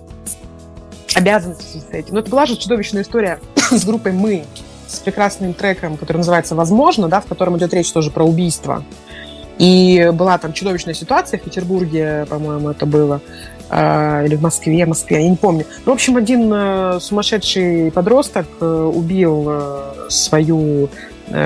[1.18, 2.14] обязанности с этим.
[2.14, 3.40] Но это была же чудовищная история
[3.72, 4.46] с группой «Мы»,
[4.88, 8.84] с прекрасным треком, который называется «Возможно», да, в котором идет речь тоже про убийство.
[9.58, 13.22] И была там чудовищная ситуация в Петербурге, по-моему, это было,
[13.70, 15.66] э, или в Москве, Москве, я не помню.
[15.86, 20.90] Ну, в общем, один э, сумасшедший подросток э, убил э, свою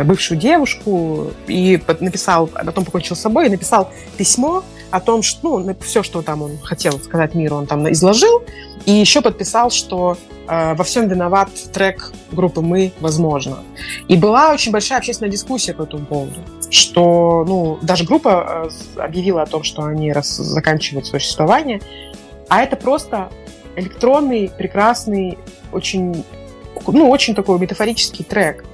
[0.05, 5.75] бывшую девушку и написал, потом покончил с собой и написал письмо о том, что, ну,
[5.81, 8.43] все, что там он хотел сказать миру, он там изложил,
[8.85, 13.59] и еще подписал, что э, во всем виноват трек группы «Мы», возможно.
[14.07, 16.39] И была очень большая общественная дискуссия по этому поводу,
[16.69, 21.81] что, ну, даже группа э, объявила о том, что они раз, заканчивают свое существование,
[22.49, 23.29] а это просто
[23.75, 25.37] электронный, прекрасный,
[25.71, 26.25] очень,
[26.87, 28.65] ну, очень такой метафорический трек.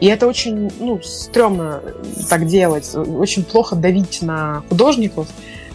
[0.00, 1.82] И это очень, ну, стрёмно
[2.28, 5.26] так делать, очень плохо давить на художников,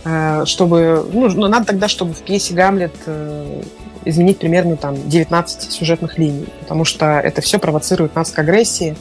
[0.05, 3.63] э, чтобы, ну, ну, надо тогда, чтобы в пьесе «Гамлет» э,
[4.05, 8.95] изменить примерно там 19 сюжетных линий, потому что это все провоцирует нас к агрессии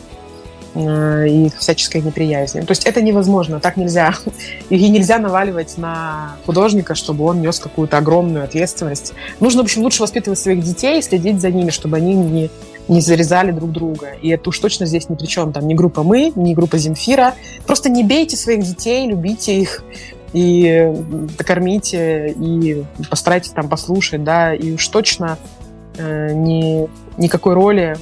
[0.74, 2.61] э, и к всяческой неприязни.
[2.62, 4.15] То есть это невозможно, так нельзя.
[4.70, 9.12] И нельзя наваливать на художника, чтобы он нес какую-то огромную ответственность.
[9.39, 12.51] Нужно, в общем, лучше воспитывать своих детей, следить за ними, чтобы они не
[12.88, 14.12] не зарезали друг друга.
[14.20, 15.52] И это уж точно здесь ни при чем.
[15.52, 17.34] Там ни группа «Мы», ни группа «Земфира».
[17.66, 19.84] Просто не бейте своих детей, любите их
[20.32, 20.90] и
[21.38, 25.38] докормите, и постарайтесь там послушать, да, и уж точно
[25.98, 26.88] э, ни,
[27.18, 27.96] никакой роли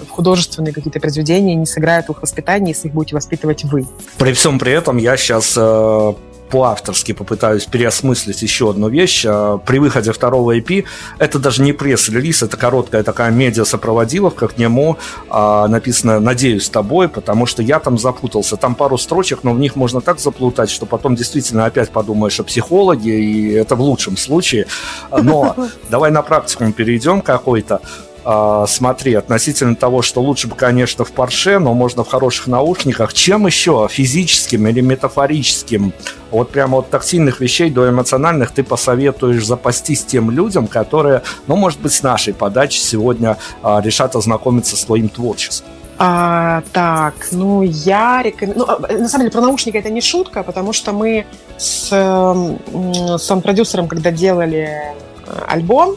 [0.00, 3.86] в художественные какие-то произведения не сыграют в их воспитании, если их будете воспитывать вы.
[4.18, 6.14] При всем при этом я сейчас э,
[6.50, 9.24] по-авторски попытаюсь переосмыслить еще одну вещь.
[9.26, 10.84] А, при выходе второго EP
[11.18, 14.98] это даже не пресс-релиз, это короткая такая медиа-сопроводиловка к нему,
[15.28, 18.56] а, написано «Надеюсь с тобой», потому что я там запутался.
[18.56, 22.44] Там пару строчек, но в них можно так заплутать, что потом действительно опять подумаешь о
[22.44, 24.66] психологе, и это в лучшем случае.
[25.10, 25.56] Но
[25.88, 27.80] давай на практику перейдем какой-то.
[28.24, 33.14] А, смотри, относительно того, что лучше бы, конечно, в Порше, но можно в хороших наушниках,
[33.14, 33.88] чем еще?
[33.90, 35.92] Физическим или метафорическим,
[36.30, 41.80] вот прямо от тактильных вещей до эмоциональных ты посоветуешь запастись тем людям, которые, ну, может
[41.80, 45.70] быть, с нашей подачи сегодня а, решат ознакомиться с твоим творчеством?
[46.02, 48.66] А, так, ну я рекомендую...
[48.66, 51.26] Ну, а, на самом деле, про наушники это не шутка, потому что мы
[51.58, 54.94] с, с продюсером, когда делали
[55.26, 55.96] э, альбом,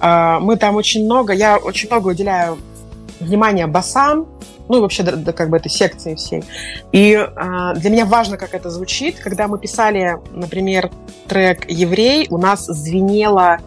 [0.00, 2.58] мы там очень много, я очень много уделяю
[3.20, 4.26] внимания басам,
[4.68, 6.44] ну и вообще да, как бы этой секции всей.
[6.92, 9.18] И э, для меня важно, как это звучит.
[9.20, 10.90] Когда мы писали, например,
[11.28, 13.58] трек «Еврей», у нас звенело,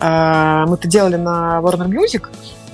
[0.00, 2.28] э, мы это делали на Warner Music,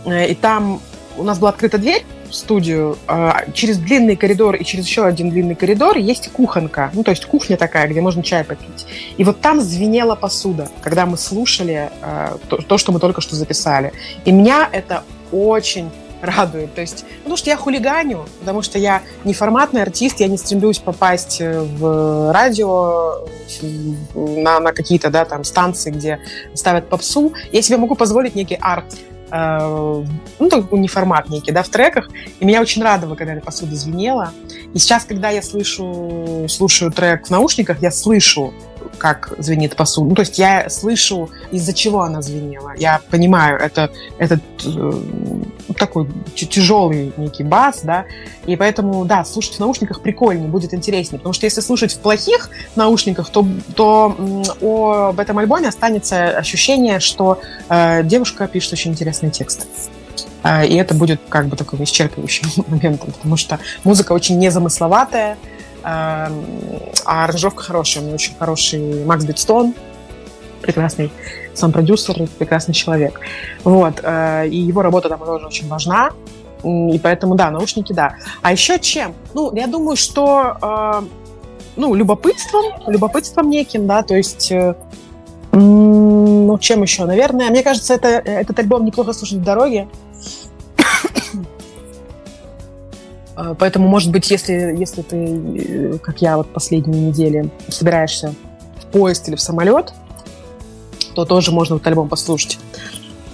[0.07, 0.81] э, и там
[1.17, 2.05] у нас была открыта дверь
[2.35, 7.11] студию, а, через длинный коридор и через еще один длинный коридор есть кухонка, ну, то
[7.11, 8.87] есть кухня такая, где можно чай попить.
[9.17, 13.37] И вот там звенела посуда, когда мы слушали а, то, то, что мы только что
[13.37, 13.93] записали.
[14.25, 15.91] И меня это очень
[16.21, 16.75] радует.
[16.75, 20.79] То есть, потому что я хулиганю, потому что я не форматный артист, я не стремлюсь
[20.79, 23.27] попасть в радио,
[24.15, 26.21] на, на какие-то да, там станции, где
[26.55, 27.35] ставят попсу.
[27.53, 32.09] Я себе могу позволить некий арт Э, ну, такой неформат да, в треках.
[32.41, 34.33] И меня очень радовало, когда эта посуда звенела.
[34.75, 38.53] И сейчас, когда я слышу, слушаю трек в наушниках, я слышу
[38.99, 40.11] как звенит посуда.
[40.11, 42.73] Ну, то есть я слышу, из-за чего она звенела.
[42.77, 44.93] Я понимаю, это этот э,
[45.77, 48.05] такой тяжелый некий бас, да,
[48.47, 52.51] и поэтому, да, слушать в наушниках прикольнее, будет интереснее, потому что если слушать в плохих
[52.77, 59.67] наушниках, то, то об этом альбоме останется ощущение, что э, девушка пишет очень интересный текст.
[60.45, 65.37] Э, и это будет как бы такой исчерпывающим моментом, потому что музыка очень незамысловатая,
[65.85, 66.47] Эм,
[67.05, 68.03] а аранжировка хорошая.
[68.03, 69.75] У меня очень хороший Макс Битстон,
[70.63, 71.13] прекрасный
[71.53, 73.21] сам продюсер, прекрасный человек.
[73.65, 74.01] Вот.
[74.03, 76.11] Э, и его работа там тоже очень важна.
[76.63, 78.15] И поэтому, да, наушники, да.
[78.41, 79.15] А еще чем?
[79.35, 81.03] Ну, я думаю, что э,
[81.77, 84.75] ну, любопытством, любопытством неким, да, то есть э,
[85.57, 87.05] ну, чем еще?
[87.05, 89.89] Наверное, мне кажется, это, этот альбом неплохо слушать в дороге.
[93.37, 98.33] А, поэтому, может быть, если, если ты, э, как я вот последние недели, собираешься
[98.81, 99.93] в поезд или в самолет,
[101.17, 102.61] то тоже можно этот альбом послушать.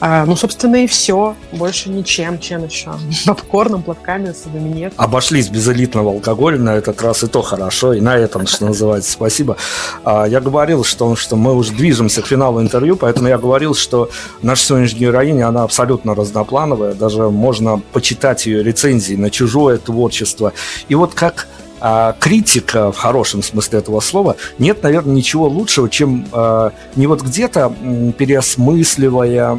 [0.01, 1.36] А, ну, собственно, и все.
[1.52, 2.93] Больше ничем, чем еще.
[3.27, 4.94] Попкорном, платками, садами нет.
[4.97, 7.93] Обошлись без элитного алкоголя на этот раз, и то хорошо.
[7.93, 9.56] И на этом, что называется, спасибо.
[10.05, 14.10] А, я говорил, что, что мы уже движемся к финалу интервью, поэтому я говорил, что
[14.43, 16.94] наша сегодняшняя героиня, она абсолютно разноплановая.
[16.94, 20.52] Даже можно почитать ее рецензии на чужое творчество.
[20.89, 21.47] И вот как
[21.81, 27.23] а, критика в хорошем смысле этого слова, нет, наверное, ничего лучшего, чем а, не вот
[27.23, 27.73] где-то
[28.19, 29.59] переосмысливая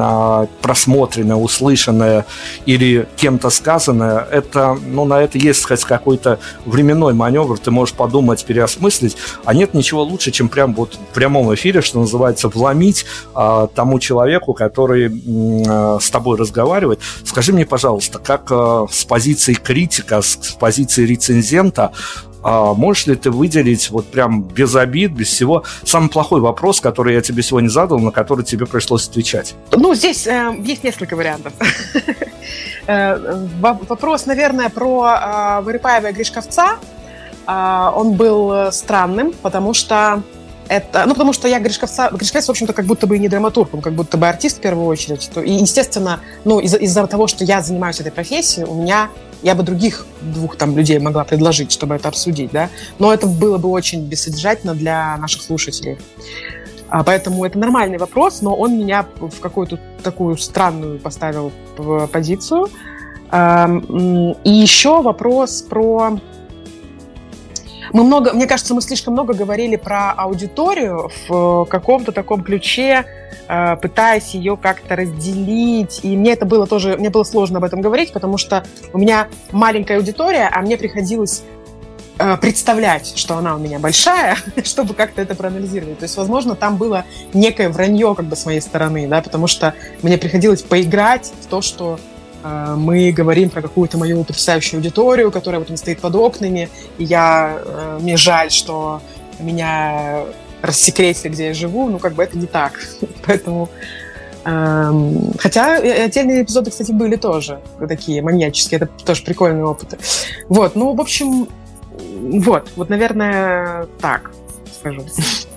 [0.00, 2.26] а, просмотренное, услышанное
[2.66, 8.44] или кем-то сказанное, это, ну, на это есть хоть какой-то временной маневр, ты можешь подумать,
[8.44, 13.68] переосмыслить, а нет ничего лучше, чем прям вот в прямом эфире, что называется, вломить а,
[13.68, 15.10] тому человеку, который
[15.66, 17.00] а, с тобой разговаривает.
[17.24, 21.92] Скажи мне, пожалуйста, как а, с позиции критика, с, с позиции рецензии презента,
[22.42, 27.14] а можешь ли ты выделить вот прям без обид, без всего самый плохой вопрос, который
[27.14, 29.54] я тебе сегодня задал, на который тебе пришлось отвечать?
[29.72, 31.52] Ну, здесь э, есть несколько вариантов.
[32.86, 33.16] Э,
[33.88, 36.76] вопрос, наверное, про э, Вырыпаева и Гришковца.
[37.46, 40.22] Э, он был странным, потому что
[40.68, 43.72] это, ну, потому что я Гришковца, Гришковец, в общем-то, как будто бы и не драматург,
[43.72, 45.30] он как будто бы артист в первую очередь.
[45.42, 49.08] И, естественно, ну, из- из-за того, что я занимаюсь этой профессией, у меня
[49.44, 53.58] я бы других двух там людей могла предложить, чтобы это обсудить, да, но это было
[53.58, 55.98] бы очень бессодержательно для наших слушателей.
[56.88, 61.52] А поэтому это нормальный вопрос, но он меня в какую-то такую странную поставил
[62.12, 62.68] позицию.
[63.32, 66.18] И еще вопрос про
[67.94, 73.06] мы много, мне кажется, мы слишком много говорили про аудиторию в каком-то таком ключе,
[73.48, 76.00] э, пытаясь ее как-то разделить.
[76.02, 79.28] И мне это было тоже, мне было сложно об этом говорить, потому что у меня
[79.52, 81.44] маленькая аудитория, а мне приходилось
[82.18, 86.00] э, представлять, что она у меня большая, чтобы как-то это проанализировать.
[86.00, 89.72] То есть, возможно, там было некое вранье как бы с моей стороны, да, потому что
[90.02, 92.13] мне приходилось поиграть в то, что Э,
[92.44, 96.68] мы говорим про какую-то мою потрясающую аудиторию, которая вот стоит под окнами,
[96.98, 99.00] и я, э, мне жаль, что
[99.38, 100.24] меня
[100.62, 102.80] рассекретили, где я живу, ну, как бы это не так.
[103.26, 103.68] Поэтому
[104.44, 108.80] эм, Хотя отдельные эпизоды, кстати, были тоже такие маньяческие.
[108.80, 109.98] Это тоже прикольный опыт.
[110.48, 111.48] Вот, ну, в общем,
[111.98, 114.30] вот, вот, наверное, так
[114.80, 115.04] скажу.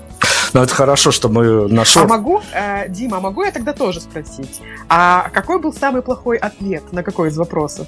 [0.52, 2.02] Но это хорошо, что мы нашли.
[2.02, 4.60] А могу, э, Дима, а могу я тогда тоже спросить?
[4.88, 7.86] А какой был самый плохой ответ на какой из вопросов?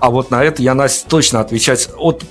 [0.00, 2.24] А вот на это я, Настя, точно отвечать от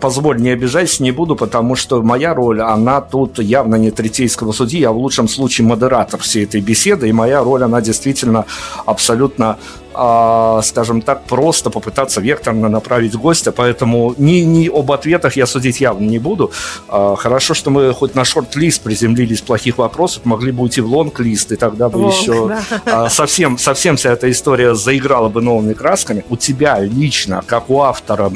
[0.00, 4.80] позволь, не обижайся, не буду, потому что моя роль, она тут явно не третейского судьи,
[4.80, 8.46] я в лучшем случае модератор всей этой беседы, и моя роль, она действительно
[8.86, 9.58] абсолютно
[10.02, 15.78] а, скажем так, просто попытаться векторно направить гостя, поэтому ни, ни об ответах я судить
[15.82, 16.52] явно не буду.
[16.88, 21.52] А, хорошо, что мы хоть на шорт-лист приземлились плохих вопросов, могли бы уйти в лонг-лист,
[21.52, 22.62] и тогда бы Лонг, еще да.
[22.86, 26.24] А, совсем, совсем вся эта история заиграла бы новыми красками.
[26.30, 28.32] У тебя лично, как у автора,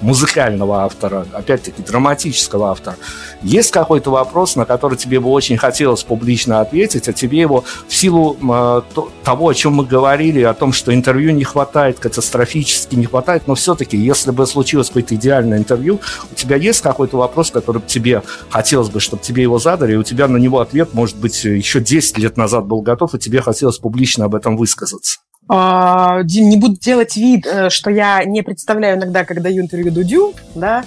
[0.00, 2.96] музыкального автора, опять-таки драматического автора,
[3.42, 7.94] есть какой-то вопрос, на который тебе бы очень хотелось публично ответить, а тебе его в
[7.94, 8.82] силу э,
[9.22, 13.54] того, о чем мы говорили, о том, что интервью не хватает, катастрофически не хватает, но
[13.54, 16.00] все-таки, если бы случилось какое-то идеальное интервью,
[16.30, 20.02] у тебя есть какой-то вопрос, который тебе хотелось бы, чтобы тебе его задали, и у
[20.02, 23.78] тебя на него ответ, может быть, еще 10 лет назад был готов, и тебе хотелось
[23.78, 25.20] публично об этом высказаться?
[25.48, 30.34] А, не буду делать вид, э, что я не представляю иногда, когда даю интервью Дудю,
[30.54, 30.84] да,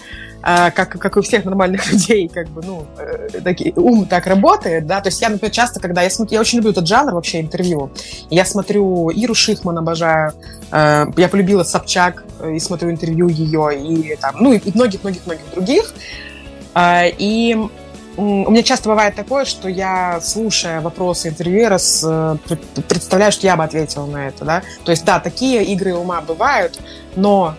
[0.48, 4.86] а, как, как у всех нормальных людей, как бы, ну, э, таки, ум так работает,
[4.86, 7.42] да, то есть я, например, часто, когда я смотрю, я очень люблю этот жанр вообще
[7.42, 7.90] интервью,
[8.30, 10.34] я смотрю Иру Шихман обожаю,
[10.72, 15.92] э, я полюбила Собчак и смотрю интервью ее, и там, ну, и многих-многих-многих других,
[16.76, 17.58] а, и
[18.16, 22.38] у меня часто бывает такое, что я, слушая вопросы интервьюера, э,
[22.88, 24.62] представляю, что я бы ответила на это, да.
[24.84, 26.80] То есть, да, такие игры ума бывают,
[27.16, 27.56] но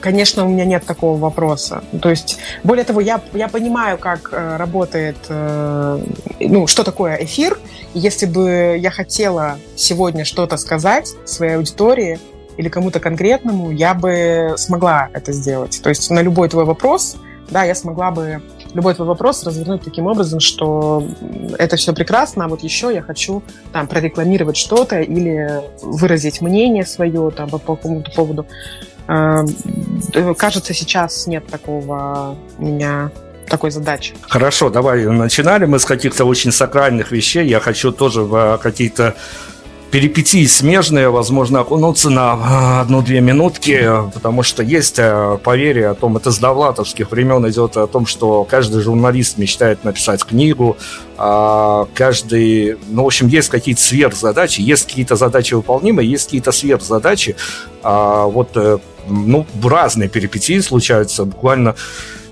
[0.00, 1.82] Конечно, у меня нет такого вопроса.
[2.00, 6.00] То есть, более того, я, я понимаю, как э, работает, э,
[6.40, 7.58] ну, что такое эфир.
[7.94, 12.20] Если бы я хотела сегодня что-то сказать своей аудитории
[12.56, 15.80] или кому-то конкретному, я бы смогла это сделать.
[15.82, 17.16] То есть на любой твой вопрос,
[17.50, 18.42] да, я смогла бы
[18.74, 21.06] любой твой вопрос развернуть таким образом, что
[21.58, 23.42] это все прекрасно, а вот еще я хочу
[23.72, 28.46] там прорекламировать что-то или выразить мнение свое там по какому-то поводу.
[29.08, 29.46] Эм,
[30.12, 33.10] э, кажется, сейчас нет такого у меня
[33.48, 34.14] такой задачи.
[34.20, 37.48] Хорошо, давай начинали мы с каких-то очень сакральных вещей.
[37.48, 39.14] Я хочу тоже в какие-то
[39.90, 46.16] перипетии смежные, возможно, окунуться на а, одну-две минутки, потому что есть э, поверье о том,
[46.16, 50.76] это с довлатовских времен идет о том, что каждый журналист мечтает написать книгу,
[51.16, 57.36] а каждый, ну, в общем, есть какие-то сверхзадачи, есть какие-то задачи выполнимые, есть какие-то сверхзадачи,
[57.82, 58.78] а вот, э,
[59.08, 61.74] ну, разные перипетии случаются, буквально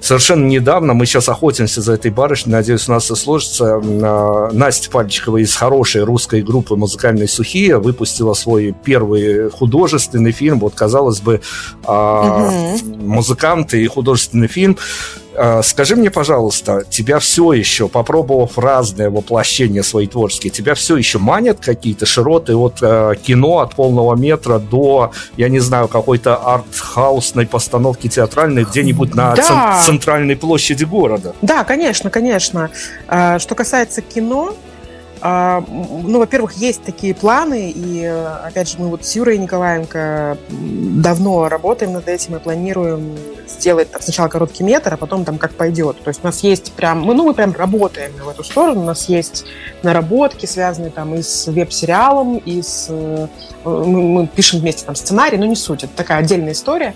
[0.01, 3.81] Совершенно недавно мы сейчас охотимся за этой барышней, надеюсь, у нас все сложится.
[3.83, 10.61] А, Настя Пальчикова из хорошей русской группы «Музыкальные сухие» выпустила свой первый художественный фильм.
[10.61, 11.41] Вот, казалось бы,
[11.83, 12.51] угу.
[12.99, 14.77] музыканты и художественный фильм
[15.63, 21.59] скажи мне, пожалуйста, тебя все еще, попробовав разные воплощения свои творческие, тебя все еще манят
[21.61, 28.09] какие-то широты от э, кино от полного метра до, я не знаю, какой-то арт-хаусной постановки
[28.09, 29.43] театральной где-нибудь на да.
[29.43, 31.35] цен- центральной площади города?
[31.43, 32.71] Да, конечно, конечно.
[33.09, 34.57] А, что касается кино, а,
[35.23, 41.93] ну, во-первых, есть такие планы, и, опять же, мы вот с Юрой Николаенко давно работаем
[41.93, 43.17] над этим и планируем
[43.49, 46.03] сделать сначала короткий метр, а потом там как пойдет.
[46.03, 48.85] То есть у нас есть прям, мы, ну, мы прям работаем в эту сторону, у
[48.85, 49.47] нас есть
[49.83, 52.89] наработки, связанные там и с веб-сериалом, и с...
[52.91, 53.27] Э,
[53.65, 56.95] мы, мы пишем вместе там сценарий, но не суть, это такая отдельная история.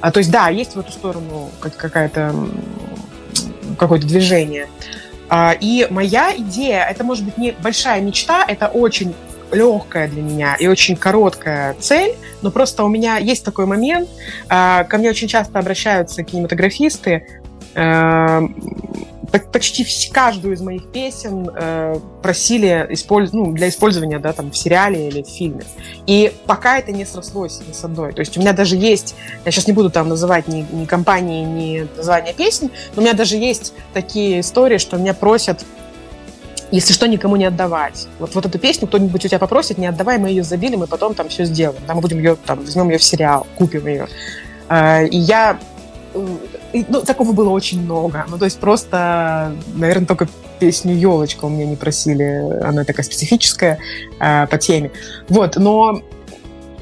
[0.00, 2.34] А, то есть, да, есть в эту сторону какая-то
[3.78, 4.66] какое-то движение.
[4.66, 5.01] А,
[5.60, 9.14] и моя идея, это может быть не большая мечта, это очень
[9.52, 14.08] легкая для меня и очень короткая цель, но просто у меня есть такой момент,
[14.48, 17.41] а, ко мне очень часто обращаются кинематографисты, а,
[19.40, 23.32] почти каждую из моих песен э, просили использ...
[23.32, 25.64] ну, для использования да, там, в сериале или в фильме.
[26.06, 28.12] И пока это не срослось ни с одной.
[28.12, 31.44] То есть у меня даже есть, я сейчас не буду там называть ни, ни компании,
[31.44, 35.64] ни названия песен, но у меня даже есть такие истории, что меня просят
[36.70, 38.08] если что, никому не отдавать.
[38.18, 41.14] Вот, вот эту песню кто-нибудь у тебя попросит, не отдавай, мы ее забили, мы потом
[41.14, 41.82] там все сделаем.
[41.86, 44.08] Да, мы будем ее, там, возьмем ее в сериал, купим ее.
[44.70, 45.58] А, и я
[46.72, 48.24] ну, такого было очень много.
[48.28, 50.28] Ну, то есть просто, наверное, только
[50.58, 52.62] песню «Елочка» у меня не просили.
[52.62, 53.78] Она такая специфическая
[54.20, 54.90] э, по теме.
[55.28, 56.02] Вот, но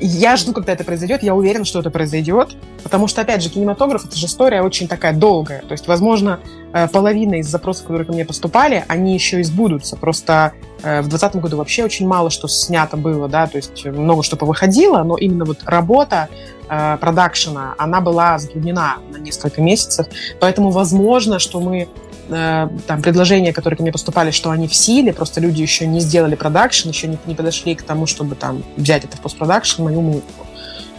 [0.00, 1.22] я жду, когда это произойдет.
[1.22, 2.56] Я уверена, что это произойдет.
[2.82, 5.60] Потому что, опять же, кинематограф— это же история очень такая долгая.
[5.62, 6.40] То есть, возможно,
[6.72, 9.96] э, половина из запросов, которые ко мне поступали, они еще и сбудутся.
[9.96, 10.52] Просто
[10.82, 14.36] э, в 2020 году вообще очень мало что снято было, да, то есть много что
[14.36, 16.28] повыходило, но именно вот работа
[16.70, 20.06] э, продакшена, она была затруднена на несколько месяцев.
[20.40, 21.88] Поэтому возможно, что мы
[22.32, 25.98] Э, там, предложения, которые ко мне поступали, что они в силе, просто люди еще не
[25.98, 30.00] сделали продакшн, еще не, не подошли к тому, чтобы там взять это в постпродакшн, мою
[30.00, 30.46] музыку.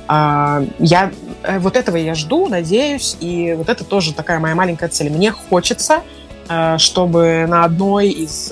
[0.10, 1.12] А, я
[1.44, 5.10] э, вот этого я жду, надеюсь, и вот это тоже такая моя маленькая цель.
[5.10, 6.02] Мне хочется,
[6.50, 8.52] э, чтобы на одной из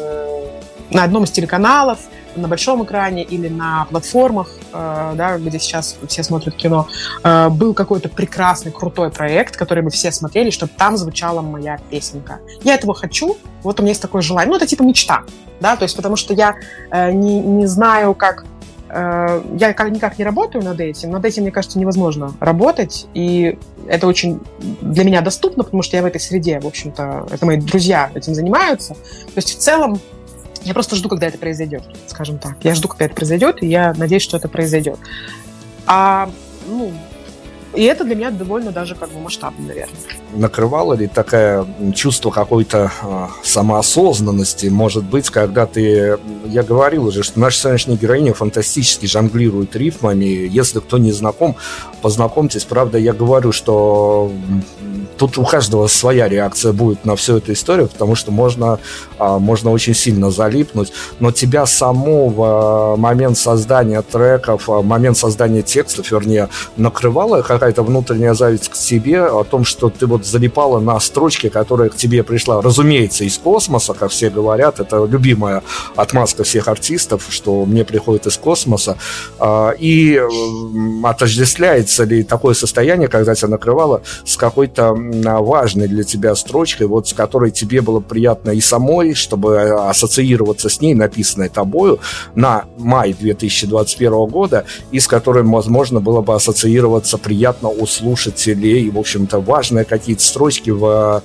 [0.92, 2.00] на одном из телеканалов
[2.36, 6.88] на большом экране или на платформах, э, да, где сейчас все смотрят кино,
[7.24, 12.40] э, был какой-то прекрасный, крутой проект, который мы все смотрели, чтобы там звучала моя песенка.
[12.64, 14.50] Я этого хочу, вот у меня есть такое желание.
[14.50, 15.24] Ну, это типа мечта,
[15.60, 16.56] да, то есть потому что я
[16.92, 18.46] э, не, не знаю, как
[18.90, 21.12] Э, я никак не работаю над этим.
[21.12, 23.08] Над этим, мне кажется, невозможно работать.
[23.14, 23.58] И
[23.88, 24.40] это очень
[24.82, 28.34] для меня доступно, потому что я в этой среде, в общем-то, это мои друзья этим
[28.34, 28.94] занимаются.
[28.94, 30.00] То есть в целом
[30.64, 32.56] я просто жду, когда это произойдет, скажем так.
[32.64, 35.00] Я жду, когда это произойдет, и я надеюсь, что это произойдет.
[35.86, 36.30] А
[36.68, 36.92] ну,
[37.76, 39.96] и это для меня довольно даже как бы масштабно, наверное.
[40.34, 41.66] Накрывало ли такое
[41.96, 46.18] чувство какой-то э, самоосознанности, может быть, когда ты...
[46.46, 50.26] Я говорил уже, что наша сегодняшняя героиня фантастически жонглирует рифмами.
[50.26, 51.56] Если кто не знаком,
[52.02, 52.64] познакомьтесь.
[52.64, 54.32] Правда, я говорю, что
[55.18, 58.80] тут у каждого своя реакция будет на всю эту историю, потому что можно,
[59.20, 60.94] а, можно очень сильно залипнуть.
[61.20, 68.70] Но тебя само в момент создания треков, момент создания текстов, вернее, накрывала какая-то внутренняя зависть
[68.70, 73.26] к себе о том, что ты вот залипала на строчке, которая к тебе пришла, разумеется,
[73.26, 75.62] из космоса, как все говорят, это любимая
[75.98, 78.98] отмазка всех артистов, что мне приходит из космоса,
[79.40, 80.22] а, и
[81.04, 87.14] отождествляется ли такое состояние, когда тебя накрывало с какой-то важной для тебя строчкой, вот с
[87.14, 92.00] которой тебе было приятно и самой, чтобы ассоциироваться с ней, написанной тобою
[92.36, 98.90] на май 2021 года, и с которой, возможно, было бы ассоциироваться приятно у слушателей, и,
[98.90, 101.24] в общем-то, важные какие-то строчки в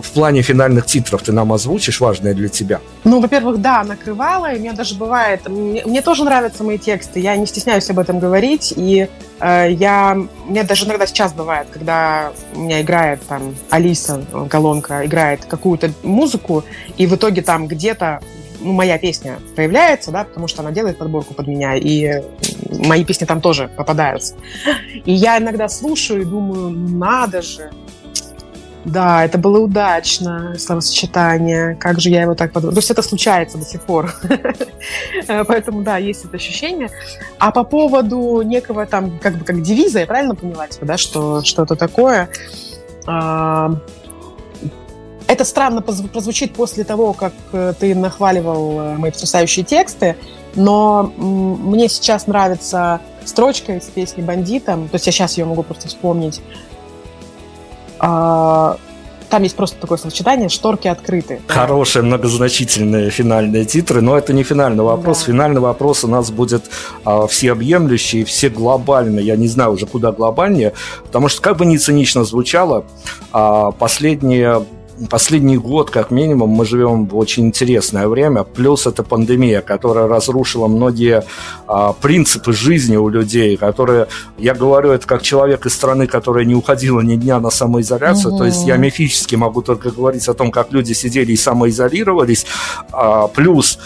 [0.00, 2.80] в плане финальных титров ты нам озвучишь важное для тебя?
[3.04, 5.48] Ну, во-первых, да, накрывала, и меня даже бывает...
[5.48, 9.08] Мне, мне тоже нравятся мои тексты, я не стесняюсь об этом говорить, и
[9.40, 10.16] э, я...
[10.46, 16.64] Мне даже иногда сейчас бывает, когда у меня играет там Алиса, колонка, играет какую-то музыку,
[16.96, 18.20] и в итоге там где-то
[18.60, 22.22] ну, моя песня появляется, да, потому что она делает подборку под меня, и
[22.70, 24.34] мои песни там тоже попадаются.
[25.04, 27.70] И я иногда слушаю и думаю, ну надо же,
[28.84, 31.76] да, это было удачно, словосочетание.
[31.76, 32.74] Как же я его так подумала.
[32.74, 34.14] То есть это случается до сих пор.
[35.26, 36.88] Поэтому, да, есть это ощущение.
[37.38, 41.42] А по поводу некого там, как бы как девиза, я правильно поняла, типа, да, что
[41.44, 42.28] что-то такое.
[45.28, 50.16] Это странно прозвучит после того, как э, ты нахваливал э, мои потрясающие тексты,
[50.54, 55.88] но мне сейчас нравится строчка из песни «Бандитам», то есть я сейчас ее могу просто
[55.88, 56.40] вспомнить,
[57.98, 58.78] а,
[59.28, 61.40] там есть просто такое словосочетание «шторки открыты».
[61.46, 65.18] Хорошие, многозначительные финальные титры, но это не финальный вопрос.
[65.20, 65.24] Да.
[65.26, 66.70] Финальный вопрос у нас будет
[67.04, 69.22] а, всеобъемлющий, всеглобальный.
[69.22, 70.72] Я не знаю уже, куда глобальнее,
[71.04, 72.86] потому что, как бы ни цинично звучало,
[73.32, 74.64] а, последние
[75.06, 78.44] последний год, как минимум, мы живем в очень интересное время.
[78.44, 81.24] Плюс это пандемия, которая разрушила многие
[81.66, 84.08] а, принципы жизни у людей, которые,
[84.38, 88.32] я говорю это как человек из страны, которая не уходила ни дня на самоизоляцию.
[88.32, 88.38] Угу.
[88.38, 92.46] То есть я мифически могу только говорить о том, как люди сидели и самоизолировались.
[92.92, 93.78] А, плюс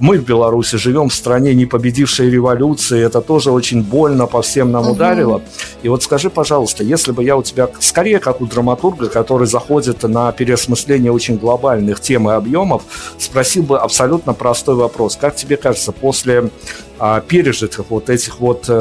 [0.00, 4.70] мы в Беларуси живем в стране не победившей революции, это тоже очень больно по всем
[4.72, 4.92] нам угу.
[4.92, 5.42] ударило.
[5.82, 10.02] И вот скажи, пожалуйста, если бы я у тебя, скорее как у драматурга, который заходит
[10.02, 12.82] на переосмысление очень глобальных тем и объемов,
[13.18, 15.16] спросил бы абсолютно простой вопрос.
[15.16, 16.50] Как тебе кажется, после
[16.98, 18.72] а, пережитых вот этих вот э,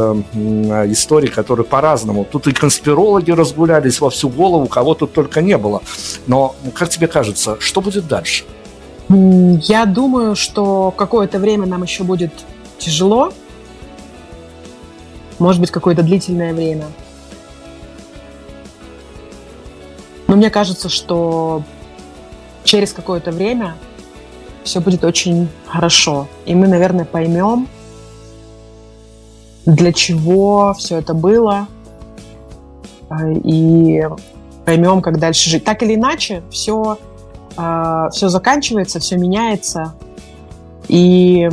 [0.88, 2.26] историй, которые по-разному.
[2.30, 5.82] Тут и конспирологи разгулялись во всю голову, кого тут только не было.
[6.26, 8.46] Но как тебе кажется, что будет дальше?
[9.10, 12.32] Я думаю, что какое-то время нам еще будет
[12.80, 13.32] тяжело.
[15.38, 16.86] Может быть, какое-то длительное время.
[20.28, 21.64] Но мне кажется, что
[22.64, 23.76] через какое-то время
[24.64, 26.28] все будет очень хорошо.
[26.46, 27.68] И мы, наверное, поймем,
[29.66, 31.68] для чего все это было.
[33.10, 34.08] Э, и
[34.66, 35.64] поймем, как дальше жить.
[35.64, 36.98] Так или иначе, все
[37.58, 39.94] а, все заканчивается, все меняется.
[40.88, 41.50] И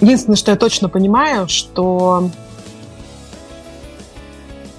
[0.00, 2.30] единственное, что я точно понимаю, что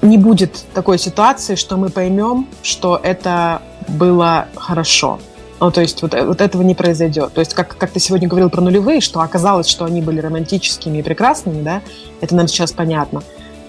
[0.02, 5.20] не будет такой ситуации, что мы поймем, что это было хорошо.
[5.60, 7.34] Ну, то есть вот, вот этого не произойдет.
[7.34, 10.98] То есть как, как ты сегодня говорил про нулевые, что оказалось, что они были романтическими
[10.98, 11.82] и прекрасными, да,
[12.20, 13.22] это нам сейчас понятно.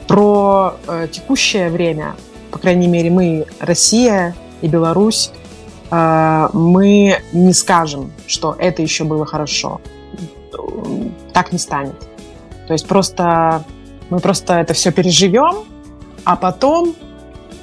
[0.09, 2.17] Про э, текущее время,
[2.51, 5.42] по крайней мере, мы, Россия и Беларусь, Э,
[5.93, 9.81] мы не скажем, что это еще было хорошо.
[11.35, 11.97] Так не станет.
[12.67, 13.65] То есть просто
[14.09, 15.65] мы просто это все переживем,
[16.25, 16.95] а потом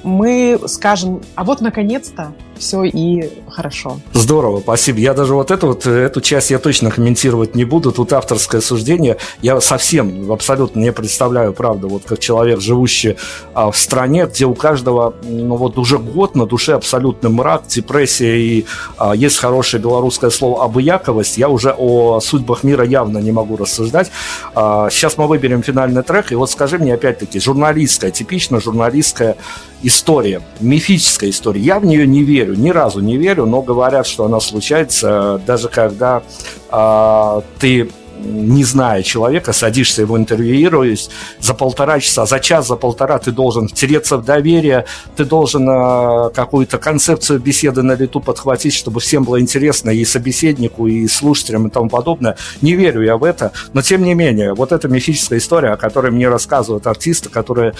[0.04, 3.98] мы скажем, а вот наконец-то все и хорошо.
[4.12, 5.00] Здорово, спасибо.
[5.00, 7.90] Я даже вот эту вот эту часть я точно комментировать не буду.
[7.90, 9.16] Тут авторское суждение.
[9.42, 13.16] Я совсем абсолютно не представляю, правда, вот как человек, живущий
[13.54, 18.38] а, в стране, где у каждого, ну вот уже год на душе абсолютный мрак, депрессия
[18.38, 18.66] и
[18.98, 21.38] а, есть хорошее белорусское слово обыяковость.
[21.38, 24.10] Я уже о судьбах мира явно не могу рассуждать.
[24.54, 29.36] А, сейчас мы выберем финальный трек, и вот скажи мне опять-таки, журналистская, типично журналистская
[29.82, 31.60] история, мифическая история.
[31.60, 35.68] Я в нее не верю, ни разу не верю, но говорят, что она случается даже
[35.68, 36.22] когда
[36.70, 37.90] э, ты
[38.22, 41.08] не зная человека, садишься его интервьюируешь,
[41.40, 44.84] за полтора часа, за час, за полтора ты должен втереться в доверие,
[45.16, 50.86] ты должен э, какую-то концепцию беседы на лету подхватить, чтобы всем было интересно и собеседнику,
[50.86, 52.36] и слушателям, и тому подобное.
[52.60, 56.10] Не верю я в это, но тем не менее, вот эта мифическая история, о которой
[56.10, 57.74] мне рассказывают артисты, которые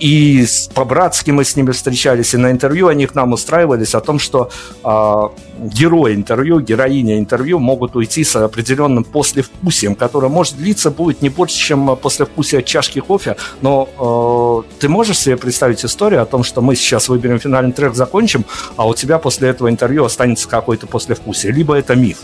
[0.00, 4.18] и по-братски мы с ними встречались, и на интервью они к нам устраивались о том,
[4.18, 4.50] что
[4.84, 11.28] э, герой интервью, героиня интервью могут уйти с определенным послевкусием, которое может длиться будет не
[11.28, 13.36] больше, чем послевкусие чашки кофе.
[13.60, 17.94] Но э, ты можешь себе представить историю о том, что мы сейчас выберем финальный трек,
[17.94, 18.44] закончим,
[18.76, 21.52] а у тебя после этого интервью останется какое-то послевкусие?
[21.52, 22.18] Либо это миф?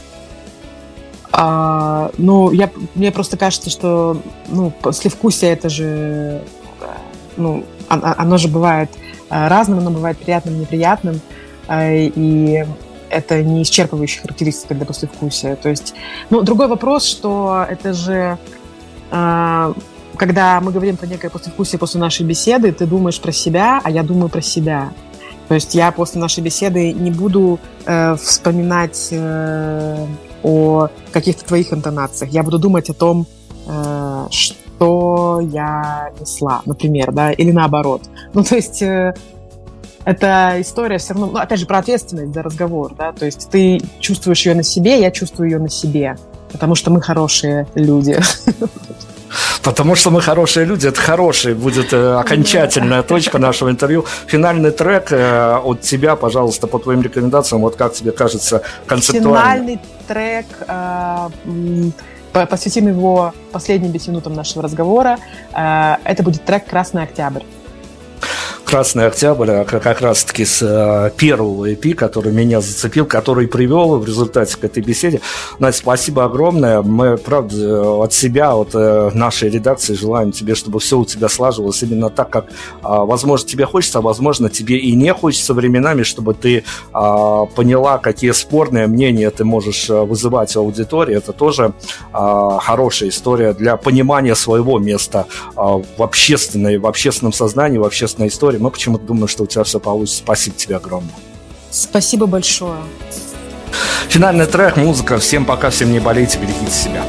[1.37, 6.43] А, ну, я, мне просто кажется, что ну, послевкусие это же
[7.37, 8.91] ну, оно же бывает
[9.31, 11.21] э, разным, оно бывает приятным, неприятным,
[11.69, 12.67] э, и
[13.11, 15.57] это не исчерпывающая характеристика для послевкусия.
[15.57, 15.95] То есть,
[16.31, 18.39] ну, другой вопрос, что это же,
[19.11, 19.75] э,
[20.17, 24.03] когда мы говорим про некое послевкусие после нашей беседы, ты думаешь про себя, а я
[24.03, 24.93] думаю про себя.
[25.49, 30.07] То есть я после нашей беседы не буду э, вспоминать э,
[30.43, 32.33] о каких-то твоих интонациях.
[32.33, 33.27] Я буду думать о том,
[33.67, 38.03] э, что что я несла, например, да, или наоборот.
[38.33, 39.15] Ну, то есть э,
[40.05, 43.81] эта история все равно, ну, опять же, про ответственность за разговор, да, то есть ты
[44.01, 46.17] чувствуешь ее на себе, я чувствую ее на себе,
[46.53, 48.19] потому что мы хорошие люди.
[49.65, 54.05] Потому что мы хорошие люди, это хороший будет э, окончательная точка нашего интервью.
[54.27, 59.41] Финальный трек э, от тебя, пожалуйста, по твоим рекомендациям, вот как тебе кажется концептуально.
[59.41, 61.29] Финальный трек э,
[62.35, 65.19] посвятим его последним 10 минутам нашего разговора.
[65.53, 67.43] Э, это будет трек «Красный октябрь».
[68.75, 74.05] «Красный октябрь», а как раз-таки с э, первого EP, который меня зацепил, который привел в
[74.05, 75.21] результате к этой беседе.
[75.61, 76.83] Настя, спасибо огромное.
[76.83, 81.85] Мы, правда, от себя, от э, нашей редакции желаем тебе, чтобы все у тебя слаживалось
[81.85, 82.47] именно так, как,
[82.83, 87.99] а, возможно, тебе хочется, а, возможно, тебе и не хочется временами, чтобы ты а, поняла,
[87.99, 91.15] какие спорные мнения ты можешь э, вызывать в аудитории.
[91.15, 91.75] Это тоже
[92.13, 98.71] хорошая история для понимания своего места в общественной, в общественном сознании, в общественной истории мы
[98.71, 100.23] почему-то думаем, что у тебя все получится.
[100.23, 101.15] Спасибо тебе огромное.
[101.71, 102.81] Спасибо большое.
[104.09, 105.19] Финальный трек, музыка.
[105.19, 107.05] Всем пока, всем не болейте, берегите себя.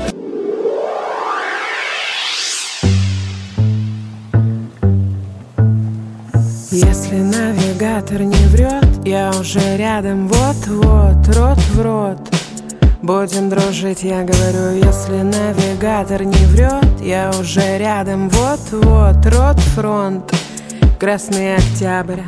[6.71, 12.17] Если навигатор не врет, я уже рядом, вот-вот, рот в рот.
[13.01, 20.33] Будем дружить, я говорю, если навигатор не врет, я уже рядом, вот-вот, рот фронт.
[20.99, 22.21] Красный октябрь.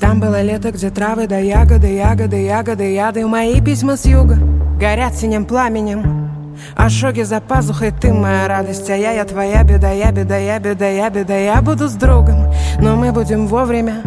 [0.00, 4.38] Там было лето, где травы да ягоды, ягоды, ягоды, яды Мои письма с юга.
[4.80, 6.30] Горят синим пламенем.
[6.74, 10.88] Ожоги за пазухой, ты моя радость А я, я твоя беда, я беда, я беда,
[10.88, 14.02] я беда Я буду с другом, но мы будем вовремя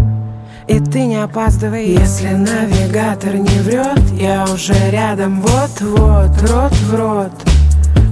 [0.68, 7.32] и ты не опаздывай, если навигатор не врет Я уже рядом, вот-вот, рот в рот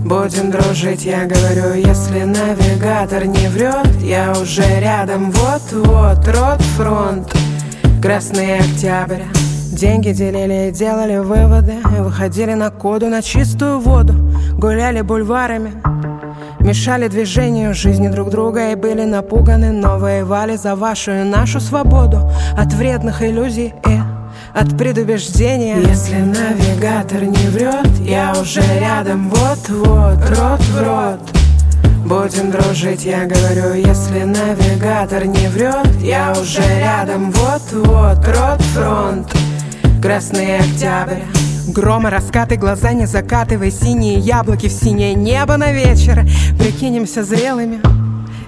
[0.06, 7.34] Будем дружить, я говорю, если навигатор не врет Я уже рядом, вот-вот, рот фронт
[8.02, 9.24] Красный октябрь.
[9.72, 14.14] Деньги делили и делали выводы Выходили на коду, на чистую воду.
[14.58, 15.74] Гуляли бульварами
[16.60, 22.30] Мешали движению жизни друг друга И были напуганы, но воевали за вашу и нашу свободу
[22.58, 24.17] От вредных иллюзий и
[24.58, 25.78] от предубеждения.
[25.78, 29.30] Если навигатор не врет, я уже рядом.
[29.30, 31.20] Вот-вот, рот в рот
[32.06, 39.28] Будем дружить, я говорю, если навигатор не врет Я уже рядом, вот-вот, рот фронт
[40.02, 41.22] Красный октябрь.
[41.68, 43.72] Громы, раскаты, глаза не закатывай.
[43.72, 46.26] Синие яблоки в синее небо на вечер.
[46.58, 47.82] Прикинемся зрелыми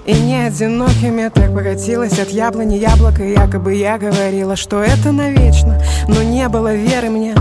[0.09, 5.79] и не одинокими так покатилась от яблони яблоко Якобы я говорила, что это навечно.
[6.07, 7.35] Но не было веры мне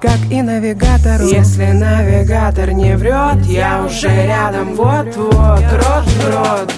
[0.00, 4.74] как и навигатору Если навигатор не врет, я уже рядом.
[4.74, 6.74] Вот-вот, рот в рот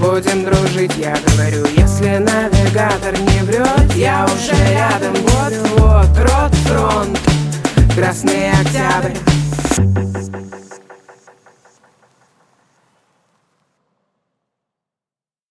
[0.00, 7.20] Будем дружить, я говорю Если навигатор не врет Я уже рядом, вот-вот Рот фронт
[7.94, 10.19] Красный октябрь